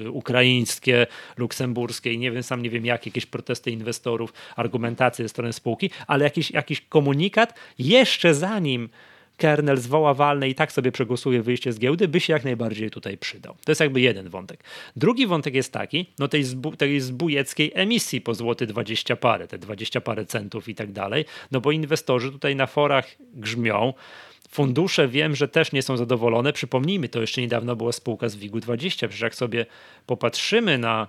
y, 0.06 0.12
ukraińskie, 0.32 1.08
luksemburskie 1.38 2.14
i 2.14 2.18
nie 2.18 2.32
wiem, 2.32 2.44
sam 2.44 2.62
nie 2.62 2.70
wiem 2.70 2.86
jak, 2.86 3.06
jakieś 3.06 3.26
protesty 3.26 3.72
inwestorów, 3.72 4.34
argumentacje 4.56 5.26
ze 5.26 5.30
strony 5.30 5.54
spółki, 5.54 5.90
ale 6.08 6.24
jakiś, 6.24 6.52
jakiś 6.52 6.82
komunikat 6.82 7.54
jeszcze 7.80 8.34
zanim 8.34 8.90
kernel 9.38 9.78
zwoła 9.78 10.14
walne 10.14 10.50
i 10.50 10.56
tak 10.56 10.72
sobie 10.72 10.92
przegłosuje 10.92 11.42
wyjście 11.42 11.74
z 11.74 11.80
giełdy, 11.80 12.08
by 12.08 12.20
się 12.20 12.34
jak 12.34 12.44
najbardziej 12.44 12.92
tutaj 12.92 13.18
przydał. 13.18 13.56
To 13.66 13.72
jest 13.72 13.82
jakby 13.82 14.02
jeden 14.02 14.30
wątek. 14.30 14.64
Drugi 14.96 15.28
wątek 15.28 15.56
jest 15.56 15.74
taki, 15.74 16.06
no 16.20 16.28
tej, 16.28 16.44
zbu, 16.44 16.76
tej 16.76 17.00
zbójeckiej 17.00 17.72
emisji 17.76 18.22
po 18.22 18.34
złoty 18.34 18.68
20 18.68 19.16
parę, 19.16 19.48
te 19.48 19.58
20 19.58 20.02
parę 20.02 20.26
centów 20.26 20.70
i 20.70 20.76
tak 20.76 20.92
dalej, 20.92 21.26
no 21.52 21.62
bo 21.62 21.72
inwestorzy 21.72 22.32
tutaj 22.32 22.56
na 22.56 22.68
forach 22.68 23.08
grzmią, 23.34 23.94
Fundusze 24.52 25.08
wiem, 25.08 25.36
że 25.36 25.48
też 25.48 25.72
nie 25.72 25.82
są 25.82 25.98
zadowolone. 25.98 26.54
Przypomnijmy, 26.54 27.10
to 27.10 27.22
jeszcze 27.22 27.42
niedawno 27.42 27.76
była 27.76 27.92
spółka 27.92 28.30
z 28.30 28.36
WIG-20. 28.36 28.90
Przecież 28.90 29.22
jak 29.22 29.36
sobie 29.36 29.66
popatrzymy 30.06 30.78
na 30.78 31.08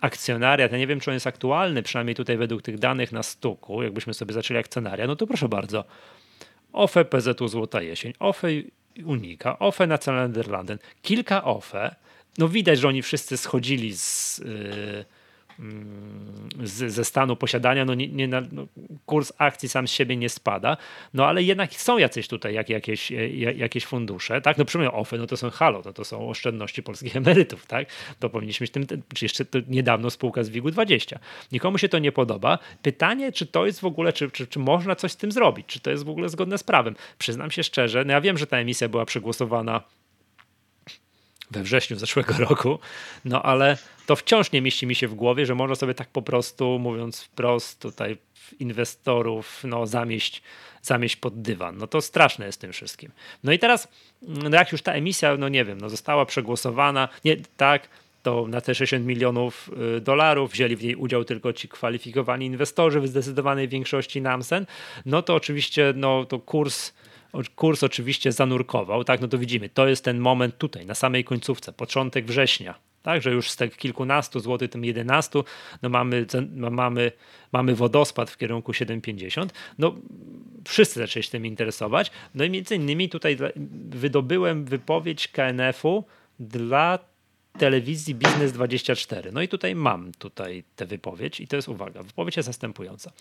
akcjonariat, 0.00 0.72
ja 0.72 0.78
nie 0.78 0.86
wiem, 0.86 1.00
czy 1.00 1.10
on 1.10 1.14
jest 1.14 1.26
aktualny, 1.26 1.82
przynajmniej 1.82 2.14
tutaj 2.14 2.36
według 2.36 2.62
tych 2.62 2.78
danych 2.78 3.12
na 3.12 3.22
stuku, 3.22 3.82
jakbyśmy 3.82 4.14
sobie 4.14 4.34
zaczęli 4.34 4.58
akcjonariat, 4.58 5.08
no 5.08 5.16
to 5.16 5.26
proszę 5.26 5.48
bardzo, 5.48 5.84
OFE 6.72 7.04
PZU 7.04 7.48
Złota 7.48 7.82
Jesień, 7.82 8.12
OFE 8.18 8.48
Unika, 9.04 9.58
OFE 9.58 9.86
Nationalnerlanden, 9.86 10.78
kilka 11.02 11.44
OFE. 11.44 11.94
No 12.38 12.48
widać, 12.48 12.78
że 12.78 12.88
oni 12.88 13.02
wszyscy 13.02 13.36
schodzili 13.36 13.96
z, 13.96 14.38
yy, 14.38 15.04
z, 16.62 16.92
ze 16.92 17.04
stanu 17.04 17.36
posiadania, 17.36 17.84
no, 17.84 17.94
nie, 17.94 18.08
nie, 18.08 18.28
no, 18.28 18.42
kurs 19.06 19.32
akcji 19.38 19.68
sam 19.68 19.88
z 19.88 19.90
siebie 19.90 20.16
nie 20.16 20.28
spada, 20.28 20.76
no 21.14 21.26
ale 21.26 21.42
jednak 21.42 21.74
są 21.74 21.98
jacyś 21.98 22.28
tutaj 22.28 22.54
jak, 22.54 22.68
jakieś, 22.68 23.10
jakieś 23.56 23.86
fundusze, 23.86 24.40
tak? 24.40 24.58
No 24.58 24.64
przynajmniej 24.64 25.00
OFE, 25.00 25.18
no 25.18 25.26
to 25.26 25.36
są 25.36 25.50
halo, 25.50 25.82
no 25.84 25.92
to 25.92 26.04
są 26.04 26.28
oszczędności 26.28 26.82
polskich 26.82 27.16
emerytów, 27.22 27.66
tak? 27.66 27.88
To 28.18 28.30
powinniśmy 28.30 28.68
tym, 28.68 28.86
czy 29.14 29.24
jeszcze 29.24 29.44
niedawno 29.68 30.10
spółka 30.10 30.42
z 30.42 30.48
WIG-u 30.48 30.70
20. 30.70 31.18
Nikomu 31.52 31.78
się 31.78 31.88
to 31.88 31.98
nie 31.98 32.12
podoba. 32.12 32.58
Pytanie, 32.82 33.32
czy 33.32 33.46
to 33.46 33.66
jest 33.66 33.80
w 33.80 33.84
ogóle, 33.84 34.12
czy, 34.12 34.30
czy, 34.30 34.46
czy 34.46 34.58
można 34.58 34.96
coś 34.96 35.12
z 35.12 35.16
tym 35.16 35.32
zrobić, 35.32 35.66
czy 35.66 35.80
to 35.80 35.90
jest 35.90 36.04
w 36.04 36.08
ogóle 36.08 36.28
zgodne 36.28 36.58
z 36.58 36.62
prawem. 36.62 36.96
Przyznam 37.18 37.50
się 37.50 37.62
szczerze, 37.62 38.04
no 38.04 38.12
ja 38.12 38.20
wiem, 38.20 38.38
że 38.38 38.46
ta 38.46 38.56
emisja 38.56 38.88
była 38.88 39.04
przegłosowana 39.04 39.82
we 41.50 41.62
wrześniu 41.62 41.96
zeszłego 41.96 42.34
roku, 42.48 42.78
no 43.24 43.42
ale 43.42 43.76
to 44.06 44.16
wciąż 44.16 44.52
nie 44.52 44.62
mieści 44.62 44.86
mi 44.86 44.94
się 44.94 45.08
w 45.08 45.14
głowie, 45.14 45.46
że 45.46 45.54
można 45.54 45.74
sobie 45.74 45.94
tak 45.94 46.08
po 46.08 46.22
prostu, 46.22 46.78
mówiąc 46.78 47.22
wprost, 47.22 47.80
tutaj 47.80 48.18
inwestorów 48.60 49.64
no, 49.64 49.86
zamieść, 49.86 50.42
zamieść 50.82 51.16
pod 51.16 51.42
dywan. 51.42 51.78
No 51.78 51.86
to 51.86 52.00
straszne 52.00 52.46
jest 52.46 52.60
tym 52.60 52.72
wszystkim. 52.72 53.12
No 53.44 53.52
i 53.52 53.58
teraz, 53.58 53.88
no 54.22 54.56
jak 54.56 54.72
już 54.72 54.82
ta 54.82 54.92
emisja, 54.92 55.36
no 55.36 55.48
nie 55.48 55.64
wiem, 55.64 55.80
no 55.80 55.90
została 55.90 56.26
przegłosowana, 56.26 57.08
nie, 57.24 57.36
tak, 57.56 57.88
to 58.22 58.46
na 58.48 58.60
te 58.60 58.74
60 58.74 59.06
milionów 59.06 59.70
y, 59.96 60.00
dolarów 60.00 60.52
wzięli 60.52 60.76
w 60.76 60.82
niej 60.82 60.94
udział 60.94 61.24
tylko 61.24 61.52
ci 61.52 61.68
kwalifikowani 61.68 62.46
inwestorzy 62.46 63.00
w 63.00 63.08
zdecydowanej 63.08 63.68
większości 63.68 64.22
Namsen, 64.22 64.66
no 65.06 65.22
to 65.22 65.34
oczywiście 65.34 65.92
no, 65.96 66.24
to 66.24 66.38
kurs 66.38 66.92
kurs 67.54 67.82
oczywiście 67.82 68.32
zanurkował, 68.32 69.04
tak, 69.04 69.20
no 69.20 69.28
to 69.28 69.38
widzimy, 69.38 69.68
to 69.68 69.88
jest 69.88 70.04
ten 70.04 70.18
moment 70.18 70.58
tutaj, 70.58 70.86
na 70.86 70.94
samej 70.94 71.24
końcówce, 71.24 71.72
początek 71.72 72.24
września, 72.24 72.74
tak, 73.02 73.22
że 73.22 73.30
już 73.30 73.50
z 73.50 73.56
tych 73.56 73.76
kilkunastu 73.76 74.40
złotych, 74.40 74.70
tym 74.70 74.84
11, 74.84 75.42
no 75.82 75.88
mamy, 75.88 76.26
no 76.50 76.70
mamy, 76.70 77.12
mamy 77.52 77.74
wodospad 77.74 78.30
w 78.30 78.36
kierunku 78.36 78.72
7,50. 78.72 79.48
No, 79.78 79.94
wszyscy 80.68 81.00
zaczęli 81.00 81.22
się 81.22 81.30
tym 81.30 81.46
interesować. 81.46 82.10
No 82.34 82.44
i 82.44 82.50
między 82.50 82.76
innymi 82.76 83.08
tutaj 83.08 83.36
wydobyłem 83.90 84.64
wypowiedź 84.64 85.28
KNF-u 85.28 86.04
dla 86.40 86.98
telewizji 87.58 88.14
Biznes 88.14 88.52
24. 88.52 89.32
No 89.32 89.42
i 89.42 89.48
tutaj 89.48 89.74
mam 89.74 90.12
tutaj 90.12 90.64
tę 90.76 90.86
wypowiedź 90.86 91.40
i 91.40 91.48
to 91.48 91.56
jest 91.56 91.68
uwaga. 91.68 92.02
Wypowiedź 92.02 92.36
jest 92.36 92.48
następująca. 92.48 93.12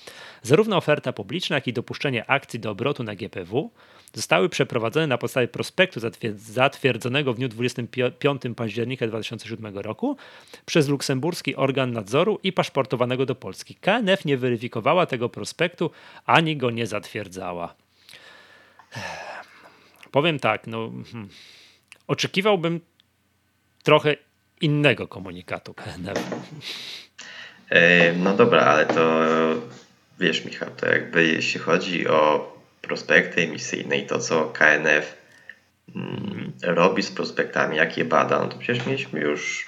Zarówno 0.42 0.78
oferta 0.78 1.14
publiczna, 1.14 1.56
jak 1.56 1.68
i 1.68 1.74
dopuszczenie 1.74 2.30
akcji 2.30 2.60
do 2.60 2.72
obrotu 2.72 3.04
na 3.04 3.16
GPW 3.16 3.72
zostały 4.14 4.50
przeprowadzone 4.50 5.08
na 5.08 5.18
podstawie 5.18 5.48
prospektu 5.48 6.00
zatwierdzonego 6.36 7.34
w 7.34 7.38
dniu 7.38 7.48
25 7.48 8.42
października 8.56 9.08
2007 9.08 9.78
roku 9.78 10.18
przez 10.66 10.88
luksemburski 10.88 11.56
organ 11.56 11.92
nadzoru 11.92 12.40
i 12.44 12.54
paszportowanego 12.54 13.26
do 13.26 13.36
Polski. 13.36 13.76
KNF 13.76 14.26
nie 14.26 14.38
weryfikowała 14.38 15.06
tego 15.06 15.30
prospektu 15.30 15.92
ani 16.26 16.58
go 16.58 16.72
nie 16.72 16.88
zatwierdzała. 16.88 17.76
Powiem 20.12 20.40
tak, 20.40 20.68
no, 20.68 20.92
hmm, 21.12 21.30
oczekiwałbym 22.08 22.82
trochę 23.84 24.16
innego 24.62 25.08
komunikatu 25.08 25.74
KNF. 25.74 26.20
E, 27.70 28.14
no 28.14 28.34
dobra, 28.34 28.62
ale 28.62 28.86
to 28.86 29.20
wiesz, 30.20 30.46
Michał, 30.46 30.70
to 30.78 30.86
jakby 30.86 31.28
jeśli 31.28 31.60
chodzi 31.60 32.08
o 32.08 32.54
prospekty 32.82 33.42
emisyjne 33.42 33.98
i 33.98 34.06
to, 34.06 34.20
co 34.20 34.46
KNF 34.46 35.18
mm, 35.96 36.52
robi 36.64 37.04
z 37.04 37.12
prospektami, 37.12 37.78
jak 37.78 37.98
je 37.98 38.06
bada, 38.06 38.40
no 38.40 38.48
to 38.48 38.58
przecież 38.58 38.86
mieliśmy 38.86 39.20
już 39.20 39.66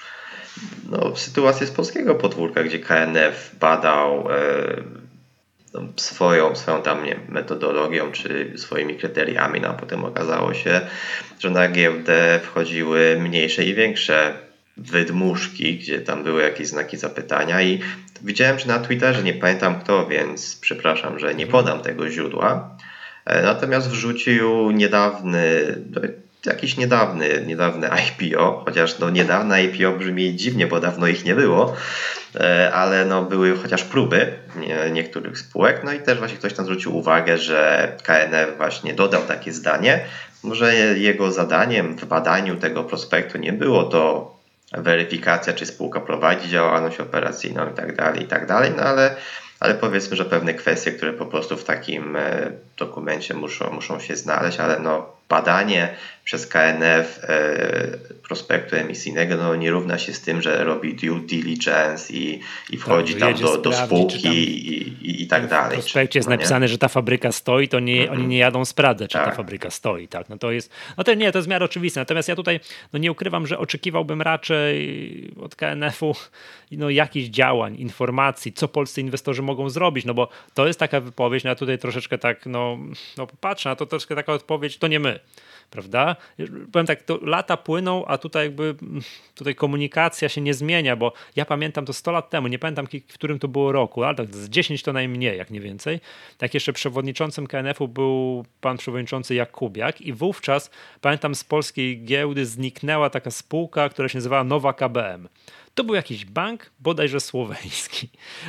no, 0.90 1.16
sytuację 1.16 1.66
z 1.66 1.70
polskiego 1.70 2.14
podwórka, 2.14 2.62
gdzie 2.62 2.78
KNF 2.78 3.56
badał 3.60 4.28
e, 4.30 4.82
no, 5.74 5.80
swoją, 5.96 6.56
swoją 6.56 6.82
tam 6.82 7.04
nie, 7.04 7.16
metodologią 7.28 8.12
czy 8.12 8.52
swoimi 8.56 8.96
kryteriami, 8.96 9.60
no 9.60 9.68
a 9.68 9.72
potem 9.72 10.04
okazało 10.04 10.54
się, 10.54 10.80
że 11.38 11.50
na 11.50 11.68
giełdę 11.68 12.40
wchodziły 12.42 13.16
mniejsze 13.20 13.64
i 13.64 13.74
większe 13.74 14.49
wydmuszki, 14.80 15.78
gdzie 15.78 16.00
tam 16.00 16.24
były 16.24 16.42
jakieś 16.42 16.68
znaki 16.68 16.96
zapytania 16.96 17.62
i 17.62 17.80
widziałem, 18.22 18.58
że 18.58 18.66
na 18.66 18.78
Twitterze, 18.78 19.22
nie 19.22 19.34
pamiętam 19.34 19.80
kto, 19.80 20.06
więc 20.06 20.58
przepraszam, 20.60 21.18
że 21.18 21.34
nie 21.34 21.46
podam 21.46 21.80
tego 21.80 22.10
źródła, 22.10 22.76
e, 23.24 23.42
natomiast 23.42 23.90
wrzucił 23.90 24.70
niedawny, 24.70 25.40
jakiś 26.46 26.76
niedawny, 26.76 27.44
niedawny 27.46 27.88
IPO, 28.20 28.62
chociaż 28.64 28.98
no 28.98 29.10
niedawne 29.10 29.64
IPO 29.64 29.92
brzmi 29.92 30.36
dziwnie, 30.36 30.66
bo 30.66 30.80
dawno 30.80 31.06
ich 31.06 31.24
nie 31.24 31.34
było, 31.34 31.76
e, 32.34 32.72
ale 32.72 33.04
no 33.04 33.22
były 33.22 33.56
chociaż 33.56 33.84
próby 33.84 34.32
niektórych 34.92 35.38
spółek, 35.38 35.80
no 35.84 35.92
i 35.92 36.00
też 36.00 36.18
właśnie 36.18 36.38
ktoś 36.38 36.52
tam 36.52 36.64
zwrócił 36.64 36.96
uwagę, 36.96 37.38
że 37.38 37.92
KNF 38.02 38.56
właśnie 38.56 38.94
dodał 38.94 39.22
takie 39.22 39.52
zdanie, 39.52 40.04
że 40.52 40.74
jego 40.98 41.32
zadaniem 41.32 41.96
w 41.96 42.04
badaniu 42.04 42.56
tego 42.56 42.84
prospektu 42.84 43.38
nie 43.38 43.52
było 43.52 43.84
to 43.84 44.39
weryfikacja, 44.72 45.52
czy 45.52 45.66
spółka 45.66 46.00
prowadzi 46.00 46.48
działalność 46.48 47.00
operacyjną 47.00 47.70
i 47.70 47.74
tak 47.74 47.96
dalej, 47.96 48.22
i 48.22 48.26
tak 48.26 48.46
dalej, 48.46 48.72
no 48.76 48.82
ale, 48.82 49.16
ale 49.60 49.74
powiedzmy, 49.74 50.16
że 50.16 50.24
pewne 50.24 50.54
kwestie, 50.54 50.92
które 50.92 51.12
po 51.12 51.26
prostu 51.26 51.56
w 51.56 51.64
takim 51.64 52.16
e, 52.16 52.50
dokumencie 52.78 53.34
muszą, 53.34 53.70
muszą 53.70 54.00
się 54.00 54.16
znaleźć, 54.16 54.60
ale 54.60 54.78
no 54.78 55.12
badanie 55.28 55.96
przez 56.24 56.46
KNF 56.46 57.24
e, 57.24 57.98
prospektu 58.22 58.76
emisyjnego 58.76 59.36
no, 59.36 59.56
nie 59.56 59.70
równa 59.70 59.98
się 59.98 60.12
z 60.12 60.20
tym, 60.20 60.42
że 60.42 60.64
robi 60.64 60.94
due 60.94 61.20
diligence 61.20 62.12
i, 62.12 62.40
i 62.70 62.76
wchodzi 62.76 63.14
tak, 63.14 63.34
tam 63.34 63.42
do, 63.42 63.58
do 63.58 63.72
spółki 63.72 64.22
tam 64.22 64.32
i, 64.32 64.36
i, 64.36 65.22
i, 65.22 65.26
tak 65.26 65.48
dalej. 65.48 65.78
W 65.78 65.80
prospekcie 65.80 66.18
jest 66.18 66.28
no 66.28 66.34
napisane, 66.34 66.68
że 66.68 66.78
ta 66.78 66.88
fabryka 66.88 67.32
stoi, 67.32 67.68
to 67.68 67.80
nie, 67.80 68.02
mm 68.02 68.08
-hmm. 68.08 68.12
oni 68.12 68.26
nie 68.26 68.38
jadą 68.38 68.64
sprawdzać, 68.64 69.10
czy 69.10 69.18
tak. 69.18 69.26
ta 69.26 69.30
fabryka 69.34 69.70
stoi. 69.70 70.08
Tak? 70.08 70.28
No 70.28 70.38
to 70.38 70.52
jest, 70.52 70.72
no 70.98 71.04
to 71.04 71.14
nie, 71.14 71.32
to 71.32 71.38
jest 71.38 71.48
w 71.48 71.50
miarę 71.50 71.64
oczywiste. 71.64 72.00
Natomiast 72.00 72.28
ja 72.28 72.36
tutaj 72.36 72.60
no 72.92 72.98
nie 72.98 73.12
ukrywam, 73.12 73.46
że 73.46 73.58
oczekiwałbym 73.58 74.22
raczej 74.22 75.34
od 75.40 75.56
KNF-u 75.56 76.16
no, 76.72 76.90
jakichś 76.90 77.28
działań, 77.28 77.76
informacji, 77.76 78.52
co 78.52 78.68
polscy 78.68 79.00
inwestorzy 79.00 79.42
mogą 79.42 79.70
zrobić, 79.70 80.04
no 80.04 80.14
bo 80.14 80.28
to 80.54 80.66
jest 80.66 80.80
taka 80.80 81.00
wypowiedź, 81.00 81.44
no 81.44 81.50
ja 81.50 81.54
tutaj 81.54 81.78
troszeczkę 81.78 82.18
tak, 82.18 82.46
no, 82.46 82.78
no 83.16 83.26
patrzę 83.40 83.68
na 83.68 83.76
to, 83.76 83.86
troszeczkę 83.86 84.14
taka 84.14 84.32
odpowiedź, 84.32 84.78
to 84.78 84.88
nie 84.88 85.00
my 85.00 85.20
prawda? 85.70 86.09
Powiem 86.72 86.86
tak, 86.86 87.02
to 87.02 87.18
lata 87.22 87.56
płyną, 87.56 88.04
a 88.06 88.18
tutaj 88.18 88.46
jakby 88.46 88.74
tutaj 89.34 89.54
komunikacja 89.54 90.28
się 90.28 90.40
nie 90.40 90.54
zmienia, 90.54 90.96
bo 90.96 91.12
ja 91.36 91.44
pamiętam 91.44 91.86
to 91.86 91.92
100 91.92 92.12
lat 92.12 92.30
temu, 92.30 92.48
nie 92.48 92.58
pamiętam 92.58 92.86
w 93.08 93.12
którym 93.14 93.38
to 93.38 93.48
było 93.48 93.72
roku, 93.72 94.04
ale 94.04 94.14
tak 94.14 94.34
z 94.34 94.48
10 94.48 94.82
to 94.82 94.92
najmniej, 94.92 95.38
jak 95.38 95.50
nie 95.50 95.60
więcej. 95.60 96.00
Tak 96.38 96.54
jeszcze 96.54 96.72
przewodniczącym 96.72 97.46
KNF-u 97.46 97.88
był 97.88 98.44
pan 98.60 98.76
przewodniczący 98.76 99.34
Jakubiak 99.34 100.00
i 100.00 100.12
wówczas, 100.12 100.70
pamiętam, 101.00 101.34
z 101.34 101.44
polskiej 101.44 102.04
giełdy 102.04 102.46
zniknęła 102.46 103.10
taka 103.10 103.30
spółka, 103.30 103.88
która 103.88 104.08
się 104.08 104.18
nazywała 104.18 104.44
Nowa 104.44 104.72
KBM. 104.72 105.28
To 105.74 105.84
był 105.84 105.94
jakiś 105.94 106.24
bank, 106.24 106.70
bodajże 106.80 107.20
słoweński. 107.20 108.08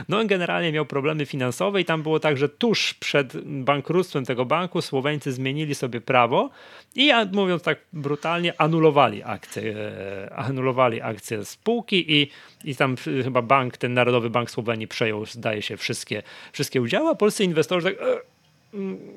No 0.10 0.20
on 0.20 0.28
generalnie 0.28 0.72
miał 0.72 0.86
problemy 0.86 1.26
finansowe 1.26 1.82
i 1.82 1.86
tam 1.86 2.04
było 2.04 2.20
tak, 2.20 2.38
że 2.38 2.50
tuż 2.50 2.94
przed 2.94 3.38
bankructwem 3.46 4.26
tego 4.26 4.46
banku 4.46 4.82
Słoweńcy 4.82 5.32
zmienili 5.32 5.76
sobie 5.76 6.02
prawo 6.02 6.50
i 6.96 7.12
mówiąc 7.32 7.64
tak 7.64 7.80
brutalnie, 7.94 8.62
anulowali 8.62 9.24
akcje, 9.24 9.76
e, 9.78 10.34
anulowali 10.36 11.02
akcje 11.02 11.46
spółki 11.46 12.22
i, 12.22 12.32
i 12.64 12.76
tam 12.76 12.96
chyba 13.24 13.42
bank, 13.42 13.78
ten 13.78 13.94
Narodowy 13.94 14.30
Bank 14.30 14.52
Słowenii 14.52 14.88
przejął, 14.88 15.26
zdaje 15.26 15.62
się, 15.62 15.78
wszystkie, 15.78 16.24
wszystkie 16.54 16.82
udziały, 16.82 17.10
a 17.10 17.16
polscy 17.16 17.44
inwestorzy 17.44 17.92
tak 17.92 18.08
e, 18.08 18.31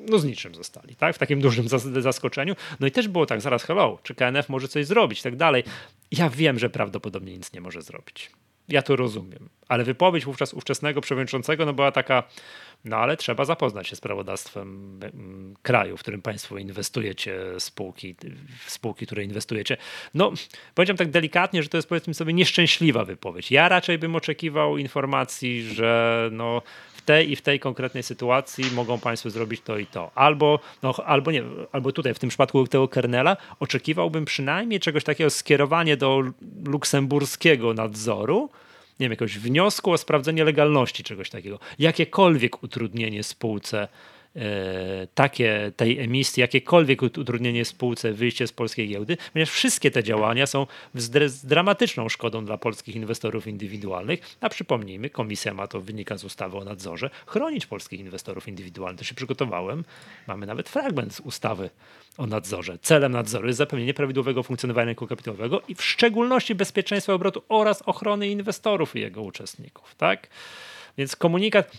no 0.09 0.19
z 0.19 0.25
niczym 0.25 0.55
zostali, 0.55 0.95
tak? 0.95 1.15
W 1.15 1.17
takim 1.17 1.41
dużym 1.41 1.67
zaskoczeniu. 2.01 2.55
No 2.79 2.87
i 2.87 2.91
też 2.91 3.07
było 3.07 3.25
tak, 3.25 3.41
zaraz 3.41 3.63
hello, 3.63 3.99
czy 4.03 4.15
KNF 4.15 4.49
może 4.49 4.67
coś 4.67 4.85
zrobić, 4.85 5.21
tak 5.21 5.35
dalej. 5.35 5.63
Ja 6.11 6.29
wiem, 6.29 6.59
że 6.59 6.69
prawdopodobnie 6.69 7.33
nic 7.37 7.53
nie 7.53 7.61
może 7.61 7.81
zrobić. 7.81 8.31
Ja 8.69 8.81
to 8.81 8.95
rozumiem. 8.95 9.49
Ale 9.67 9.83
wypowiedź 9.83 10.25
wówczas 10.25 10.53
ówczesnego 10.53 11.01
przewodniczącego 11.01 11.65
no 11.65 11.73
była 11.73 11.91
taka, 11.91 12.23
no 12.85 12.97
ale 12.97 13.17
trzeba 13.17 13.45
zapoznać 13.45 13.87
się 13.87 13.95
z 13.95 14.01
prawodawstwem 14.01 14.99
mm, 15.03 15.55
kraju, 15.61 15.97
w 15.97 15.99
którym 15.99 16.21
państwo 16.21 16.57
inwestujecie, 16.57 17.39
spółki, 17.59 18.15
spółki, 18.67 19.05
które 19.05 19.23
inwestujecie. 19.23 19.77
No, 20.13 20.31
powiedziałem 20.75 20.97
tak 20.97 21.11
delikatnie, 21.11 21.63
że 21.63 21.69
to 21.69 21.77
jest 21.77 21.89
powiedzmy 21.89 22.13
sobie 22.13 22.33
nieszczęśliwa 22.33 23.05
wypowiedź. 23.05 23.51
Ja 23.51 23.69
raczej 23.69 23.97
bym 23.97 24.15
oczekiwał 24.15 24.77
informacji, 24.77 25.63
że 25.63 26.29
no, 26.31 26.61
tej 27.05 27.31
i 27.31 27.35
w 27.35 27.41
tej 27.41 27.59
konkretnej 27.59 28.03
sytuacji 28.03 28.71
mogą 28.71 28.99
Państwo 28.99 29.29
zrobić 29.29 29.61
to 29.61 29.77
i 29.77 29.85
to. 29.85 30.11
Albo, 30.15 30.59
no, 30.83 30.93
albo 31.05 31.31
nie, 31.31 31.43
albo 31.71 31.91
tutaj 31.91 32.13
w 32.13 32.19
tym 32.19 32.29
przypadku 32.29 32.67
tego 32.67 32.87
kernela 32.87 33.37
oczekiwałbym 33.59 34.25
przynajmniej 34.25 34.79
czegoś 34.79 35.03
takiego 35.03 35.29
skierowanie 35.29 35.97
do 35.97 36.23
luksemburskiego 36.65 37.73
nadzoru, 37.73 38.49
nie 38.99 39.03
wiem, 39.03 39.11
jakiegoś 39.11 39.37
wniosku 39.37 39.91
o 39.91 39.97
sprawdzenie 39.97 40.43
legalności 40.43 41.03
czegoś 41.03 41.29
takiego. 41.29 41.59
Jakiekolwiek 41.79 42.63
utrudnienie 42.63 43.23
spółce 43.23 43.87
takie 45.13 45.71
tej 45.75 45.99
emisji, 45.99 46.41
jakiekolwiek 46.41 47.01
utrudnienie 47.01 47.65
spółce, 47.65 48.13
wyjście 48.13 48.47
z 48.47 48.51
polskiej 48.51 48.89
giełdy, 48.89 49.17
ponieważ 49.33 49.49
wszystkie 49.53 49.91
te 49.91 50.03
działania 50.03 50.45
są 50.45 50.67
z 50.95 51.45
dramatyczną 51.45 52.09
szkodą 52.09 52.45
dla 52.45 52.57
polskich 52.57 52.95
inwestorów 52.95 53.47
indywidualnych, 53.47 54.19
a 54.41 54.49
przypomnijmy, 54.49 55.09
komisja 55.09 55.53
ma 55.53 55.67
to, 55.67 55.81
wynika 55.81 56.17
z 56.17 56.23
ustawy 56.23 56.57
o 56.57 56.63
nadzorze, 56.63 57.09
chronić 57.25 57.65
polskich 57.65 57.99
inwestorów 57.99 58.47
indywidualnych. 58.47 58.99
To 58.99 59.05
się 59.05 59.15
przygotowałem, 59.15 59.83
mamy 60.27 60.45
nawet 60.45 60.69
fragment 60.69 61.13
z 61.13 61.19
ustawy 61.19 61.69
o 62.17 62.27
nadzorze. 62.27 62.77
Celem 62.81 63.11
nadzoru 63.11 63.47
jest 63.47 63.57
zapewnienie 63.57 63.93
prawidłowego 63.93 64.43
funkcjonowania 64.43 64.85
rynku 64.85 65.07
kapitałowego 65.07 65.61
i 65.67 65.75
w 65.75 65.83
szczególności 65.83 66.55
bezpieczeństwa 66.55 67.13
obrotu 67.13 67.43
oraz 67.49 67.81
ochrony 67.81 68.27
inwestorów 68.27 68.95
i 68.95 68.99
jego 68.99 69.21
uczestników. 69.21 69.95
Tak? 69.95 70.27
Więc 70.97 71.15
komunikat 71.15 71.71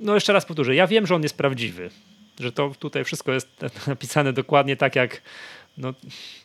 no 0.00 0.14
jeszcze 0.14 0.32
raz 0.32 0.44
powtórzę, 0.44 0.74
ja 0.74 0.86
wiem, 0.86 1.06
że 1.06 1.14
on 1.14 1.22
jest 1.22 1.36
prawdziwy, 1.36 1.90
że 2.40 2.52
to 2.52 2.72
tutaj 2.78 3.04
wszystko 3.04 3.32
jest 3.32 3.48
napisane 3.86 4.32
dokładnie 4.32 4.76
tak, 4.76 4.96
jak, 4.96 5.22
no, 5.78 5.94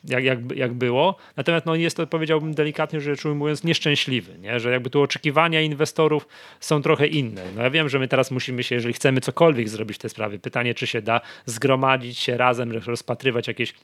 jak, 0.04 0.24
jak, 0.24 0.38
jak 0.56 0.72
było. 0.72 1.16
Natomiast 1.36 1.66
no, 1.66 1.74
jest 1.74 1.96
to, 1.96 2.06
powiedziałbym 2.06 2.54
delikatnie 2.54 3.00
rzecz 3.00 3.24
ujmując, 3.24 3.64
nieszczęśliwy, 3.64 4.38
nie? 4.38 4.60
że 4.60 4.70
jakby 4.70 4.90
tu 4.90 5.02
oczekiwania 5.02 5.60
inwestorów 5.60 6.28
są 6.60 6.82
trochę 6.82 7.06
inne. 7.06 7.42
No 7.56 7.62
ja 7.62 7.70
wiem, 7.70 7.88
że 7.88 7.98
my 7.98 8.08
teraz 8.08 8.30
musimy 8.30 8.62
się, 8.62 8.74
jeżeli 8.74 8.94
chcemy 8.94 9.20
cokolwiek 9.20 9.68
zrobić 9.68 9.96
w 9.96 10.00
tej 10.00 10.10
sprawie, 10.10 10.38
pytanie, 10.38 10.74
czy 10.74 10.86
się 10.86 11.02
da 11.02 11.20
zgromadzić 11.46 12.18
się 12.18 12.36
razem, 12.36 12.72
rozpatrywać 12.72 13.48
jakieś, 13.48 13.74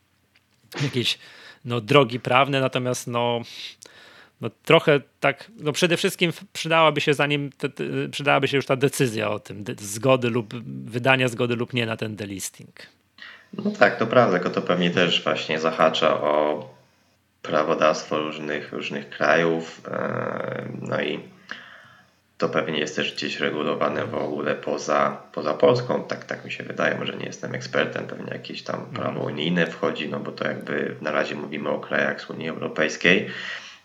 jakieś 0.82 1.18
no, 1.64 1.80
drogi 1.80 2.20
prawne, 2.20 2.60
natomiast 2.60 3.06
no 3.06 3.40
no 4.42 4.50
trochę 4.64 5.00
tak, 5.20 5.50
no 5.58 5.72
przede 5.72 5.96
wszystkim 5.96 6.32
przydałaby 6.52 7.00
się 7.00 7.14
zanim, 7.14 7.50
te, 7.58 7.68
te, 7.68 7.84
przydałaby 8.10 8.48
się 8.48 8.56
już 8.56 8.66
ta 8.66 8.76
decyzja 8.76 9.30
o 9.30 9.38
tym, 9.38 9.64
de, 9.64 9.74
zgody 9.78 10.30
lub 10.30 10.54
wydania 10.90 11.28
zgody 11.28 11.56
lub 11.56 11.72
nie 11.72 11.86
na 11.86 11.96
ten 11.96 12.16
delisting. 12.16 12.76
No 13.52 13.70
tak, 13.70 13.98
to 13.98 14.06
prawda, 14.06 14.38
tylko 14.38 14.50
to 14.50 14.62
pewnie 14.62 14.90
też 14.90 15.24
właśnie 15.24 15.60
zahacza 15.60 16.20
o 16.20 16.68
prawodawstwo 17.42 18.18
różnych, 18.18 18.72
różnych 18.72 19.10
krajów, 19.10 19.82
e, 19.88 20.68
no 20.80 21.02
i 21.02 21.20
to 22.38 22.48
pewnie 22.48 22.78
jest 22.78 22.96
też 22.96 23.14
gdzieś 23.14 23.40
regulowane 23.40 24.06
w 24.06 24.14
ogóle 24.14 24.54
poza, 24.54 25.22
poza 25.32 25.54
Polską, 25.54 26.04
tak, 26.04 26.24
tak 26.24 26.44
mi 26.44 26.52
się 26.52 26.64
wydaje, 26.64 26.98
może 26.98 27.16
nie 27.16 27.26
jestem 27.26 27.54
ekspertem, 27.54 28.06
pewnie 28.06 28.32
jakieś 28.32 28.62
tam 28.62 28.86
prawo 28.86 29.10
mhm. 29.10 29.26
unijne 29.26 29.66
wchodzi, 29.66 30.08
no 30.08 30.20
bo 30.20 30.32
to 30.32 30.48
jakby 30.48 30.96
na 31.00 31.10
razie 31.10 31.34
mówimy 31.34 31.68
o 31.68 31.80
krajach 31.80 32.20
z 32.20 32.30
Unii 32.30 32.48
Europejskiej, 32.48 33.30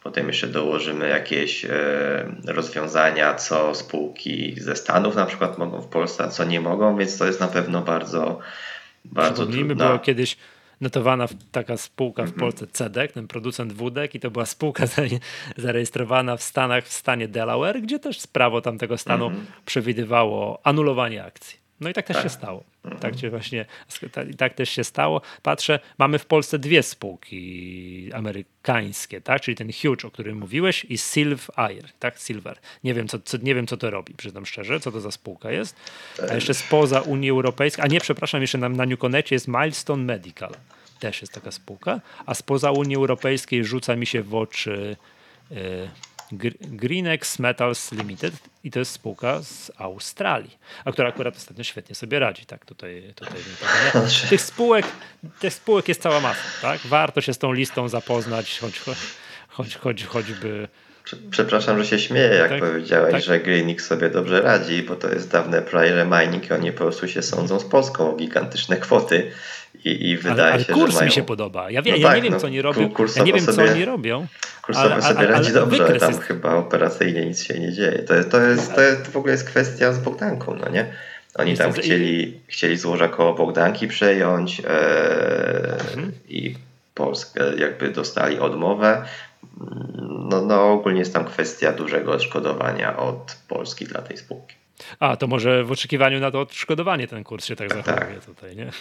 Potem 0.07 0.27
jeszcze 0.27 0.47
dołożymy 0.47 1.09
jakieś 1.09 1.65
e, 1.65 1.69
rozwiązania, 2.45 3.35
co 3.35 3.75
spółki 3.75 4.55
ze 4.57 4.75
Stanów 4.75 5.15
na 5.15 5.25
przykład 5.25 5.57
mogą 5.57 5.81
w 5.81 5.87
Polsce, 5.87 6.23
a 6.23 6.27
co 6.27 6.43
nie 6.43 6.61
mogą, 6.61 6.97
więc 6.97 7.17
to 7.17 7.25
jest 7.25 7.39
na 7.39 7.47
pewno 7.47 7.81
bardzo, 7.81 8.39
bardzo 9.05 9.45
trudne. 9.45 9.75
było 9.75 9.99
kiedyś 9.99 10.37
notowana 10.81 11.27
taka 11.51 11.77
spółka 11.77 12.23
w 12.23 12.25
mhm. 12.25 12.39
Polsce 12.39 12.67
CEDEC, 12.67 13.13
ten 13.13 13.27
producent 13.27 13.73
wódek 13.73 14.15
i 14.15 14.19
to 14.19 14.31
była 14.31 14.45
spółka 14.45 14.83
zarejestrowana 15.57 16.37
w 16.37 16.43
Stanach, 16.43 16.85
w 16.85 16.93
stanie 16.93 17.27
Delaware, 17.27 17.81
gdzie 17.81 17.99
też 17.99 18.27
prawo 18.27 18.61
tamtego 18.61 18.97
stanu 18.97 19.29
-hmm. 19.29 19.35
przewidywało 19.65 20.59
anulowanie 20.63 21.23
akcji. 21.23 21.66
No 21.79 21.89
i 21.89 21.93
tak 21.93 22.05
też 22.05 22.15
tak. 22.15 22.23
się 22.23 22.29
stało. 22.29 22.63
Mhm. 22.83 23.01
Tak, 23.01 23.19
się 23.19 23.29
właśnie, 23.29 23.65
tak 24.37 24.53
też 24.53 24.69
się 24.69 24.83
stało. 24.83 25.21
Patrzę, 25.43 25.79
mamy 25.97 26.19
w 26.19 26.25
Polsce 26.25 26.59
dwie 26.59 26.83
spółki 26.83 28.09
amerykańskie, 28.13 29.21
tak? 29.21 29.41
czyli 29.41 29.57
ten 29.57 29.71
Huge, 29.73 30.07
o 30.07 30.11
którym 30.11 30.37
mówiłeś 30.37 30.85
i 30.89 30.97
Silver, 30.97 31.85
tak? 31.99 32.19
Silver. 32.19 32.57
Nie 32.83 32.93
wiem, 32.93 33.07
co, 33.07 33.19
co, 33.19 33.37
nie 33.37 33.55
wiem, 33.55 33.67
co 33.67 33.77
to 33.77 33.89
robi, 33.89 34.13
przyznam 34.13 34.45
szczerze, 34.45 34.79
co 34.79 34.91
to 34.91 35.01
za 35.01 35.11
spółka 35.11 35.51
jest. 35.51 35.75
A 36.31 36.33
jeszcze 36.33 36.53
spoza 36.53 37.01
Unii 37.01 37.29
Europejskiej, 37.29 37.85
a 37.85 37.87
nie, 37.87 37.99
przepraszam, 37.99 38.41
jeszcze 38.41 38.57
na, 38.57 38.69
na 38.69 38.85
New 38.85 38.99
Connectie 38.99 39.35
jest 39.35 39.47
Milestone 39.47 40.03
Medical. 40.03 40.51
Też 40.99 41.21
jest 41.21 41.33
taka 41.33 41.51
spółka. 41.51 42.01
A 42.25 42.33
spoza 42.33 42.71
Unii 42.71 42.95
Europejskiej 42.95 43.65
rzuca 43.65 43.95
mi 43.95 44.05
się 44.05 44.23
w 44.23 44.35
oczy... 44.35 44.97
Yy, 45.51 45.89
Greenex 46.61 47.39
Metals 47.39 47.91
Limited 47.91 48.33
i 48.63 48.71
to 48.71 48.79
jest 48.79 48.91
spółka 48.91 49.43
z 49.43 49.71
Australii, 49.77 50.57
a 50.85 50.91
która 50.91 51.09
akurat 51.09 51.35
ostatnio 51.35 51.63
świetnie 51.63 51.95
sobie 51.95 52.19
radzi. 52.19 52.45
Tak, 52.45 52.65
tutaj, 52.65 53.13
tutaj 53.15 53.39
tych 54.29 54.41
spółek, 54.41 54.85
tych 55.39 55.53
spółek 55.53 55.87
jest 55.87 56.01
cała 56.01 56.19
masa. 56.19 56.41
Tak? 56.61 56.79
Warto 56.81 57.21
się 57.21 57.33
z 57.33 57.37
tą 57.37 57.51
listą 57.51 57.89
zapoznać, 57.89 58.59
choć, 58.59 58.79
choć, 59.49 59.75
choć, 59.77 60.05
choćby 60.05 60.67
Przepraszam, 61.31 61.77
że 61.77 61.85
się 61.85 61.99
śmieję, 61.99 62.35
jak 62.35 62.49
tak, 62.49 62.59
powiedziałeś, 62.59 63.11
tak. 63.11 63.21
że 63.21 63.39
Greenix 63.39 63.87
sobie 63.87 64.09
dobrze 64.09 64.41
radzi, 64.41 64.83
bo 64.83 64.95
to 64.95 65.09
jest 65.09 65.31
dawne 65.31 65.61
prior 65.61 66.07
mining 66.07 66.49
i 66.49 66.53
oni 66.53 66.71
po 66.71 66.77
prostu 66.77 67.07
się 67.07 67.21
sądzą 67.21 67.59
z 67.59 67.65
Polską 67.65 68.11
o 68.11 68.15
gigantyczne 68.15 68.77
kwoty 68.77 69.31
i, 69.85 70.09
i 70.09 70.17
wydaje 70.17 70.41
ale, 70.41 70.53
ale 70.53 70.63
się, 70.63 70.73
kurs 70.73 70.91
że 70.91 70.95
mają... 70.95 71.05
mi 71.05 71.11
się 71.11 71.23
podoba. 71.23 71.71
Ja, 71.71 71.81
wie, 71.81 71.91
no 71.91 71.97
ja 71.97 72.07
tak, 72.07 72.15
nie 72.15 72.21
wiem, 72.21 72.33
no, 72.33 72.39
co 72.39 72.47
oni 72.47 72.61
robią. 72.61 72.89
Ja 73.15 73.23
nie 73.23 73.33
wiem, 73.33 73.41
sobie, 73.41 73.67
co 73.67 73.73
oni 73.73 73.85
robią. 73.85 74.27
Kursowo 74.61 74.93
ale, 74.93 75.01
sobie 75.01 75.19
ale, 75.19 75.27
radzi 75.27 75.53
dobrze, 75.53 75.85
ale 75.85 75.99
tam 75.99 76.11
jest... 76.11 76.23
chyba 76.23 76.55
operacyjnie 76.55 77.25
nic 77.25 77.43
się 77.43 77.59
nie 77.59 77.73
dzieje. 77.73 77.99
To, 77.99 78.23
to, 78.23 78.41
jest, 78.41 78.75
to, 78.75 78.81
jest, 78.81 79.05
to 79.05 79.11
w 79.11 79.17
ogóle 79.17 79.31
jest 79.31 79.49
kwestia 79.49 79.93
z 79.93 79.99
Bogdanką, 79.99 80.55
no 80.55 80.69
nie? 80.69 80.85
Oni 81.35 81.57
tam 81.57 81.73
chcieli, 81.73 82.39
chcieli 82.47 82.77
złoża 82.77 83.07
koło 83.07 83.33
Bogdanki 83.33 83.87
przejąć 83.87 84.59
e, 84.59 84.63
mhm. 85.73 86.11
i 86.29 86.55
Polskę 86.93 87.41
jakby 87.57 87.89
dostali 87.89 88.39
odmowę. 88.39 89.05
No, 90.29 90.41
no 90.41 90.71
ogólnie 90.71 90.99
jest 90.99 91.13
tam 91.13 91.25
kwestia 91.25 91.73
dużego 91.73 92.11
odszkodowania 92.11 92.97
od 92.97 93.37
Polski 93.47 93.85
dla 93.85 94.01
tej 94.01 94.17
spółki. 94.17 94.55
A, 94.99 95.15
to 95.15 95.27
może 95.27 95.63
w 95.63 95.71
oczekiwaniu 95.71 96.19
na 96.19 96.31
to 96.31 96.41
odszkodowanie 96.41 97.07
ten 97.07 97.23
kurs 97.23 97.45
się 97.45 97.55
tak, 97.55 97.69
zachowuje 97.73 98.15
tak. 98.15 98.25
tutaj, 98.25 98.55
nie? 98.55 98.71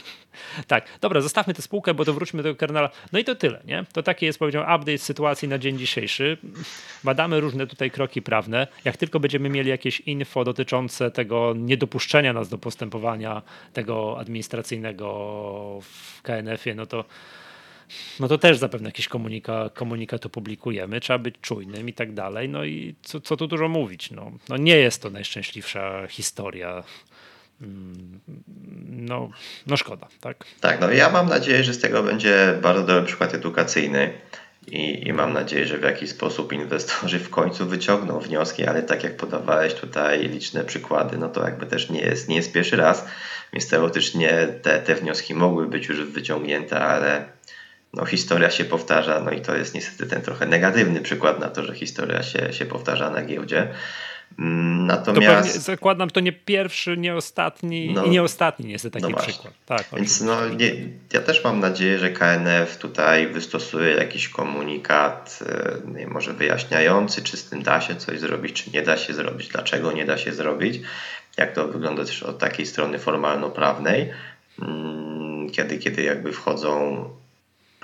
Tak, 0.66 0.85
dobra, 1.01 1.20
zostawmy 1.20 1.55
tę 1.55 1.62
spółkę, 1.62 1.95
bo 1.95 2.05
to 2.05 2.14
wróćmy 2.14 2.43
do 2.43 2.55
kernela. 2.55 2.91
No 3.12 3.18
i 3.18 3.24
to 3.24 3.35
tyle, 3.35 3.62
nie? 3.64 3.85
To 3.93 4.03
taki 4.03 4.27
jest, 4.27 4.39
powiedział, 4.39 4.62
update 4.62 4.99
sytuacji 4.99 5.49
na 5.49 5.59
dzień 5.59 5.79
dzisiejszy. 5.79 6.39
Badamy 7.05 7.41
różne 7.41 7.66
tutaj 7.66 7.91
kroki 7.91 8.22
prawne. 8.22 8.66
Jak 8.85 8.97
tylko 8.97 9.20
będziemy 9.20 9.49
mieli 9.49 9.70
jakieś 9.70 10.01
info 10.01 10.45
dotyczące 10.45 11.11
tego 11.11 11.55
niedopuszczenia 11.57 12.33
nas 12.33 12.49
do 12.49 12.59
postępowania 12.59 13.43
tego 13.72 14.18
administracyjnego 14.18 15.07
w 15.83 16.22
KNF-ie, 16.22 16.74
no 16.74 16.87
to 16.87 17.05
no 18.20 18.28
to 18.28 18.39
też 18.39 18.59
zapewne 18.59 18.89
jakiś 18.89 19.09
komunika, 19.09 19.70
komunikat 19.74 20.26
opublikujemy, 20.26 21.01
trzeba 21.01 21.18
być 21.18 21.34
czujnym 21.41 21.89
i 21.89 21.93
tak 21.93 22.14
dalej. 22.14 22.49
No 22.49 22.64
i 22.64 22.95
co, 23.03 23.20
co 23.20 23.37
tu 23.37 23.47
dużo 23.47 23.68
mówić? 23.68 24.11
No, 24.11 24.32
no 24.49 24.57
nie 24.57 24.76
jest 24.76 25.03
to 25.03 25.11
najszczęśliwsza 25.11 26.07
historia. 26.09 26.82
Mm, 27.62 28.20
no, 28.89 29.30
no 29.66 29.76
szkoda, 29.76 30.09
tak? 30.20 30.45
Tak, 30.61 30.80
no 30.80 30.91
ja 30.91 31.11
mam 31.11 31.28
nadzieję, 31.28 31.64
że 31.64 31.74
z 31.74 31.80
tego 31.80 32.03
będzie 32.03 32.59
bardzo 32.62 32.82
dobry 32.82 33.07
przykład 33.07 33.34
edukacyjny. 33.34 34.12
I, 34.66 35.09
I, 35.09 35.12
mam 35.12 35.32
nadzieję, 35.32 35.66
że 35.66 35.78
w 35.78 35.82
jakiś 35.82 36.11
sposób 36.11 36.53
inwestorzy 36.53 37.18
w 37.18 37.30
końcu 37.30 37.66
wyciągną 37.66 38.20
wnioski, 38.20 38.66
ale 38.66 38.82
tak 38.82 39.05
jak 39.05 39.16
podawałeś 39.16 39.74
tutaj 39.74 40.28
liczne 40.28 40.64
przykłady, 40.64 41.18
no 41.18 41.28
to 41.28 41.45
jakby 41.45 41.66
też 41.66 41.91
nie 41.91 42.01
jest, 42.01 42.28
nie 42.28 42.37
jest 42.37 42.53
pierwszy 42.53 42.76
raz, 42.76 43.05
więc 43.53 43.68
teoretycznie 43.68 44.49
te, 44.62 44.78
te 44.80 44.95
wnioski 44.95 45.34
mogły 45.34 45.66
być 45.66 45.87
już 45.87 46.05
wyciągnięte, 46.05 46.80
ale 46.80 47.24
no, 47.95 48.05
historia 48.05 48.51
się 48.51 48.64
powtarza, 48.64 49.20
no 49.20 49.30
i 49.30 49.41
to 49.41 49.57
jest 49.57 49.74
niestety 49.74 50.07
ten 50.07 50.22
trochę 50.22 50.47
negatywny 50.47 51.01
przykład 51.01 51.41
na 51.41 51.49
to, 51.49 51.64
że 51.64 51.74
historia 51.74 52.22
się, 52.22 52.53
się 52.53 52.66
powtarza 52.66 53.11
na 53.11 53.22
giełdzie. 53.22 53.68
Mm, 54.39 54.87
natomiast. 54.87 55.55
To 55.55 55.61
zakładam, 55.61 56.11
to 56.11 56.20
nie 56.20 56.32
pierwszy, 56.32 56.97
nie 56.97 57.14
ostatni 57.14 57.93
no, 57.95 58.05
i 58.05 58.11
nie 58.11 58.22
ostatni 58.22 58.70
jest 58.70 58.91
taki 58.93 59.12
no 59.12 59.18
przykład. 59.18 59.55
Tak, 59.66 59.87
Więc 59.97 60.20
no, 60.20 60.49
nie, 60.49 60.72
ja 61.12 61.20
też 61.20 61.45
mam 61.45 61.61
nadzieję, 61.61 61.99
że 61.99 62.11
KNF 62.11 62.76
tutaj 62.76 63.26
wystosuje 63.26 63.95
jakiś 63.95 64.28
komunikat, 64.28 65.39
nie, 65.95 66.07
może 66.07 66.32
wyjaśniający, 66.32 67.22
czy 67.22 67.37
z 67.37 67.45
tym 67.45 67.62
da 67.62 67.80
się 67.80 67.97
coś 67.97 68.20
zrobić, 68.20 68.64
czy 68.64 68.70
nie 68.70 68.82
da 68.82 68.97
się 68.97 69.14
zrobić, 69.14 69.49
dlaczego 69.49 69.93
nie 69.93 70.05
da 70.05 70.18
się 70.18 70.32
zrobić, 70.32 70.80
jak 71.37 71.53
to 71.53 71.68
wygląda 71.68 72.05
też 72.05 72.22
od 72.22 72.39
takiej 72.39 72.66
strony 72.66 72.99
formalno-prawnej, 72.99 74.11
mm, 74.62 75.51
kiedy, 75.51 75.78
kiedy 75.78 76.03
jakby 76.03 76.32
wchodzą 76.32 77.05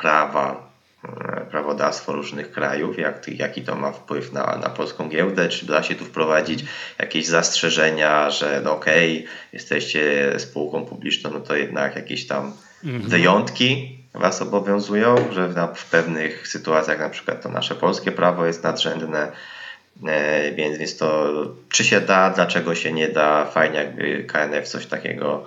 prawa, 0.03 0.73
e, 1.05 1.47
prawodawstwo 1.51 2.13
różnych 2.13 2.51
krajów, 2.51 2.99
jak, 2.99 3.29
jaki 3.29 3.63
to 3.63 3.77
ma 3.77 3.93
wpływ 3.93 4.33
na, 4.33 4.59
na 4.63 4.69
polską 4.69 5.09
giełdę, 5.09 5.49
czy 5.49 5.67
da 5.67 5.83
się 5.83 5.95
tu 5.95 6.05
wprowadzić 6.05 6.65
jakieś 6.99 7.27
zastrzeżenia, 7.27 8.31
że 8.31 8.61
no 8.65 8.73
okej, 8.73 9.19
okay, 9.19 9.33
jesteście 9.53 10.33
spółką 10.39 10.85
publiczną, 10.85 11.31
no 11.31 11.41
to 11.41 11.57
jednak 11.57 11.97
jakieś 11.97 12.27
tam 12.27 12.53
mhm. 12.85 13.09
wyjątki 13.09 13.99
Was 14.15 14.43
obowiązują, 14.43 15.17
że 15.33 15.49
w, 15.49 15.55
w 15.75 15.91
pewnych 15.91 16.49
sytuacjach 16.49 16.99
na 16.99 17.09
przykład 17.09 17.43
to 17.43 17.49
nasze 17.49 17.75
polskie 17.75 18.13
prawo 18.13 18.47
jest 18.47 18.63
nadrzędne, 18.65 19.33
e, 20.07 20.53
więc, 20.53 20.79
więc 20.79 20.97
to 20.97 21.33
czy 21.69 21.85
się 21.85 22.01
da, 22.01 22.31
dlaczego 22.31 22.75
się 22.75 22.93
nie 22.93 23.09
da, 23.09 23.45
fajnie 23.45 23.79
jakby 23.79 24.25
KNF 24.25 24.69
coś 24.69 24.87
takiego 24.87 25.47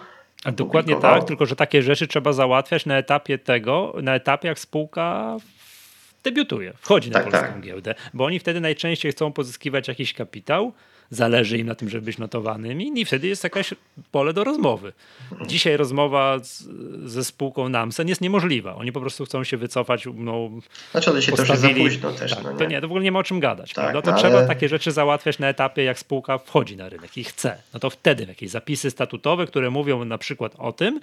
dokładnie 0.54 0.96
tak, 0.96 1.24
tylko 1.24 1.46
że 1.46 1.56
takie 1.56 1.82
rzeczy 1.82 2.08
trzeba 2.08 2.34
załatwiać 2.34 2.86
na 2.86 2.98
etapie 2.98 3.38
tego, 3.38 3.96
na 4.02 4.16
etapie 4.16 4.48
jak 4.48 4.60
spółka 4.60 5.38
debiutuje, 6.24 6.74
wchodzi 6.82 7.10
na 7.10 7.14
tak, 7.14 7.24
polską 7.24 7.48
tak. 7.48 7.62
giełdę, 7.62 7.96
bo 8.14 8.26
oni 8.26 8.40
wtedy 8.40 8.62
najczęściej 8.62 9.12
chcą 9.12 9.34
pozyskiwać 9.34 9.88
jakiś 9.88 10.14
kapitał, 10.14 10.74
zależy 11.10 11.58
im 11.58 11.68
na 11.68 11.76
tym, 11.76 11.90
żeby 11.90 12.06
być 12.06 12.18
notowanym 12.18 12.82
i 12.82 13.06
wtedy 13.06 13.28
jest 13.28 13.44
jakaś 13.44 13.74
pole 14.12 14.34
do 14.34 14.44
rozmowy. 14.44 14.94
Dzisiaj 15.48 15.78
rozmowa 15.78 16.40
z, 16.40 16.64
ze 17.06 17.26
spółką 17.26 17.70
Namsen 17.70 18.08
jest 18.08 18.22
niemożliwa. 18.22 18.76
Oni 18.76 18.92
po 18.92 19.02
prostu 19.02 19.26
chcą 19.26 19.44
się 19.44 19.58
wycofać. 19.58 20.08
No, 20.16 20.50
znaczy, 20.92 21.10
ale 21.10 21.22
się 21.22 21.32
postawili... 21.32 21.74
to 21.74 21.80
już 21.80 21.94
za 21.94 22.00
późno 22.00 22.20
też. 22.20 22.32
Tak, 22.36 22.44
no 22.44 22.52
nie? 22.52 22.58
To 22.58 22.66
nie, 22.66 22.82
to 22.82 22.88
w 22.88 22.92
ogóle 22.92 23.04
nie 23.04 23.12
ma 23.12 23.20
o 23.20 23.24
czym 23.24 23.40
gadać. 23.40 23.74
Tak, 23.74 24.04
To 24.04 24.12
no, 24.12 24.18
trzeba 24.18 24.38
ale... 24.38 24.48
takie 24.48 24.70
rzeczy 24.70 24.92
załatwiać 24.92 25.40
na 25.40 25.48
etapie, 25.48 25.84
jak 25.84 26.00
spółka 26.00 26.38
wchodzi 26.38 26.78
na 26.78 26.90
rynek 26.90 27.18
i 27.18 27.24
chce. 27.24 27.58
No 27.74 27.80
to 27.80 27.90
wtedy 27.90 28.26
jakieś 28.28 28.50
zapisy 28.50 28.92
statutowe, 28.92 29.48
które 29.48 29.70
mówią 29.70 30.06
na 30.06 30.18
przykład 30.18 30.56
o 30.58 30.74
tym, 30.74 31.00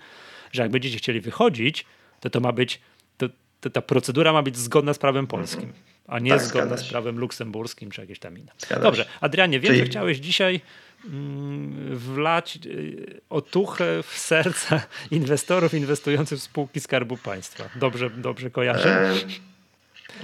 że 0.53 0.63
jak 0.63 0.71
będziecie 0.71 0.99
chcieli 0.99 1.21
wychodzić, 1.21 1.87
to 2.21 2.31
to 2.31 2.41
ma 2.41 2.53
być, 2.53 2.81
to, 3.19 3.27
to 3.63 3.71
ta 3.71 3.83
procedura 3.83 4.33
ma 4.33 4.43
być 4.43 4.59
zgodna 4.59 4.95
z 4.95 4.99
prawem 4.99 5.27
polskim. 5.27 5.65
Mhm 5.65 5.93
a 6.07 6.19
nie 6.19 6.31
tak, 6.31 6.41
zgodne 6.41 6.79
z 6.79 6.89
prawem 6.89 7.19
luksemburskim 7.19 7.91
czy 7.91 8.01
jakieś 8.01 8.19
tam 8.19 8.39
inne. 8.39 8.53
Dobrze, 8.83 9.07
Adrianie, 9.21 9.61
wiem, 9.61 9.69
Czyli... 9.69 9.79
że 9.79 9.85
chciałeś 9.85 10.19
dzisiaj 10.19 10.61
mm, 11.05 11.97
wlać 11.99 12.59
y, 12.67 13.21
otuchę 13.31 14.03
w 14.03 14.19
serca 14.19 14.83
inwestorów 15.11 15.75
inwestujących 15.75 16.39
w 16.39 16.43
spółki 16.43 16.81
Skarbu 16.81 17.17
Państwa. 17.17 17.65
Dobrze, 17.77 18.11
dobrze 18.11 18.51
kojarzę? 18.51 19.01
E, 19.01 19.15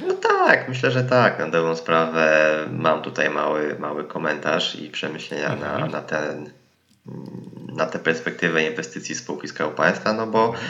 no 0.07 0.15
tak, 0.15 0.69
myślę, 0.69 0.91
że 0.91 1.05
tak. 1.05 1.39
Na 1.39 1.49
dobrą 1.49 1.77
sprawę 1.77 2.57
mam 2.71 3.03
tutaj 3.03 3.31
mały, 3.31 3.79
mały 3.79 4.05
komentarz 4.05 4.75
i 4.75 4.91
przemyślenia 4.91 5.53
mhm. 5.53 5.81
na, 5.81 5.87
na, 5.87 6.01
ten, 6.01 6.51
na 7.77 7.87
tę 7.87 7.99
perspektywę 7.99 8.65
inwestycji 8.65 9.15
spółki 9.15 9.49
Skarbu 9.49 9.75
Państwa, 9.75 10.13
no 10.13 10.27
bo 10.27 10.47
mhm 10.47 10.69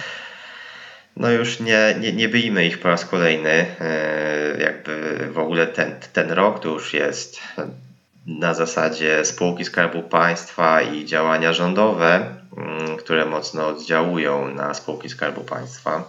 no 1.19 1.31
już 1.31 1.61
nie, 1.61 1.95
nie, 2.01 2.13
nie 2.13 2.29
wyjmę 2.29 2.67
ich 2.67 2.81
po 2.81 2.89
raz 2.89 3.05
kolejny. 3.05 3.67
E, 3.81 4.61
jakby 4.61 5.19
w 5.33 5.39
ogóle 5.39 5.67
ten, 5.67 5.95
ten 6.13 6.31
rok 6.31 6.61
to 6.61 6.69
już 6.69 6.95
jest 6.95 7.41
na 8.27 8.55
zasadzie 8.55 9.25
spółki 9.25 9.65
Skarbu 9.65 10.03
Państwa 10.03 10.83
i 10.83 11.05
działania 11.05 11.53
rządowe, 11.53 12.35
mm, 12.57 12.97
które 12.97 13.25
mocno 13.25 13.67
oddziałują 13.67 14.55
na 14.55 14.75
spółki 14.75 15.09
Skarbu 15.09 15.45
Państwa. 15.45 16.05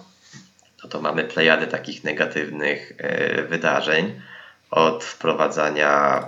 No 0.84 0.90
to 0.90 1.02
mamy 1.02 1.24
plejady 1.24 1.68
takich 1.68 2.04
negatywnych 2.04 2.94
e, 2.98 3.44
wydarzeń 3.44 4.22
od 4.72 5.04
wprowadzania 5.04 6.24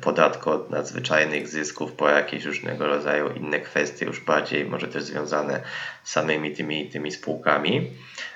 podatku 0.00 0.50
od 0.50 0.70
nadzwyczajnych 0.70 1.48
zysków 1.48 1.92
po 1.92 2.08
jakieś 2.08 2.44
różnego 2.44 2.86
rodzaju 2.86 3.30
inne 3.32 3.60
kwestie, 3.60 4.06
już 4.06 4.20
bardziej 4.20 4.64
może 4.64 4.88
też 4.88 5.02
związane 5.02 5.60
z 6.04 6.12
samymi 6.12 6.52
tymi, 6.52 6.90
tymi 6.90 7.12
spółkami. 7.12 7.90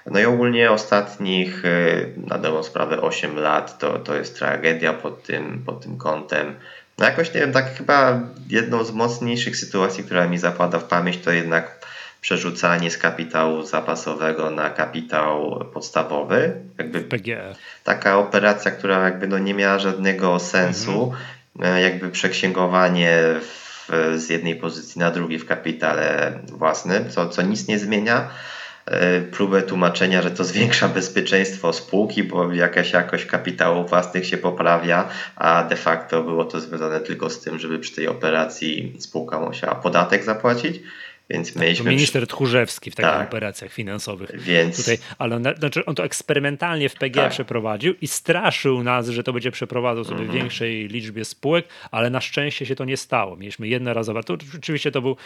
No 0.07 0.21
i 0.21 0.25
ogólnie 0.25 0.71
ostatnich, 0.71 1.65
y, 1.65 2.15
na 2.17 2.39
dobrą 2.39 2.63
sprawę, 2.63 3.01
8 3.01 3.37
lat 3.37 3.79
to, 3.79 3.99
to 3.99 4.15
jest 4.15 4.39
tragedia 4.39 4.93
pod 4.93 5.23
tym, 5.23 5.63
pod 5.67 5.83
tym 5.83 5.99
kątem. 5.99 6.55
No 6.99 7.05
jakoś 7.05 7.35
nie 7.35 7.41
wiem, 7.41 7.53
tak 7.53 7.75
chyba 7.75 8.21
jedną 8.49 8.85
z 8.85 8.93
mocniejszych 8.93 9.57
sytuacji, 9.57 10.05
która 10.05 10.29
mi 10.29 10.39
zapada 10.39 10.79
w 10.79 10.85
pamięć, 10.85 11.19
to 11.19 11.33
jednak 11.33 11.87
przerzucanie 12.23 12.91
z 12.91 12.99
kapitału 12.99 13.63
zapasowego 13.63 14.51
na 14.51 14.71
kapitał 14.71 15.65
podstawowy. 15.73 16.53
Jakby 16.79 17.01
PGE. 17.01 17.55
Taka 17.85 18.19
operacja, 18.19 18.71
która 18.71 19.05
jakby 19.05 19.29
no 19.29 19.39
nie 19.39 19.55
miała 19.55 19.79
żadnego 19.79 20.39
sensu. 20.39 21.13
Mhm. 21.57 21.83
Jakby 21.83 22.11
przeksięgowanie 22.11 23.19
w, 23.41 23.89
z 24.17 24.31
jednej 24.31 24.57
pozycji 24.57 24.99
na 24.99 25.11
drugi 25.11 25.39
w 25.39 25.47
kapitale 25.47 26.39
własnym, 26.53 27.11
co, 27.11 27.29
co 27.29 27.43
nic 27.43 27.69
nie 27.69 27.79
zmienia. 27.79 28.29
E, 28.87 29.21
próbę 29.21 29.63
tłumaczenia, 29.63 30.23
że 30.23 30.31
to 30.31 30.45
zwiększa 30.45 30.89
bezpieczeństwo 30.99 31.73
spółki, 31.73 32.25
bo 32.25 32.53
jakaś 32.53 32.93
jakość 32.93 33.27
kapitału 33.27 33.87
własnych 33.89 34.27
się 34.27 34.37
poprawia, 34.37 35.09
a 35.37 35.65
de 35.65 35.77
facto 35.77 36.23
było 36.23 36.45
to 36.45 36.61
związane 36.61 37.01
tylko 37.01 37.31
z 37.31 37.41
tym, 37.41 37.59
żeby 37.59 37.79
przy 37.79 37.95
tej 37.95 38.09
operacji 38.09 38.97
spółka 38.99 39.41
musiała 39.41 39.75
podatek 39.75 40.25
zapłacić. 40.25 40.81
Więc 41.33 41.57
mieliśmy... 41.57 41.85
To 41.85 41.91
minister 41.91 42.27
Tchórzewski 42.27 42.91
w 42.91 42.95
takich 42.95 43.13
tak. 43.13 43.29
operacjach 43.29 43.73
finansowych. 43.73 44.31
Więc... 44.41 44.77
Tutaj, 44.77 44.99
ale 45.19 45.37
on, 45.37 45.45
znaczy 45.59 45.85
on 45.85 45.95
to 45.95 46.05
eksperymentalnie 46.05 46.89
w 46.89 46.95
PG 46.95 47.23
tak. 47.23 47.31
przeprowadził 47.31 47.95
i 48.01 48.09
straszył 48.09 48.83
nas, 48.83 49.09
że 49.09 49.23
to 49.23 49.33
będzie 49.33 49.51
przeprowadzał 49.51 50.05
sobie 50.05 50.21
mm 50.21 50.31
-hmm. 50.31 50.35
większej 50.35 50.89
liczbie 50.89 51.25
spółek, 51.25 51.67
ale 51.91 52.11
na 52.11 52.21
szczęście 52.21 52.67
się 52.67 52.77
to 52.77 52.85
nie 52.85 52.97
stało. 52.97 53.37
Mieliśmy 53.37 53.69
jednorazowe. 53.69 54.23
To 54.23 54.37
oczywiście 54.59 54.91
to 54.91 55.03
był 55.03 55.17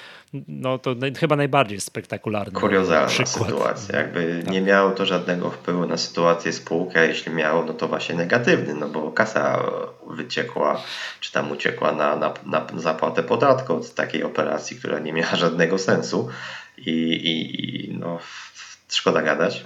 no, 0.48 0.78
to 0.78 0.94
chyba 1.18 1.36
najbardziej 1.36 1.80
spektakularny 1.80 2.60
Kuriozalna 2.60 3.08
przykład. 3.08 3.48
sytuacja. 3.48 3.98
Jakby 3.98 4.42
tak. 4.44 4.52
nie 4.52 4.60
miało 4.60 4.90
to 4.90 5.06
żadnego 5.06 5.50
wpływu 5.50 5.86
na 5.86 5.96
sytuację 5.96 6.52
spółki, 6.52 6.98
a 6.98 7.04
jeśli 7.04 7.32
miało, 7.32 7.64
no 7.64 7.74
to 7.74 7.88
właśnie 7.88 8.14
negatywny, 8.14 8.74
no 8.74 8.88
bo 8.88 9.10
kasa 9.10 9.62
wyciekła, 10.10 10.82
czy 11.20 11.32
tam 11.32 11.52
uciekła 11.52 11.92
na, 11.92 12.16
na, 12.16 12.34
na 12.46 12.66
zapłatę 12.76 13.22
podatku 13.22 13.74
od 13.74 13.94
takiej 13.94 14.22
operacji, 14.22 14.76
która 14.76 14.98
nie 14.98 15.12
miała 15.12 15.36
żadnego 15.36 15.78
sensu 15.78 15.95
i, 16.78 16.90
i, 16.90 17.86
i 17.86 17.98
no, 17.98 18.18
szkoda 18.88 19.22
gadać. 19.22 19.64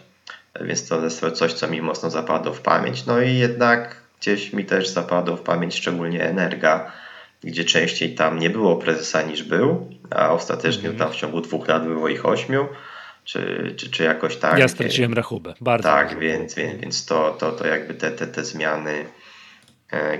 Więc 0.60 0.88
to 0.88 1.04
jest 1.04 1.24
coś, 1.34 1.52
co 1.52 1.68
mi 1.68 1.82
mocno 1.82 2.10
zapadło 2.10 2.52
w 2.52 2.60
pamięć. 2.60 3.06
No 3.06 3.20
i 3.20 3.38
jednak 3.38 3.96
gdzieś 4.20 4.52
mi 4.52 4.64
też 4.64 4.88
zapadło 4.88 5.36
w 5.36 5.42
pamięć 5.42 5.74
szczególnie 5.74 6.24
Energa, 6.24 6.92
gdzie 7.44 7.64
częściej 7.64 8.14
tam 8.14 8.38
nie 8.38 8.50
było 8.50 8.76
prezesa 8.76 9.22
niż 9.22 9.42
był, 9.42 9.90
a 10.10 10.32
ostatecznie 10.32 10.88
mm. 10.88 10.98
tam 10.98 11.12
w 11.12 11.16
ciągu 11.16 11.40
dwóch 11.40 11.68
lat 11.68 11.86
było 11.86 12.08
ich 12.08 12.26
ośmiu, 12.26 12.68
czy, 13.24 13.74
czy, 13.76 13.90
czy 13.90 14.04
jakoś 14.04 14.36
tak. 14.36 14.58
Ja 14.58 14.68
straciłem 14.68 15.14
rachubę, 15.14 15.54
bardzo. 15.60 15.88
Tak, 15.88 16.18
więc, 16.18 16.54
więc, 16.54 16.80
więc 16.80 17.06
to, 17.06 17.36
to, 17.38 17.52
to 17.52 17.66
jakby 17.66 17.94
te, 17.94 18.10
te, 18.10 18.26
te 18.26 18.44
zmiany 18.44 19.04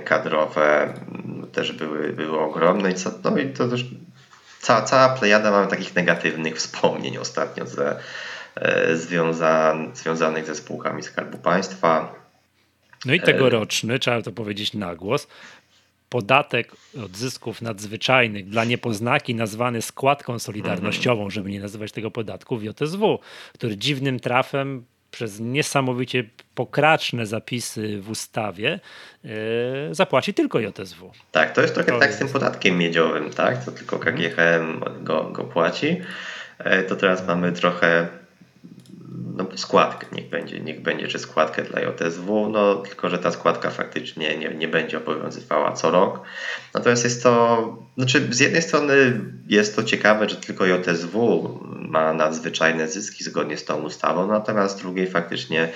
kadrowe 0.05 0.93
też 1.51 1.71
były, 1.71 2.13
były 2.13 2.39
ogromne 2.39 2.91
i, 2.91 2.93
co, 2.93 3.11
no 3.23 3.37
i 3.37 3.49
to 3.49 3.67
też 3.67 3.85
cała, 4.61 4.81
cała 4.81 5.09
plejada 5.09 5.51
mamy 5.51 5.67
takich 5.67 5.95
negatywnych 5.95 6.55
wspomnień 6.55 7.17
ostatnio 7.17 7.65
ze, 7.67 7.99
związa, 8.93 9.75
związanych 9.93 10.45
ze 10.45 10.55
spółkami 10.55 11.03
Skarbu 11.03 11.37
Państwa. 11.37 12.15
No 13.05 13.13
i 13.13 13.21
tegoroczny, 13.21 13.99
trzeba 13.99 14.21
to 14.21 14.31
powiedzieć 14.31 14.73
na 14.73 14.95
głos, 14.95 15.27
podatek 16.09 16.71
od 17.05 17.17
zysków 17.17 17.61
nadzwyczajnych 17.61 18.49
dla 18.49 18.65
niepoznaki 18.65 19.35
nazwany 19.35 19.81
składką 19.81 20.39
solidarnościową, 20.39 21.29
żeby 21.29 21.51
nie 21.51 21.59
nazywać 21.59 21.91
tego 21.91 22.11
podatku 22.11 22.57
w 22.57 22.63
JSW, 22.63 23.19
który 23.53 23.77
dziwnym 23.77 24.19
trafem 24.19 24.85
przez 25.11 25.39
niesamowicie 25.39 26.23
pokraczne 26.55 27.25
zapisy 27.25 28.01
w 28.01 28.09
ustawie 28.09 28.79
yy, 29.23 29.31
zapłaci 29.91 30.33
tylko 30.33 30.59
JSW. 30.59 31.11
Tak, 31.31 31.53
to 31.53 31.61
jest 31.61 31.73
trochę 31.73 31.91
to 31.91 31.99
tak 31.99 32.07
jest... 32.09 32.19
z 32.19 32.19
tym 32.19 32.29
podatkiem 32.29 32.77
miedziowym, 32.77 33.29
tak? 33.29 33.65
To 33.65 33.71
tylko 33.71 33.99
KGHM 33.99 34.83
go, 35.03 35.23
go 35.23 35.43
płaci. 35.43 36.01
E, 36.59 36.83
to 36.83 36.95
teraz 36.95 37.27
mamy 37.27 37.51
trochę 37.51 38.07
no, 39.35 39.45
składkę, 39.55 40.07
niech 40.11 40.29
będzie, 40.29 40.59
niech 40.59 40.81
będzie, 40.81 41.07
czy 41.07 41.19
składkę 41.19 41.63
dla 41.63 41.81
JSW, 41.81 42.49
no 42.49 42.75
tylko, 42.75 43.09
że 43.09 43.19
ta 43.19 43.31
składka 43.31 43.69
faktycznie 43.69 44.37
nie, 44.37 44.49
nie 44.49 44.67
będzie 44.67 44.97
obowiązywała 44.97 45.71
co 45.71 45.91
rok. 45.91 46.21
Natomiast 46.73 47.03
jest 47.03 47.23
to, 47.23 47.77
znaczy 47.97 48.27
z 48.29 48.39
jednej 48.39 48.61
strony 48.61 49.21
jest 49.47 49.75
to 49.75 49.83
ciekawe, 49.83 50.29
że 50.29 50.35
tylko 50.35 50.65
JSW 50.65 51.59
ma 51.65 52.13
nadzwyczajne 52.13 52.87
zyski 52.87 53.23
zgodnie 53.23 53.57
z 53.57 53.65
tą 53.65 53.81
ustawą, 53.81 54.27
natomiast 54.27 54.77
z 54.77 54.81
drugiej 54.81 55.07
faktycznie 55.07 55.69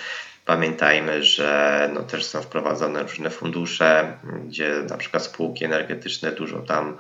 Pamiętajmy, 0.46 1.24
że 1.24 1.90
no 1.94 2.04
też 2.04 2.26
są 2.26 2.42
wprowadzone 2.42 3.04
różne 3.04 3.30
fundusze, 3.30 4.18
gdzie 4.48 4.76
na 4.90 4.98
przykład 4.98 5.24
spółki 5.24 5.66
energetyczne 5.66 6.32
dużo 6.32 6.60
tam 6.60 6.98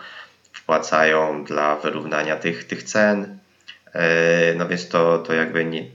wpłacają 0.53 1.43
dla 1.43 1.76
wyrównania 1.76 2.36
tych, 2.36 2.64
tych 2.64 2.84
cen. 2.84 3.39
E, 3.93 4.53
no 4.56 4.68
więc 4.68 4.89
to, 4.89 5.18
to 5.18 5.34
jakby 5.34 5.66
nie, 5.66 5.86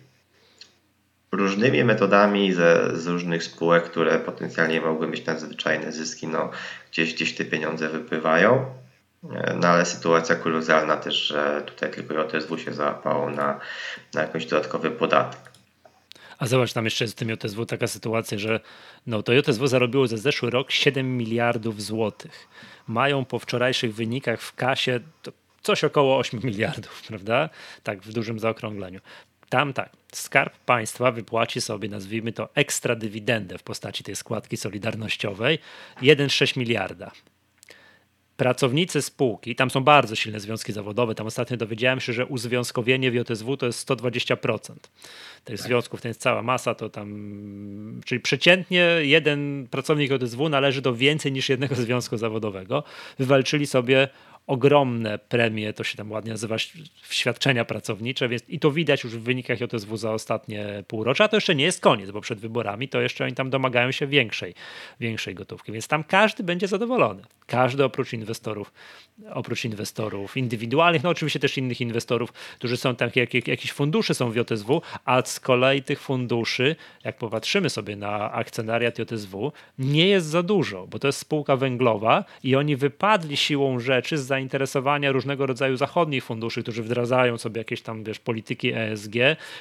różnymi 1.32 1.84
metodami 1.84 2.52
ze, 2.52 2.96
z 2.96 3.06
różnych 3.06 3.44
spółek, 3.44 3.84
które 3.84 4.18
potencjalnie 4.18 4.80
mogły 4.80 5.08
mieć 5.08 5.26
nadzwyczajne 5.26 5.92
zyski, 5.92 6.26
no 6.26 6.50
gdzieś, 6.92 7.14
gdzieś 7.14 7.34
te 7.34 7.44
pieniądze 7.44 7.88
wypływają. 7.88 8.66
No 9.60 9.68
ale 9.68 9.86
sytuacja 9.86 10.36
kuriozalna 10.36 10.96
też, 10.96 11.14
że 11.14 11.62
tutaj 11.66 11.90
tylko 11.90 12.14
JSW 12.14 12.58
się 12.58 12.72
załapało 12.72 13.30
na, 13.30 13.60
na 14.14 14.20
jakiś 14.20 14.46
dodatkowy 14.46 14.90
podatek. 14.90 15.40
A 16.38 16.46
zobacz, 16.46 16.72
tam 16.72 16.84
jeszcze 16.84 17.06
w 17.06 17.14
tym 17.14 17.28
JSW 17.30 17.66
taka 17.66 17.86
sytuacja, 17.86 18.38
że 18.38 18.60
no, 19.06 19.22
to 19.22 19.32
JSW 19.32 19.66
zarobiło 19.66 20.06
za 20.06 20.16
zeszły 20.16 20.50
rok 20.50 20.70
7 20.70 21.16
miliardów 21.16 21.82
złotych. 21.82 22.48
Mają 22.86 23.24
po 23.24 23.38
wczorajszych 23.38 23.94
wynikach 23.94 24.40
w 24.40 24.54
kasie 24.54 25.00
coś 25.62 25.84
około 25.84 26.18
8 26.18 26.40
miliardów, 26.44 27.02
prawda? 27.08 27.48
Tak 27.82 28.02
w 28.02 28.12
dużym 28.12 28.38
zaokrągleniu. 28.38 29.00
Tam 29.48 29.72
tak, 29.72 29.90
Skarb 30.16 30.56
Państwa 30.56 31.12
wypłaci 31.12 31.60
sobie, 31.60 31.88
nazwijmy 31.88 32.32
to, 32.32 32.48
ekstra 32.54 32.96
dywidendę 32.96 33.58
w 33.58 33.62
postaci 33.62 34.04
tej 34.04 34.16
składki 34.16 34.56
solidarnościowej 34.56 35.58
1,6 36.02 36.56
miliarda. 36.56 37.10
Pracownicy 38.36 39.02
spółki, 39.02 39.54
tam 39.54 39.70
są 39.70 39.80
bardzo 39.80 40.16
silne 40.16 40.40
związki 40.40 40.72
zawodowe, 40.72 41.14
tam 41.14 41.26
ostatnio 41.26 41.56
dowiedziałem 41.56 42.00
się, 42.00 42.12
że 42.12 42.26
uzwiązkowienie 42.26 43.10
w 43.10 43.14
JSW 43.14 43.56
to 43.56 43.66
jest 43.66 43.88
120% 43.88 44.74
tych 45.44 45.58
tak. 45.58 45.66
związków, 45.66 46.00
to 46.00 46.08
jest 46.08 46.20
cała 46.20 46.42
masa, 46.42 46.74
to 46.74 46.88
tam, 46.88 48.00
czyli 48.04 48.20
przeciętnie 48.20 48.86
jeden 49.00 49.68
pracownik 49.70 50.10
JSW 50.10 50.48
należy 50.48 50.82
do 50.82 50.94
więcej 50.94 51.32
niż 51.32 51.48
jednego 51.48 51.74
związku 51.74 52.16
zawodowego. 52.16 52.84
Wywalczyli 53.18 53.66
sobie 53.66 54.08
ogromne 54.46 55.18
premie, 55.18 55.72
to 55.72 55.84
się 55.84 55.96
tam 55.96 56.10
ładnie 56.12 56.30
nazywa 56.30 56.56
świadczenia 57.10 57.64
pracownicze, 57.64 58.28
więc 58.28 58.42
i 58.48 58.58
to 58.58 58.70
widać 58.70 59.04
już 59.04 59.16
w 59.16 59.22
wynikach 59.22 59.60
JSW 59.60 59.96
za 59.96 60.12
ostatnie 60.12 60.84
półrocza, 60.88 61.24
a 61.24 61.28
to 61.28 61.36
jeszcze 61.36 61.54
nie 61.54 61.64
jest 61.64 61.80
koniec, 61.80 62.10
bo 62.10 62.20
przed 62.20 62.38
wyborami 62.38 62.88
to 62.88 63.00
jeszcze 63.00 63.24
oni 63.24 63.34
tam 63.34 63.50
domagają 63.50 63.92
się 63.92 64.06
większej, 64.06 64.54
większej 65.00 65.34
gotówki, 65.34 65.72
więc 65.72 65.88
tam 65.88 66.04
każdy 66.04 66.42
będzie 66.42 66.68
zadowolony. 66.68 67.22
Każdy 67.46 67.84
oprócz 67.84 68.12
inwestorów, 68.12 68.72
oprócz 69.30 69.64
inwestorów 69.64 70.36
indywidualnych, 70.36 71.02
no 71.02 71.10
oczywiście 71.10 71.40
też 71.40 71.58
innych 71.58 71.80
inwestorów, 71.80 72.32
którzy 72.32 72.76
są 72.76 72.96
tam, 72.96 73.10
jak, 73.14 73.34
jak, 73.34 73.48
jakieś 73.48 73.72
fundusze 73.72 74.14
są 74.14 74.30
w 74.30 74.36
JSW, 74.36 74.82
a 75.04 75.22
z 75.22 75.40
kolei 75.40 75.82
tych 75.82 76.00
funduszy, 76.00 76.76
jak 77.04 77.18
popatrzymy 77.18 77.70
sobie 77.70 77.96
na 77.96 78.32
akcjonariat 78.32 78.98
JSW, 78.98 79.52
nie 79.78 80.06
jest 80.06 80.26
za 80.26 80.42
dużo, 80.42 80.86
bo 80.86 80.98
to 80.98 81.08
jest 81.08 81.18
spółka 81.18 81.56
węglowa 81.56 82.24
i 82.44 82.56
oni 82.56 82.76
wypadli 82.76 83.36
siłą 83.36 83.80
rzeczy 83.80 84.18
z 84.18 84.26
zainteresowania 84.30 85.12
różnego 85.12 85.46
rodzaju 85.46 85.76
zachodnich 85.76 86.24
funduszy, 86.24 86.62
którzy 86.62 86.82
wdrażają 86.82 87.38
sobie 87.38 87.58
jakieś 87.58 87.82
tam, 87.82 88.04
wiesz, 88.04 88.18
polityki 88.18 88.72
ESG, 88.74 89.14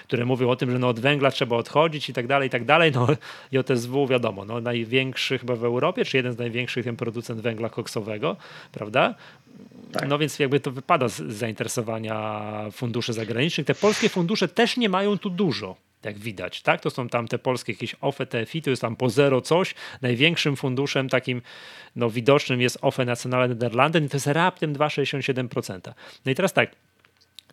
które 0.07 0.25
mówią 0.25 0.49
o 0.49 0.55
tym, 0.55 0.71
że 0.71 0.79
no 0.79 0.87
od 0.87 0.99
węgla 0.99 1.31
trzeba 1.31 1.55
odchodzić 1.55 2.09
i 2.09 2.13
tak 2.13 2.27
dalej, 2.27 2.47
i 2.47 2.49
tak 2.49 2.65
dalej. 2.65 2.91
No 2.91 3.07
JSW 3.55 4.07
wiadomo, 4.07 4.45
no 4.45 4.61
największy 4.61 5.37
chyba 5.37 5.55
w 5.55 5.63
Europie, 5.63 6.05
czy 6.05 6.17
jeden 6.17 6.33
z 6.33 6.37
największych 6.37 6.85
ten 6.85 6.95
producent 6.95 7.41
węgla 7.41 7.69
koksowego, 7.69 8.35
prawda? 8.71 9.15
Tak. 9.91 10.07
No 10.07 10.17
więc 10.17 10.39
jakby 10.39 10.59
to 10.59 10.71
wypada 10.71 11.07
z 11.07 11.21
zainteresowania 11.21 12.17
funduszy 12.71 13.13
zagranicznych. 13.13 13.67
Te 13.67 13.75
polskie 13.75 14.09
fundusze 14.09 14.47
też 14.47 14.77
nie 14.77 14.89
mają 14.89 15.17
tu 15.17 15.29
dużo 15.29 15.88
jak 16.03 16.17
widać, 16.17 16.61
tak? 16.61 16.81
To 16.81 16.89
są 16.89 17.09
tam 17.09 17.27
te 17.27 17.39
polskie 17.39 17.71
jakieś 17.71 17.95
OFE, 18.01 18.25
TFI, 18.25 18.61
to 18.61 18.69
jest 18.69 18.81
tam 18.81 18.95
po 18.95 19.09
zero 19.09 19.41
coś. 19.41 19.75
Największym 20.01 20.55
funduszem 20.55 21.09
takim 21.09 21.41
no, 21.95 22.09
widocznym 22.09 22.61
jest 22.61 22.77
OFE 22.81 23.05
Nationale 23.05 23.47
Nederlanden 23.47 24.05
i 24.05 24.09
to 24.09 24.17
jest 24.17 24.27
raptem 24.27 24.73
2,67%. 24.73 25.93
No 26.25 26.31
i 26.31 26.35
teraz 26.35 26.53
tak, 26.53 26.75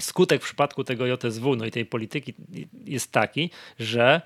skutek 0.00 0.42
w 0.42 0.44
przypadku 0.44 0.84
tego 0.84 1.06
JSW, 1.06 1.56
no 1.56 1.66
i 1.66 1.70
tej 1.70 1.86
polityki 1.86 2.34
jest 2.84 3.12
taki, 3.12 3.50
że 3.78 4.20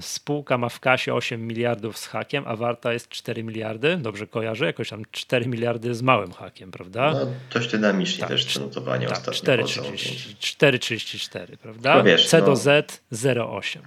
spółka 0.00 0.58
ma 0.58 0.68
w 0.68 0.80
kasie 0.80 1.14
8 1.14 1.46
miliardów 1.46 1.98
z 1.98 2.06
hakiem, 2.06 2.44
a 2.46 2.56
warta 2.56 2.92
jest 2.92 3.08
4 3.08 3.44
miliardy. 3.44 3.96
Dobrze 3.96 4.26
kojarzę? 4.26 4.66
Jakoś 4.66 4.90
tam 4.90 5.02
4 5.10 5.46
miliardy 5.46 5.94
z 5.94 6.02
małym 6.02 6.32
hakiem, 6.32 6.70
prawda? 6.70 7.12
No, 7.12 7.26
dość 7.54 7.70
dynamicznie 7.70 8.20
tak, 8.20 8.28
też 8.28 8.54
te 8.54 8.60
notowania 8.60 9.08
tak, 9.08 9.28
ostatnio 9.28 9.64
4,34, 9.64 11.56
prawda? 11.56 11.96
No 11.96 12.04
wiesz, 12.04 12.28
C 12.28 12.40
do 12.40 12.46
no, 12.46 12.56
Z 12.56 13.02
0,8. 13.12 13.78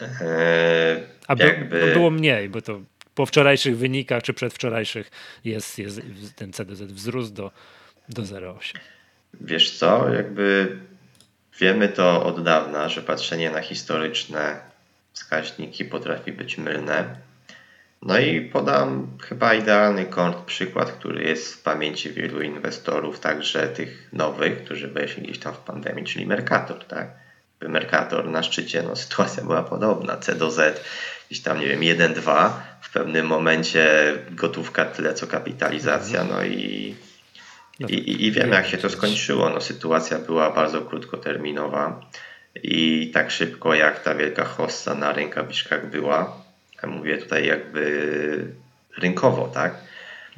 Eee, 0.00 1.02
a 1.28 1.34
jakby... 1.38 1.80
by, 1.80 1.92
było 1.92 2.10
mniej, 2.10 2.48
bo 2.48 2.62
to 2.62 2.80
po 3.14 3.26
wczorajszych 3.26 3.78
wynikach 3.78 4.22
czy 4.22 4.34
przedwczorajszych 4.34 5.10
jest, 5.44 5.78
jest 5.78 6.00
ten 6.36 6.52
C 6.52 6.64
do 6.64 6.76
Z 6.76 6.92
wzrósł 6.92 7.32
do, 7.32 7.50
do 8.08 8.22
0,8. 8.22 8.78
Wiesz 9.40 9.78
co, 9.78 10.14
jakby 10.14 10.76
Wiemy 11.58 11.88
to 11.88 12.24
od 12.24 12.42
dawna, 12.42 12.88
że 12.88 13.02
patrzenie 13.02 13.50
na 13.50 13.60
historyczne 13.60 14.60
wskaźniki 15.12 15.84
potrafi 15.84 16.32
być 16.32 16.58
mylne. 16.58 17.16
No 18.02 18.18
i 18.18 18.40
podam 18.40 19.18
chyba 19.22 19.54
idealny 19.54 20.06
przykład, 20.46 20.92
który 20.92 21.24
jest 21.24 21.54
w 21.54 21.62
pamięci 21.62 22.10
wielu 22.10 22.42
inwestorów, 22.42 23.20
także 23.20 23.68
tych 23.68 24.12
nowych, 24.12 24.64
którzy 24.64 24.88
weszli 24.88 25.22
gdzieś 25.22 25.38
tam 25.38 25.54
w 25.54 25.58
pandemii, 25.58 26.04
czyli 26.04 26.26
Mercator, 26.26 26.84
tak? 26.84 27.08
Mercator 27.60 28.28
na 28.28 28.42
szczycie, 28.42 28.82
no 28.82 28.96
sytuacja 29.06 29.42
była 29.42 29.62
podobna, 29.62 30.16
C 30.16 30.34
do 30.34 30.50
Z, 30.50 30.84
gdzieś 31.26 31.42
tam, 31.42 31.60
nie 31.60 31.66
wiem, 31.66 31.80
1-2, 31.80 32.50
w 32.80 32.92
pewnym 32.92 33.26
momencie 33.26 34.14
gotówka 34.30 34.84
tyle 34.84 35.14
co 35.14 35.26
kapitalizacja, 35.26 36.24
no 36.24 36.44
i 36.44 36.94
no 37.80 37.88
I, 37.88 37.94
i, 37.94 38.26
I 38.26 38.32
wiemy, 38.32 38.54
jak 38.54 38.66
się 38.66 38.78
to 38.78 38.90
skończyło. 38.90 39.50
No, 39.50 39.60
sytuacja 39.60 40.18
była 40.18 40.50
bardzo 40.50 40.80
krótkoterminowa 40.82 42.00
i 42.62 43.10
tak 43.14 43.30
szybko, 43.30 43.74
jak 43.74 44.02
ta 44.02 44.14
wielka 44.14 44.44
hossa 44.44 44.94
na 44.94 45.12
rękawiczkach 45.12 45.90
była, 45.90 46.36
mówię 46.86 47.18
tutaj 47.18 47.46
jakby 47.46 48.54
rynkowo, 48.98 49.48
tak? 49.54 49.74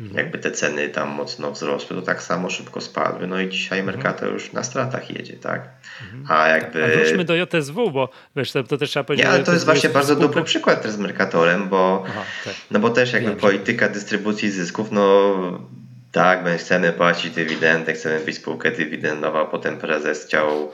Mhm. 0.00 0.16
Jakby 0.16 0.38
te 0.38 0.50
ceny 0.50 0.88
tam 0.88 1.08
mocno 1.08 1.50
wzrosły, 1.52 1.96
to 1.96 2.02
tak 2.02 2.22
samo 2.22 2.50
szybko 2.50 2.80
spadły. 2.80 3.26
No 3.26 3.40
i 3.40 3.48
dzisiaj 3.48 3.78
mhm. 3.78 3.96
Mercator 3.96 4.32
już 4.32 4.52
na 4.52 4.62
stratach 4.62 5.10
jedzie, 5.10 5.36
tak? 5.36 5.68
Mhm. 6.02 6.24
A 6.28 6.48
jakby. 6.48 6.84
A 6.84 6.88
wróćmy 6.88 7.24
do 7.24 7.34
JSW, 7.34 7.90
bo 7.90 8.08
wiesz, 8.36 8.52
to, 8.52 8.64
to 8.64 8.78
też 8.78 8.90
trzeba 8.90 9.04
powiedzieć. 9.04 9.26
Nie, 9.26 9.32
ale 9.32 9.44
to 9.44 9.52
jest 9.52 9.64
właśnie 9.64 9.90
bardzo 9.90 10.12
skupy... 10.12 10.28
dobry 10.28 10.44
przykład 10.44 10.82
też 10.82 10.90
z 10.90 10.98
Mercatorem, 10.98 11.68
bo, 11.68 12.04
Aha, 12.08 12.22
tak. 12.44 12.54
no 12.70 12.78
bo 12.78 12.90
też 12.90 13.12
jakby 13.12 13.36
polityka 13.36 13.88
dystrybucji 13.88 14.50
zysków, 14.50 14.92
no 14.92 15.34
tak, 16.12 16.44
my 16.44 16.58
chcemy 16.58 16.92
płacić 16.92 17.34
dywidendę, 17.34 17.92
chcemy 17.92 18.20
być 18.20 18.36
spółkę 18.36 18.70
dywidendowa, 18.70 19.44
potem 19.44 19.78
prezes 19.78 20.24
chciał 20.24 20.72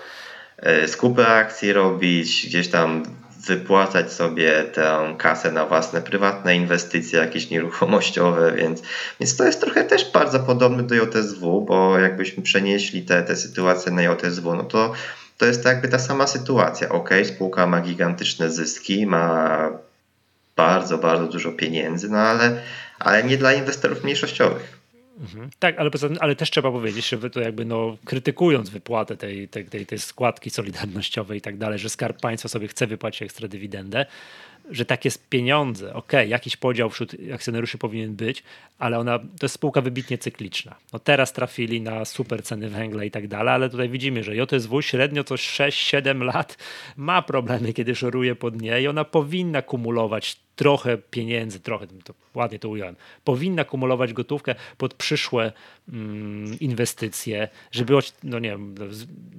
e, 0.57 0.89
skupę 0.89 1.27
akcji 1.29 1.73
robić, 1.73 2.47
gdzieś 2.47 2.69
tam 2.69 3.03
wypłacać 3.47 4.13
sobie 4.13 4.65
tę 4.65 5.15
kasę 5.19 5.53
na 5.53 5.67
własne 5.67 6.03
prywatne 6.03 6.57
inwestycje, 6.57 7.19
jakieś 7.19 7.51
nieruchomościowe, 7.51 8.53
więc, 8.53 8.83
więc 9.21 9.37
to 9.37 9.45
jest 9.45 9.61
trochę 9.61 9.85
też 9.85 10.13
bardzo 10.13 10.41
podobne 10.41 10.83
do 10.83 10.95
JSW, 10.95 11.61
bo 11.61 11.99
jakbyśmy 11.99 12.43
przenieśli 12.43 13.03
te, 13.03 13.23
te 13.23 13.37
sytuacje 13.37 13.93
na 13.93 14.03
JSW, 14.03 14.55
no 14.55 14.63
to 14.63 14.93
to 15.39 15.47
jest 15.47 15.65
jakby 15.65 15.89
ta 15.89 15.99
sama 15.99 16.27
sytuacja. 16.27 16.89
Ok, 16.89 17.11
spółka 17.25 17.67
ma 17.67 17.81
gigantyczne 17.81 18.51
zyski, 18.51 19.07
ma 19.07 19.71
bardzo, 20.57 20.99
bardzo 20.99 21.27
dużo 21.27 21.53
pieniędzy, 21.53 22.09
no 22.09 22.19
ale, 22.19 22.63
ale 22.99 23.25
nie 23.25 23.37
dla 23.37 23.53
inwestorów 23.53 24.05
mniejszościowych. 24.05 24.84
Mhm. 25.21 25.51
Tak, 25.59 25.79
ale, 25.79 25.91
ale 26.21 26.37
też 26.37 26.51
trzeba 26.51 26.71
powiedzieć, 26.71 27.09
że 27.09 27.31
to 27.31 27.41
jakby 27.41 27.65
no, 27.65 27.97
krytykując 28.05 28.71
wypłatę 28.71 29.17
tej, 29.17 29.49
tej, 29.49 29.65
tej, 29.65 29.87
tej 29.87 29.99
składki 29.99 30.51
solidarnościowej 30.51 31.39
i 31.39 31.41
tak 31.41 31.57
dalej, 31.57 31.79
że 31.79 31.89
Skarb 31.89 32.21
Państwa 32.21 32.49
sobie 32.49 32.69
chce 32.69 32.87
wypłacić 32.87 33.23
ekstra 33.23 33.49
dywidendę, 33.49 34.07
że 34.71 34.85
takie 34.85 35.11
pieniądze, 35.31 35.95
ok, 35.95 36.13
jakiś 36.27 36.57
podział 36.57 36.91
wśród 36.91 37.17
akcjonariuszy 37.35 37.79
powinien 37.79 38.15
być, 38.15 38.43
ale 38.79 38.99
ona 38.99 39.19
to 39.19 39.27
jest 39.43 39.55
spółka 39.55 39.81
wybitnie 39.81 40.19
cykliczna. 40.19 40.75
No 40.93 40.99
teraz 40.99 41.33
trafili 41.33 41.81
na 41.81 42.05
super 42.05 42.43
ceny 42.43 42.69
węgla 42.69 43.05
i 43.05 43.11
tak 43.11 43.29
dalej, 43.29 43.55
ale 43.55 43.71
tutaj 43.71 43.89
widzimy, 43.89 44.23
że 44.23 44.37
JSW 44.37 44.83
średnio 44.83 45.25
co 45.25 45.35
6-7 45.35 46.21
lat 46.21 46.59
ma 46.97 47.23
problemy, 47.23 47.73
kiedy 47.73 47.95
szoruje 47.95 48.35
pod 48.35 48.63
niej 48.63 48.85
i 48.85 48.89
ona 48.89 49.05
powinna 49.05 49.63
kumulować 49.63 50.37
trochę 50.57 50.99
pieniędzy, 50.99 51.61
trochę, 51.61 51.87
to 51.87 52.15
ładnie 52.35 52.59
to 52.59 52.69
ująłem, 52.69 52.97
powinna 53.25 53.65
kumulować 53.65 54.13
gotówkę 54.13 54.55
pod 54.79 54.95
przyszłe 54.95 55.53
mm, 55.89 56.61
inwestycje, 56.61 57.49
żeby, 57.73 57.95
no 58.23 58.39
nie 58.39 58.49
wiem, 58.49 58.75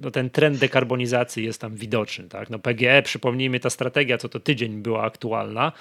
no 0.00 0.10
ten 0.10 0.30
trend 0.30 0.58
dekarbonizacji 0.58 1.44
jest 1.44 1.60
tam 1.60 1.76
widoczny, 1.76 2.28
tak? 2.28 2.50
No 2.50 2.58
PGE, 2.58 3.02
przypomnijmy, 3.02 3.60
ta 3.60 3.70
strategia, 3.70 4.18
co 4.18 4.28
to 4.28 4.40
tydzień 4.40 4.82
była 4.82 5.02
aktualna, 5.02 5.72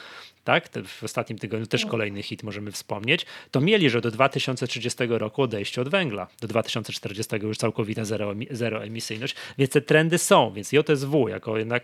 tak? 0.45 0.69
w 0.85 1.03
ostatnim 1.03 1.39
tygodniu 1.39 1.67
też 1.67 1.85
kolejny 1.85 2.23
hit 2.23 2.43
możemy 2.43 2.71
wspomnieć, 2.71 3.25
to 3.51 3.61
mieli, 3.61 3.89
że 3.89 4.01
do 4.01 4.11
2030 4.11 5.03
roku 5.09 5.41
odejście 5.41 5.81
od 5.81 5.89
węgla, 5.89 6.27
do 6.41 6.47
2040 6.47 7.35
już 7.35 7.57
całkowita 7.57 8.05
zero, 8.05 8.33
zeroemisyjność, 8.51 9.35
więc 9.57 9.71
te 9.71 9.81
trendy 9.81 10.17
są, 10.17 10.53
więc 10.53 10.71
JSW 10.71 11.27
jako 11.27 11.57
jednak 11.57 11.83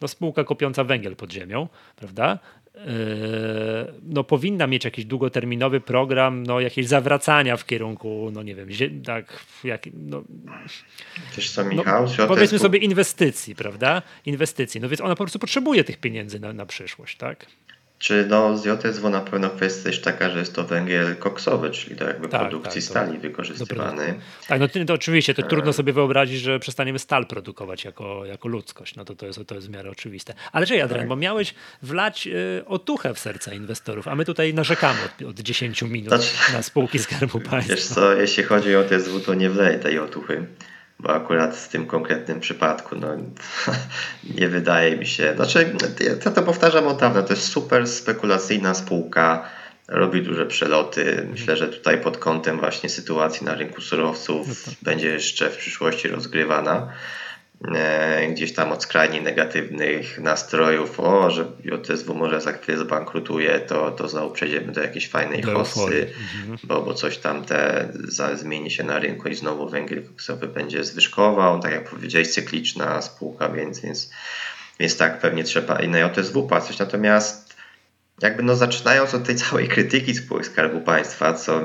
no, 0.00 0.08
spółka 0.08 0.44
kopiąca 0.44 0.84
węgiel 0.84 1.16
pod 1.16 1.32
ziemią, 1.32 1.68
prawda? 1.96 2.38
Yy, 2.74 2.82
no, 4.02 4.24
powinna 4.24 4.66
mieć 4.66 4.84
jakiś 4.84 5.04
długoterminowy 5.04 5.80
program, 5.80 6.42
no, 6.42 6.60
jakieś 6.60 6.86
zawracania 6.86 7.56
w 7.56 7.66
kierunku, 7.66 8.30
no 8.32 8.42
nie 8.42 8.54
wiem, 8.54 8.68
tak, 9.04 9.44
jak, 9.64 9.82
no, 9.94 10.22
Wiesz 11.36 11.50
co, 11.50 11.64
Michał? 11.64 12.06
No, 12.18 12.26
powiedzmy 12.26 12.58
sobie 12.58 12.78
inwestycji, 12.78 13.54
prawda? 13.54 14.02
Inwestycji. 14.26 14.80
No 14.80 14.88
więc 14.88 15.00
ona 15.00 15.14
po 15.14 15.24
prostu 15.24 15.38
potrzebuje 15.38 15.84
tych 15.84 15.96
pieniędzy 15.96 16.40
na, 16.40 16.52
na 16.52 16.66
przyszłość, 16.66 17.16
tak? 17.16 17.46
Czy 18.02 18.26
no, 18.28 18.58
z 18.58 18.64
JSW 18.64 19.10
na 19.10 19.20
pewno 19.20 19.50
kwestia 19.50 19.88
jest 19.88 20.04
taka, 20.04 20.30
że 20.30 20.38
jest 20.38 20.54
to 20.54 20.64
węgiel 20.64 21.16
koksowy, 21.16 21.70
czyli 21.70 21.96
do 21.96 22.04
jakby 22.04 22.28
tak, 22.28 22.40
produkcji 22.40 22.82
tak, 22.82 22.90
stali 22.90 23.14
to, 23.14 23.20
wykorzystywany. 23.20 24.14
tak, 24.48 24.60
no 24.60 24.68
to, 24.68 24.84
to 24.84 24.94
oczywiście, 24.94 25.34
to 25.34 25.42
trudno 25.42 25.72
sobie 25.72 25.92
wyobrazić, 25.92 26.40
że 26.40 26.58
przestaniemy 26.58 26.98
stal 26.98 27.26
produkować 27.26 27.84
jako, 27.84 28.26
jako 28.26 28.48
ludzkość. 28.48 28.96
No 28.96 29.04
to, 29.04 29.14
to, 29.14 29.26
jest, 29.26 29.40
to 29.46 29.54
jest 29.54 29.66
w 29.66 29.70
miarę 29.70 29.90
oczywiste. 29.90 30.34
Ale 30.52 30.66
czy 30.66 30.82
Adrian, 30.82 30.98
tak. 30.98 31.08
bo 31.08 31.16
miałeś 31.16 31.54
wlać 31.82 32.26
y, 32.26 32.64
otuchę 32.66 33.14
w 33.14 33.18
serca 33.18 33.54
inwestorów, 33.54 34.08
a 34.08 34.14
my 34.14 34.24
tutaj 34.24 34.54
narzekamy 34.54 34.98
od, 35.04 35.28
od 35.28 35.40
10 35.40 35.82
minut 35.82 36.08
znaczy, 36.08 36.52
na 36.52 36.62
spółki 36.62 36.98
Skarbu 36.98 37.40
Państwa. 37.40 37.74
Wiesz 37.76 37.84
co, 37.84 38.14
jeśli 38.14 38.42
chodzi 38.44 38.76
o 38.76 38.82
JSW, 38.82 39.20
to 39.20 39.34
nie 39.34 39.50
wleję 39.50 39.78
tej 39.78 39.98
otuchy 39.98 40.46
bo 41.02 41.14
akurat 41.14 41.56
w 41.56 41.68
tym 41.68 41.86
konkretnym 41.86 42.40
przypadku 42.40 42.96
no, 42.96 43.08
nie 44.38 44.48
wydaje 44.48 44.96
mi 44.96 45.06
się, 45.06 45.32
znaczy 45.36 45.74
ja 46.24 46.30
to 46.30 46.42
powtarzam 46.42 46.86
od 46.86 47.00
dawna, 47.00 47.22
to 47.22 47.32
jest 47.32 47.48
super 47.48 47.88
spekulacyjna 47.88 48.74
spółka, 48.74 49.50
robi 49.88 50.22
duże 50.22 50.46
przeloty. 50.46 51.26
Myślę, 51.30 51.56
że 51.56 51.68
tutaj 51.68 52.00
pod 52.00 52.18
kątem 52.18 52.60
właśnie 52.60 52.88
sytuacji 52.88 53.46
na 53.46 53.54
rynku 53.54 53.80
surowców 53.80 54.48
no 54.48 54.54
tak. 54.64 54.74
będzie 54.82 55.08
jeszcze 55.08 55.50
w 55.50 55.56
przyszłości 55.56 56.08
rozgrywana. 56.08 56.88
E, 57.74 58.28
gdzieś 58.28 58.52
tam 58.52 58.72
od 58.72 58.82
skrajnie 58.82 59.20
negatywnych 59.20 60.18
nastrojów, 60.18 61.00
o, 61.00 61.30
że 61.30 61.44
JSW 61.64 62.14
może 62.14 62.40
za 62.40 62.52
chwilę 62.52 62.78
zbankrutuje, 62.78 63.60
to, 63.60 63.90
to 63.90 64.08
znowu 64.08 64.30
przejdziemy 64.30 64.72
do 64.72 64.82
jakiejś 64.82 65.08
fajnej 65.08 65.42
hossy, 65.42 66.12
mhm. 66.40 66.58
bo, 66.64 66.82
bo 66.82 66.94
coś 66.94 67.18
tam 67.18 67.44
te 67.44 67.88
za, 68.04 68.36
zmieni 68.36 68.70
się 68.70 68.84
na 68.84 68.98
rynku 68.98 69.28
i 69.28 69.34
znowu 69.34 69.68
węgiel 69.68 70.04
koksowy 70.04 70.48
będzie 70.48 70.84
zwyżkował. 70.84 71.60
Tak 71.60 71.72
jak 71.72 71.90
powiedziałeś, 71.90 72.28
cykliczna 72.28 73.02
spółka, 73.02 73.48
więc, 73.48 73.80
więc, 73.80 74.10
więc 74.80 74.96
tak, 74.96 75.20
pewnie 75.20 75.44
trzeba 75.44 75.82
i 75.82 75.88
na 75.88 75.98
JSW 75.98 76.48
patrzeć. 76.48 76.78
Natomiast 76.78 77.56
jakby 78.22 78.42
no 78.42 78.56
zaczynając 78.56 79.14
od 79.14 79.24
tej 79.24 79.36
całej 79.36 79.68
krytyki 79.68 80.14
spółek 80.14 80.46
Skarbu 80.46 80.80
Państwa, 80.80 81.34
co 81.34 81.60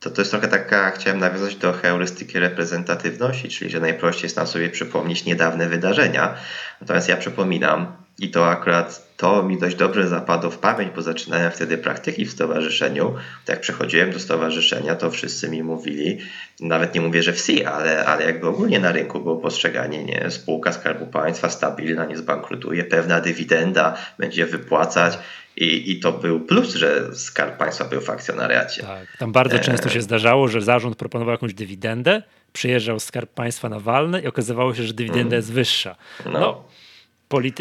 to, 0.00 0.10
to 0.10 0.20
jest 0.20 0.30
trochę 0.30 0.48
taka, 0.48 0.90
chciałem 0.90 1.18
nawiązać 1.18 1.56
do 1.56 1.72
heurystyki 1.72 2.38
reprezentatywności, 2.38 3.48
czyli 3.48 3.70
że 3.70 3.80
najprościej 3.80 4.22
jest 4.22 4.36
nam 4.36 4.46
sobie 4.46 4.70
przypomnieć 4.70 5.24
niedawne 5.24 5.68
wydarzenia. 5.68 6.34
Natomiast 6.80 7.08
ja 7.08 7.16
przypominam, 7.16 7.96
i 8.20 8.30
to 8.30 8.48
akurat 8.48 9.16
to 9.16 9.42
mi 9.42 9.58
dość 9.58 9.76
dobrze 9.76 10.08
zapadło 10.08 10.50
w 10.50 10.58
pamięć, 10.58 10.90
bo 10.96 11.02
zaczynałem 11.02 11.50
wtedy 11.52 11.78
praktyki 11.78 12.26
w 12.26 12.30
stowarzyszeniu. 12.30 13.14
Jak 13.48 13.60
przechodziłem 13.60 14.10
do 14.10 14.20
stowarzyszenia, 14.20 14.94
to 14.94 15.10
wszyscy 15.10 15.48
mi 15.48 15.62
mówili, 15.62 16.18
nawet 16.60 16.94
nie 16.94 17.00
mówię, 17.00 17.22
że 17.22 17.32
w 17.32 17.38
SI, 17.38 17.64
ale, 17.64 18.04
ale 18.06 18.24
jakby 18.24 18.46
ogólnie 18.46 18.80
na 18.80 18.92
rynku 18.92 19.20
było 19.20 19.36
postrzeganie, 19.36 20.04
nie, 20.04 20.30
spółka 20.30 20.72
Skarbu 20.72 21.06
Państwa 21.06 21.50
stabilna, 21.50 22.04
nie 22.04 22.16
zbankrutuje, 22.16 22.84
pewna 22.84 23.20
dywidenda 23.20 23.96
będzie 24.18 24.46
wypłacać 24.46 25.18
i, 25.60 25.90
I 25.90 26.00
to 26.00 26.12
był 26.12 26.40
plus, 26.40 26.74
że 26.74 27.14
Skarb 27.14 27.56
Państwa 27.56 27.84
był 27.84 28.00
w 28.00 28.10
akcjonariacie. 28.10 28.82
Tak, 28.82 29.16
tam 29.18 29.32
bardzo 29.32 29.56
e... 29.56 29.60
często 29.60 29.88
się 29.88 30.00
zdarzało, 30.00 30.48
że 30.48 30.60
zarząd 30.60 30.96
proponował 30.96 31.32
jakąś 31.32 31.54
dywidendę, 31.54 32.22
przyjeżdżał 32.52 33.00
Skarb 33.00 33.30
Państwa 33.30 33.68
na 33.68 33.80
walne 33.80 34.20
i 34.20 34.26
okazywało 34.26 34.74
się, 34.74 34.82
że 34.82 34.94
dywidenda 34.94 35.20
mm. 35.20 35.36
jest 35.36 35.52
wyższa. 35.52 35.96
No. 36.24 36.40
no 36.40 36.64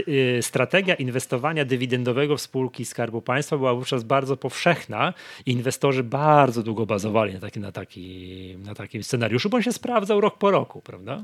y, 0.08 0.40
strategia 0.42 0.96
inwestowania 0.96 1.66
dywidendowego 1.66 2.38
w 2.38 2.42
spółki 2.42 2.86
Skarbu 2.86 3.22
Państwa 3.22 3.58
była 3.58 3.74
wówczas 3.74 4.04
bardzo 4.04 4.38
powszechna 4.38 5.14
i 5.46 5.52
inwestorzy 5.52 6.04
bardzo 6.04 6.64
długo 6.64 6.86
bazowali 6.86 7.34
na, 7.34 7.40
taki, 7.40 7.60
na, 7.60 7.72
taki, 7.72 8.56
na 8.66 8.76
takim 8.76 9.04
scenariuszu, 9.04 9.50
bo 9.50 9.58
on 9.58 9.64
się 9.64 9.74
sprawdzał 9.74 10.22
rok 10.22 10.38
po 10.38 10.52
roku, 10.52 10.82
prawda? 10.82 11.24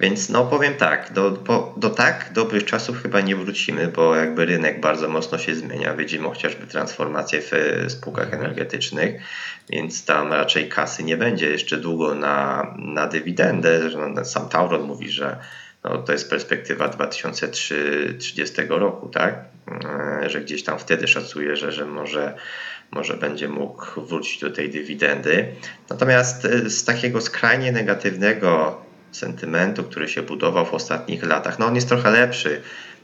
Więc 0.00 0.28
no 0.28 0.44
powiem 0.46 0.74
tak, 0.74 1.12
do, 1.12 1.30
po, 1.32 1.74
do 1.76 1.90
tak 1.90 2.30
dobrych 2.32 2.64
czasów 2.64 3.02
chyba 3.02 3.20
nie 3.20 3.36
wrócimy, 3.36 3.88
bo 3.88 4.16
jakby 4.16 4.44
rynek 4.44 4.80
bardzo 4.80 5.08
mocno 5.08 5.38
się 5.38 5.54
zmienia. 5.54 5.94
Widzimy 5.94 6.28
chociażby 6.28 6.66
transformację 6.66 7.40
w 7.42 7.52
spółkach 7.88 8.34
energetycznych, 8.34 9.22
więc 9.70 10.04
tam 10.04 10.32
raczej 10.32 10.68
kasy 10.68 11.04
nie 11.04 11.16
będzie 11.16 11.50
jeszcze 11.50 11.76
długo 11.76 12.14
na, 12.14 12.66
na 12.78 13.06
dywidendę. 13.06 13.80
Sam 14.24 14.48
Tauron 14.48 14.82
mówi, 14.82 15.10
że 15.10 15.36
no, 15.84 15.98
to 15.98 16.12
jest 16.12 16.30
perspektywa 16.30 16.88
2030 16.88 18.56
roku, 18.68 19.08
tak? 19.08 19.44
E, 19.84 20.30
że 20.30 20.40
gdzieś 20.40 20.64
tam 20.64 20.78
wtedy 20.78 21.08
szacuje, 21.08 21.56
że, 21.56 21.72
że 21.72 21.86
może, 21.86 22.34
może 22.90 23.14
będzie 23.14 23.48
mógł 23.48 24.00
wrócić 24.00 24.40
do 24.40 24.50
tej 24.50 24.70
dywidendy. 24.70 25.54
Natomiast 25.90 26.44
e, 26.44 26.70
z 26.70 26.84
takiego 26.84 27.20
skrajnie 27.20 27.72
negatywnego 27.72 28.80
sentymentu, 29.12 29.84
który 29.84 30.08
się 30.08 30.22
budował 30.22 30.66
w 30.66 30.74
ostatnich 30.74 31.22
latach. 31.22 31.58
No 31.58 31.66
on 31.66 31.74
jest 31.74 31.88
trochę 31.88 32.10
lepszy. 32.10 32.62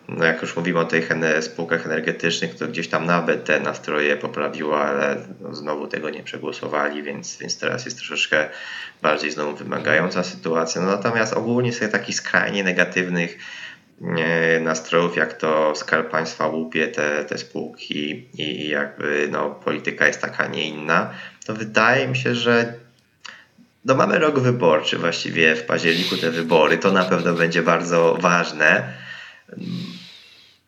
No 0.09 0.25
jak 0.25 0.43
już 0.43 0.57
mówimy 0.57 0.79
o 0.79 0.85
tych 0.85 1.11
spółkach 1.41 1.87
energetycznych, 1.87 2.55
to 2.55 2.69
gdzieś 2.69 2.89
tam 2.89 3.07
nawet 3.07 3.45
te 3.45 3.61
nastroje 3.61 4.17
poprawiło, 4.17 4.81
ale 4.81 5.17
no 5.41 5.55
znowu 5.55 5.87
tego 5.87 6.11
nie 6.11 6.23
przegłosowali, 6.23 7.03
więc, 7.03 7.39
więc 7.39 7.59
teraz 7.59 7.85
jest 7.85 7.97
troszeczkę 7.97 8.49
bardziej 9.03 9.31
znowu 9.31 9.57
wymagająca 9.57 10.23
sytuacja. 10.23 10.81
No 10.81 10.87
natomiast 10.87 11.33
ogólnie 11.33 11.73
sobie 11.73 11.89
takich 11.89 12.17
skrajnie 12.17 12.65
negatywnych 12.65 13.39
e, 14.01 14.61
nastrojów, 14.61 15.17
jak 15.17 15.33
to 15.33 15.73
Skarb 15.77 16.11
Państwa 16.11 16.47
łupie 16.47 16.89
te, 16.89 17.25
te 17.25 17.39
spółki 17.39 18.29
i 18.39 18.69
jakby 18.69 19.29
no, 19.31 19.51
polityka 19.51 20.07
jest 20.07 20.21
taka, 20.21 20.47
nie 20.47 20.69
inna, 20.69 21.11
to 21.47 21.55
wydaje 21.55 22.09
mi 22.09 22.17
się, 22.17 22.35
że 22.35 22.84
no 23.85 23.95
mamy 23.95 24.19
rok 24.19 24.39
wyborczy 24.39 24.99
właściwie 24.99 25.57
w 25.57 25.63
październiku 25.63 26.17
te 26.17 26.31
wybory, 26.31 26.79
to 26.79 26.93
na 26.93 27.05
pewno 27.05 27.35
będzie 27.35 27.63
bardzo 27.63 28.19
ważne. 28.21 28.93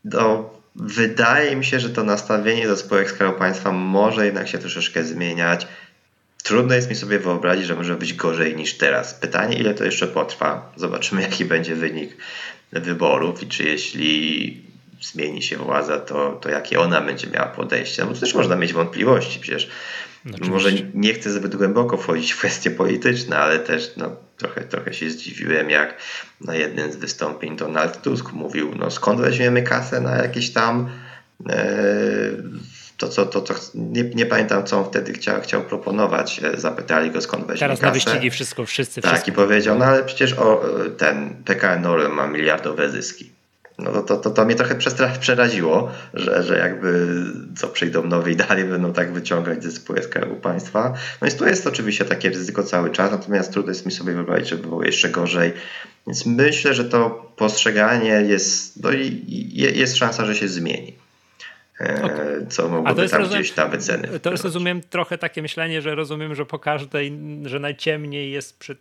No, 0.04 0.50
wydaje 0.76 1.56
mi 1.56 1.64
się, 1.64 1.80
że 1.80 1.90
to 1.90 2.04
nastawienie 2.04 2.66
do 2.66 2.76
spółek 2.76 3.10
Skarbu 3.10 3.38
Państwa 3.38 3.72
może 3.72 4.24
jednak 4.24 4.48
się 4.48 4.58
troszeczkę 4.58 5.04
zmieniać. 5.04 5.66
Trudno 6.42 6.74
jest 6.74 6.90
mi 6.90 6.96
sobie 6.96 7.18
wyobrazić, 7.18 7.66
że 7.66 7.74
może 7.74 7.94
być 7.94 8.14
gorzej 8.14 8.56
niż 8.56 8.74
teraz. 8.74 9.14
Pytanie, 9.14 9.58
ile 9.58 9.74
to 9.74 9.84
jeszcze 9.84 10.06
potrwa. 10.06 10.72
Zobaczymy, 10.76 11.22
jaki 11.30 11.44
będzie 11.44 11.74
wynik 11.74 12.16
wyborów 12.72 13.42
i 13.42 13.46
czy 13.46 13.64
jeśli 13.64 14.62
zmieni 15.02 15.42
się 15.42 15.56
władza, 15.56 16.00
to, 16.00 16.32
to 16.32 16.48
jakie 16.48 16.80
ona 16.80 17.00
będzie 17.00 17.26
miała 17.26 17.46
podejście. 17.46 18.02
No 18.02 18.08
bo 18.08 18.14
to 18.14 18.20
też 18.20 18.34
można 18.34 18.56
mieć 18.56 18.72
wątpliwości. 18.72 19.40
Przecież 19.40 19.68
Oczywiście. 20.26 20.52
Może 20.52 20.70
nie 20.94 21.14
chcę 21.14 21.30
zbyt 21.30 21.56
głęboko 21.56 21.96
wchodzić 21.96 22.32
w 22.32 22.38
kwestie 22.38 22.70
polityczne, 22.70 23.38
ale 23.38 23.58
też 23.58 23.92
no, 23.96 24.16
trochę, 24.36 24.60
trochę 24.60 24.94
się 24.94 25.10
zdziwiłem, 25.10 25.70
jak 25.70 25.94
na 26.40 26.54
jednym 26.54 26.92
z 26.92 26.96
wystąpień 26.96 27.56
Donald 27.56 28.02
Tusk 28.02 28.32
mówił, 28.32 28.74
no 28.74 28.90
skąd 28.90 29.20
weźmiemy 29.20 29.62
kasę 29.62 30.00
na 30.00 30.16
jakieś 30.16 30.52
tam 30.52 30.90
e, 31.48 31.66
to, 32.96 33.08
co, 33.08 33.26
to, 33.26 33.40
to 33.40 33.54
nie, 33.74 34.04
nie 34.04 34.26
pamiętam, 34.26 34.64
co 34.64 34.78
on 34.78 34.84
wtedy 34.84 35.12
chciał, 35.12 35.40
chciał 35.40 35.62
proponować. 35.62 36.40
E, 36.44 36.56
zapytali 36.60 37.10
go, 37.10 37.20
skąd 37.20 37.46
weźmie 37.46 37.60
Teraz 37.60 37.80
kasę. 37.80 37.86
na 37.86 37.92
wyścigi 37.92 38.30
wszystko, 38.30 38.66
wszyscy. 38.66 39.00
Tak, 39.00 39.12
wszystko. 39.12 39.30
i 39.30 39.34
powiedział, 39.34 39.78
no 39.78 39.84
ale 39.84 40.04
przecież 40.04 40.32
o, 40.32 40.64
ten 40.98 41.42
PKN 41.44 41.86
Orlen 41.86 42.12
ma 42.12 42.26
miliardowe 42.26 42.90
zyski. 42.90 43.35
No 43.78 44.02
to, 44.02 44.16
to, 44.16 44.30
to 44.30 44.44
mnie 44.44 44.54
trochę 44.54 44.74
przeraziło, 45.20 45.90
że, 46.14 46.42
że 46.42 46.58
jakby 46.58 47.06
co 47.56 47.68
przyjdą 47.68 48.04
nowe 48.04 48.32
i 48.32 48.36
dalej 48.36 48.64
będą 48.64 48.92
tak 48.92 49.12
wyciągać 49.12 49.64
ze 49.64 49.70
spółek 49.70 50.04
Skarbu 50.04 50.36
Państwa. 50.36 50.88
No 50.90 51.26
więc 51.26 51.36
tu 51.36 51.46
jest 51.46 51.66
oczywiście 51.66 52.04
takie 52.04 52.28
ryzyko 52.28 52.62
cały 52.62 52.90
czas, 52.90 53.10
natomiast 53.10 53.52
trudno 53.52 53.70
jest 53.70 53.86
mi 53.86 53.92
sobie 53.92 54.12
wyobrazić, 54.12 54.48
żeby 54.48 54.62
było 54.62 54.84
jeszcze 54.84 55.08
gorzej. 55.08 55.52
Więc 56.06 56.26
myślę, 56.26 56.74
że 56.74 56.84
to 56.84 57.32
postrzeganie 57.36 58.10
jest, 58.10 58.82
no 58.82 58.92
i 58.92 59.50
jest 59.54 59.96
szansa, 59.96 60.26
że 60.26 60.34
się 60.34 60.48
zmieni. 60.48 61.05
Okay. 61.80 62.46
co 62.48 62.68
mogłoby 62.68 63.08
tam 63.08 63.20
rozumiem, 63.20 63.42
gdzieś 63.42 63.56
na 63.56 63.66
wyceny. 63.66 64.20
To 64.20 64.30
jest 64.30 64.44
rozumiem 64.44 64.80
trochę 64.90 65.18
takie 65.18 65.42
myślenie, 65.42 65.82
że 65.82 65.94
rozumiem, 65.94 66.34
że 66.34 66.46
po 66.46 66.58
każdej, 66.58 67.12
że 67.44 67.60
najciemniej 67.60 68.30
jest 68.30 68.58
przed, 68.58 68.78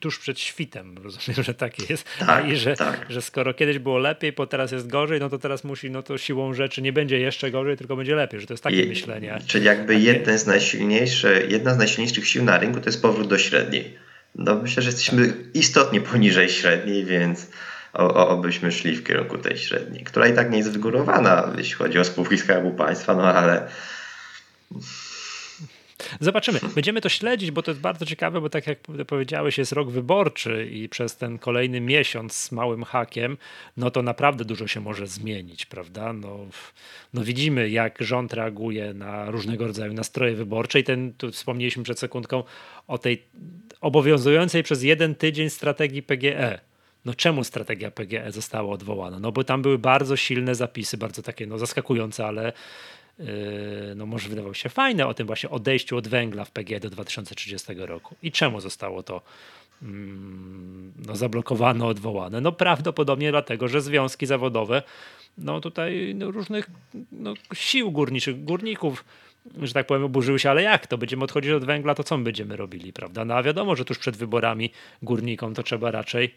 tuż 0.00 0.18
przed 0.18 0.40
świtem. 0.40 0.98
Rozumiem, 1.02 1.42
że 1.42 1.54
takie 1.54 1.82
jest. 1.90 2.06
Tak, 2.18 2.48
I 2.48 2.56
że, 2.56 2.76
tak. 2.76 3.06
że 3.08 3.22
skoro 3.22 3.54
kiedyś 3.54 3.78
było 3.78 3.98
lepiej, 3.98 4.32
bo 4.32 4.46
teraz 4.46 4.72
jest 4.72 4.86
gorzej, 4.86 5.20
no 5.20 5.28
to 5.28 5.38
teraz 5.38 5.64
musi, 5.64 5.90
no 5.90 6.02
to 6.02 6.18
siłą 6.18 6.54
rzeczy 6.54 6.82
nie 6.82 6.92
będzie 6.92 7.18
jeszcze 7.18 7.50
gorzej, 7.50 7.76
tylko 7.76 7.96
będzie 7.96 8.14
lepiej, 8.14 8.40
że 8.40 8.46
to 8.46 8.52
jest 8.52 8.64
takie 8.64 8.82
I, 8.82 8.88
myślenie. 8.88 9.38
Czyli 9.46 9.64
jakby 9.64 9.94
takie... 9.94 10.04
jeden 10.04 10.38
z 10.38 10.46
najsilniejszych, 10.46 11.50
jedna 11.50 11.74
z 11.74 11.78
najsilniejszych 11.78 12.28
sił 12.28 12.44
na 12.44 12.58
rynku 12.58 12.80
to 12.80 12.88
jest 12.88 13.02
powrót 13.02 13.28
do 13.28 13.38
średniej. 13.38 13.98
No 14.34 14.54
myślę, 14.54 14.82
że 14.82 14.88
jesteśmy 14.88 15.26
tak. 15.26 15.36
istotnie 15.54 16.00
poniżej 16.00 16.48
średniej, 16.48 17.04
więc 17.04 17.46
obyśmy 17.96 18.72
szli 18.72 18.96
w 18.96 19.04
kierunku 19.04 19.38
tej 19.38 19.58
średniej, 19.58 20.04
która 20.04 20.28
i 20.28 20.34
tak 20.34 20.50
nie 20.50 20.58
jest 20.58 20.70
wygórowana, 20.70 21.52
jeśli 21.58 21.74
chodzi 21.74 21.98
o 21.98 22.04
spółki 22.04 22.38
Skarbu 22.38 22.70
Państwa, 22.70 23.14
no 23.14 23.22
ale... 23.22 23.68
Zobaczymy. 26.20 26.60
Będziemy 26.74 27.00
to 27.00 27.08
śledzić, 27.08 27.50
bo 27.50 27.62
to 27.62 27.70
jest 27.70 27.80
bardzo 27.80 28.06
ciekawe, 28.06 28.40
bo 28.40 28.50
tak 28.50 28.66
jak 28.66 28.78
powiedziałeś, 29.06 29.58
jest 29.58 29.72
rok 29.72 29.90
wyborczy 29.90 30.68
i 30.72 30.88
przez 30.88 31.16
ten 31.16 31.38
kolejny 31.38 31.80
miesiąc 31.80 32.34
z 32.34 32.52
małym 32.52 32.84
hakiem, 32.84 33.36
no 33.76 33.90
to 33.90 34.02
naprawdę 34.02 34.44
dużo 34.44 34.66
się 34.66 34.80
może 34.80 35.06
zmienić, 35.06 35.66
prawda? 35.66 36.12
No, 36.12 36.38
no 37.14 37.24
widzimy, 37.24 37.68
jak 37.68 37.98
rząd 38.00 38.32
reaguje 38.32 38.94
na 38.94 39.30
różnego 39.30 39.66
rodzaju 39.66 39.92
nastroje 39.92 40.34
wyborcze 40.34 40.80
i 40.80 40.84
ten, 40.84 41.12
tu 41.12 41.32
wspomnieliśmy 41.32 41.82
przed 41.82 41.98
sekundką 41.98 42.44
o 42.86 42.98
tej 42.98 43.22
obowiązującej 43.80 44.62
przez 44.62 44.82
jeden 44.82 45.14
tydzień 45.14 45.50
strategii 45.50 46.02
PGE 46.02 46.60
no 47.06 47.14
czemu 47.14 47.44
strategia 47.44 47.90
PGE 47.90 48.32
została 48.32 48.72
odwołana? 48.72 49.18
No 49.18 49.32
bo 49.32 49.44
tam 49.44 49.62
były 49.62 49.78
bardzo 49.78 50.16
silne 50.16 50.54
zapisy, 50.54 50.96
bardzo 50.96 51.22
takie 51.22 51.46
no, 51.46 51.58
zaskakujące, 51.58 52.26
ale 52.26 52.52
yy, 53.18 53.26
no 53.96 54.06
może 54.06 54.28
wydawało 54.28 54.54
się 54.54 54.68
fajne 54.68 55.06
o 55.06 55.14
tym 55.14 55.26
właśnie 55.26 55.50
odejściu 55.50 55.96
od 55.96 56.08
węgla 56.08 56.44
w 56.44 56.50
PGE 56.50 56.80
do 56.80 56.90
2030 56.90 57.74
roku. 57.76 58.14
I 58.22 58.32
czemu 58.32 58.60
zostało 58.60 59.02
to 59.02 59.22
mm, 59.82 60.92
no, 61.06 61.16
zablokowane, 61.16 61.84
odwołane? 61.86 62.40
No 62.40 62.52
prawdopodobnie 62.52 63.30
dlatego, 63.30 63.68
że 63.68 63.80
związki 63.80 64.26
zawodowe 64.26 64.82
no 65.38 65.60
tutaj 65.60 66.14
no, 66.14 66.30
różnych 66.30 66.70
no, 67.12 67.34
sił 67.54 67.90
górniczych, 67.90 68.44
górników 68.44 69.04
że 69.62 69.72
tak 69.72 69.86
powiem, 69.86 70.04
oburzyły 70.04 70.38
się, 70.38 70.50
ale 70.50 70.62
jak 70.62 70.86
to? 70.86 70.98
Będziemy 70.98 71.24
odchodzić 71.24 71.52
od 71.52 71.64
węgla, 71.64 71.94
to 71.94 72.04
co 72.04 72.18
my 72.18 72.24
będziemy 72.24 72.56
robili, 72.56 72.92
prawda? 72.92 73.24
No 73.24 73.34
a 73.34 73.42
wiadomo, 73.42 73.76
że 73.76 73.84
tuż 73.84 73.98
przed 73.98 74.16
wyborami 74.16 74.70
górnikom 75.02 75.54
to 75.54 75.62
trzeba 75.62 75.90
raczej 75.90 76.34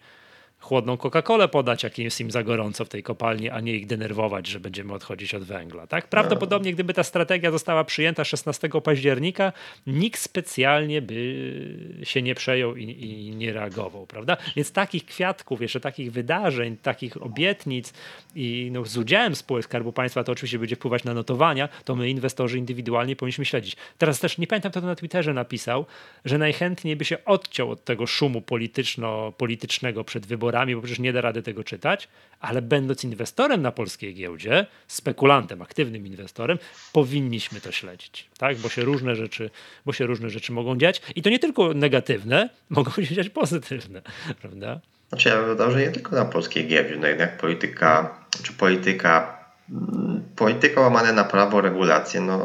chłodną 0.59 0.95
Coca-Colę 0.95 1.47
podać, 1.47 1.83
jak 1.83 1.97
jest 1.97 2.21
im 2.21 2.31
za 2.31 2.43
gorąco 2.43 2.85
w 2.85 2.89
tej 2.89 3.03
kopalni, 3.03 3.49
a 3.49 3.59
nie 3.59 3.75
ich 3.75 3.87
denerwować, 3.87 4.47
że 4.47 4.59
będziemy 4.59 4.93
odchodzić 4.93 5.35
od 5.35 5.43
węgla. 5.43 5.87
Tak? 5.87 6.07
Prawdopodobnie, 6.07 6.73
gdyby 6.73 6.93
ta 6.93 7.03
strategia 7.03 7.51
została 7.51 7.83
przyjęta 7.83 8.23
16 8.23 8.69
października, 8.83 9.53
nikt 9.87 10.19
specjalnie 10.19 11.01
by 11.01 11.99
się 12.03 12.21
nie 12.21 12.35
przejął 12.35 12.75
i, 12.75 12.83
i 12.83 13.35
nie 13.35 13.53
reagował, 13.53 14.07
prawda? 14.07 14.37
Więc 14.55 14.71
takich 14.71 15.05
kwiatków, 15.05 15.61
jeszcze 15.61 15.79
takich 15.79 16.11
wydarzeń, 16.11 16.77
takich 16.77 17.23
obietnic 17.23 17.93
i 18.35 18.69
no, 18.71 18.85
z 18.85 18.97
udziałem 18.97 19.35
spółek 19.35 19.63
Skarbu 19.63 19.93
Państwa 19.93 20.23
to 20.23 20.31
oczywiście 20.31 20.59
będzie 20.59 20.75
wpływać 20.75 21.03
na 21.03 21.13
notowania, 21.13 21.69
to 21.85 21.95
my 21.95 22.09
inwestorzy 22.09 22.57
indywidualnie 22.57 23.15
powinniśmy 23.15 23.45
śledzić. 23.45 23.75
Teraz 23.97 24.19
też 24.19 24.37
nie 24.37 24.47
pamiętam, 24.47 24.71
kto 24.71 24.81
to 24.81 24.87
na 24.87 24.95
Twitterze 24.95 25.33
napisał, 25.33 25.85
że 26.25 26.37
najchętniej 26.37 26.95
by 26.95 27.05
się 27.05 27.25
odciął 27.25 27.71
od 27.71 27.83
tego 27.83 28.07
szumu 28.07 28.41
polityczno-politycznego 28.41 30.03
przed 30.03 30.25
wyborami 30.25 30.48
wyborami, 30.49 30.75
bo 30.75 30.81
przecież 30.81 30.99
nie 30.99 31.13
da 31.13 31.21
rady 31.21 31.41
tego 31.41 31.63
czytać, 31.63 32.07
ale 32.39 32.61
będąc 32.61 33.03
inwestorem 33.03 33.61
na 33.61 33.71
polskiej 33.71 34.15
giełdzie, 34.15 34.65
spekulantem, 34.87 35.61
aktywnym 35.61 36.07
inwestorem, 36.07 36.57
powinniśmy 36.93 37.61
to 37.61 37.71
śledzić, 37.71 38.29
tak? 38.37 38.57
Bo 38.57 38.69
się 38.69 38.81
różne 38.81 39.15
rzeczy, 39.15 39.49
bo 39.85 39.93
się 39.93 40.05
różne 40.05 40.29
rzeczy 40.29 40.51
mogą 40.51 40.77
dziać 40.77 41.01
i 41.15 41.21
to 41.21 41.29
nie 41.29 41.39
tylko 41.39 41.73
negatywne, 41.73 42.49
mogą 42.69 42.91
się 42.91 43.15
dziać 43.15 43.29
pozytywne, 43.29 44.01
prawda? 44.41 44.79
Znaczy 45.09 45.29
ja 45.29 45.37
bym 45.37 45.45
dodał, 45.45 45.71
że 45.71 45.79
nie 45.79 45.91
tylko 45.91 46.15
na 46.15 46.25
polskiej 46.25 46.67
giełdzie, 46.67 46.95
no 46.95 47.07
jednak 47.07 47.37
polityka, 47.37 48.15
czy 48.43 48.53
polityka, 48.53 49.39
mm, 49.69 50.23
polityka 50.35 50.81
łamane 50.81 51.13
na 51.13 51.23
prawo, 51.23 51.61
regulacje, 51.61 52.21
no 52.21 52.41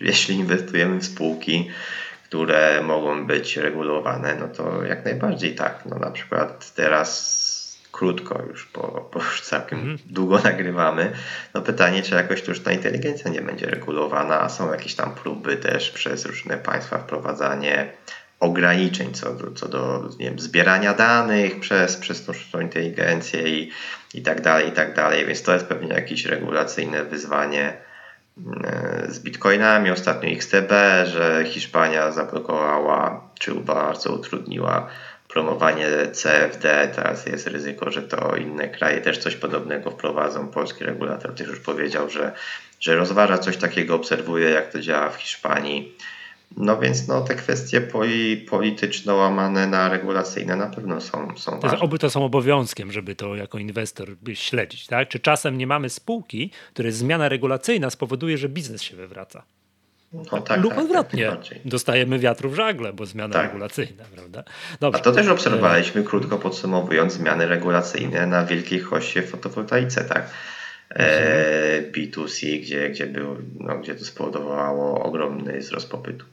jeśli 0.00 0.34
inwestujemy 0.34 0.98
w 0.98 1.04
spółki, 1.04 1.70
które 2.32 2.82
mogą 2.82 3.26
być 3.26 3.56
regulowane, 3.56 4.36
no 4.40 4.48
to 4.48 4.84
jak 4.84 5.04
najbardziej 5.04 5.54
tak. 5.54 5.82
No 5.86 5.98
na 5.98 6.10
przykład 6.10 6.74
teraz 6.74 7.78
krótko 7.92 8.42
już, 8.48 8.68
bo, 8.74 9.10
bo 9.12 9.18
już 9.18 9.40
całkiem 9.40 9.80
mm. 9.80 9.98
długo 10.06 10.38
nagrywamy. 10.44 11.12
No 11.54 11.62
pytanie, 11.62 12.02
czy 12.02 12.14
jakoś 12.14 12.38
sztuczna 12.38 12.72
inteligencja 12.72 13.30
nie 13.30 13.40
będzie 13.40 13.66
regulowana, 13.66 14.40
a 14.40 14.48
są 14.48 14.72
jakieś 14.72 14.94
tam 14.94 15.14
próby 15.14 15.56
też 15.56 15.90
przez 15.90 16.26
różne 16.26 16.58
państwa 16.58 16.98
wprowadzanie 16.98 17.92
ograniczeń 18.40 19.14
co 19.14 19.34
do, 19.34 19.50
co 19.50 19.68
do 19.68 20.08
nie 20.18 20.26
wiem, 20.26 20.38
zbierania 20.38 20.94
danych 20.94 21.60
przez, 21.60 21.96
przez 21.96 22.24
tą 22.24 22.32
sztuczną 22.32 22.60
inteligencję 22.60 23.42
i, 23.42 23.70
i 24.14 24.22
tak 24.22 24.40
dalej, 24.40 24.68
i 24.68 24.72
tak 24.72 24.94
dalej. 24.94 25.26
Więc 25.26 25.42
to 25.42 25.52
jest 25.52 25.66
pewnie 25.66 25.94
jakieś 25.94 26.24
regulacyjne 26.26 27.04
wyzwanie 27.04 27.91
z 29.08 29.18
bitcoinami, 29.18 29.90
ostatnio 29.90 30.30
XTB, 30.30 30.72
że 31.04 31.44
Hiszpania 31.46 32.12
zablokowała 32.12 33.28
czy 33.38 33.54
bardzo 33.54 34.12
utrudniła 34.12 34.88
promowanie 35.28 35.86
CFD. 36.12 36.92
Teraz 36.94 37.26
jest 37.26 37.46
ryzyko, 37.46 37.90
że 37.90 38.02
to 38.02 38.36
inne 38.36 38.68
kraje 38.68 39.00
też 39.00 39.18
coś 39.18 39.36
podobnego 39.36 39.90
wprowadzą. 39.90 40.48
Polski 40.48 40.84
regulator 40.84 41.34
też 41.34 41.48
już 41.48 41.60
powiedział, 41.60 42.10
że, 42.10 42.32
że 42.80 42.96
rozważa 42.96 43.38
coś 43.38 43.56
takiego, 43.56 43.94
obserwuje 43.94 44.50
jak 44.50 44.72
to 44.72 44.80
działa 44.80 45.10
w 45.10 45.16
Hiszpanii. 45.16 45.96
No 46.56 46.78
więc 46.78 47.08
no, 47.08 47.20
te 47.20 47.34
kwestie 47.34 47.80
polityczno 48.48 49.14
łamane 49.14 49.66
na 49.66 49.88
regulacyjne 49.88 50.56
na 50.56 50.66
pewno 50.66 51.00
są, 51.00 51.36
są 51.36 51.52
to 51.52 51.68
ważne. 51.68 51.80
Oby 51.80 51.98
to 51.98 52.10
są 52.10 52.24
obowiązkiem, 52.24 52.92
żeby 52.92 53.14
to 53.14 53.34
jako 53.34 53.58
inwestor 53.58 54.08
śledzić. 54.34 54.86
Tak? 54.86 55.08
Czy 55.08 55.20
czasem 55.20 55.58
nie 55.58 55.66
mamy 55.66 55.90
spółki, 55.90 56.50
której 56.72 56.92
zmiana 56.92 57.28
regulacyjna 57.28 57.90
spowoduje, 57.90 58.38
że 58.38 58.48
biznes 58.48 58.82
się 58.82 58.96
wywraca? 58.96 59.42
No, 60.12 60.40
tak, 60.40 60.60
Lub 60.60 60.74
tak, 60.74 60.84
odwrotnie, 60.84 61.36
dostajemy 61.64 62.18
wiatru 62.18 62.50
w 62.50 62.54
żagle, 62.54 62.92
bo 62.92 63.06
zmiana 63.06 63.34
tak. 63.34 63.46
regulacyjna, 63.46 64.04
prawda? 64.14 64.44
Dobrze. 64.80 65.00
A 65.00 65.02
to 65.02 65.12
też 65.12 65.28
obserwowaliśmy, 65.28 66.02
krótko 66.02 66.38
podsumowując, 66.38 67.12
zmiany 67.12 67.46
regulacyjne 67.46 68.26
na 68.26 68.44
wielkiej 68.46 68.80
hoście 68.80 69.22
fotowoltaice, 69.22 70.04
tak? 70.04 70.30
E, 70.90 71.76
mhm. 71.76 71.92
B2C, 71.92 72.60
gdzie, 72.60 72.90
gdzie, 72.90 73.06
był, 73.06 73.36
no, 73.60 73.78
gdzie 73.78 73.94
to 73.94 74.04
spowodowało 74.04 75.02
ogromny 75.04 75.58
wzrost 75.58 75.90
popytu. 75.90 76.26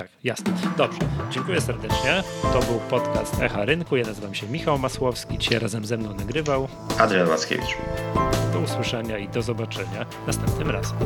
Tak, 0.00 0.08
jasne. 0.24 0.52
Dobrze, 0.76 0.98
dziękuję 1.30 1.60
serdecznie. 1.60 2.22
To 2.42 2.58
był 2.60 2.80
podcast 2.90 3.42
Echa 3.42 3.64
Rynku. 3.64 3.96
Ja 3.96 4.06
nazywam 4.06 4.34
się 4.34 4.46
Michał 4.46 4.78
Masłowski. 4.78 5.38
Dzisiaj 5.38 5.58
razem 5.58 5.84
ze 5.84 5.96
mną 5.96 6.14
nagrywał 6.14 6.68
Adrian 6.98 7.28
Wackiewicz. 7.28 7.76
Do 8.52 8.60
usłyszenia 8.60 9.18
i 9.18 9.28
do 9.28 9.42
zobaczenia 9.42 10.06
następnym 10.26 10.70
razem. 10.70 10.96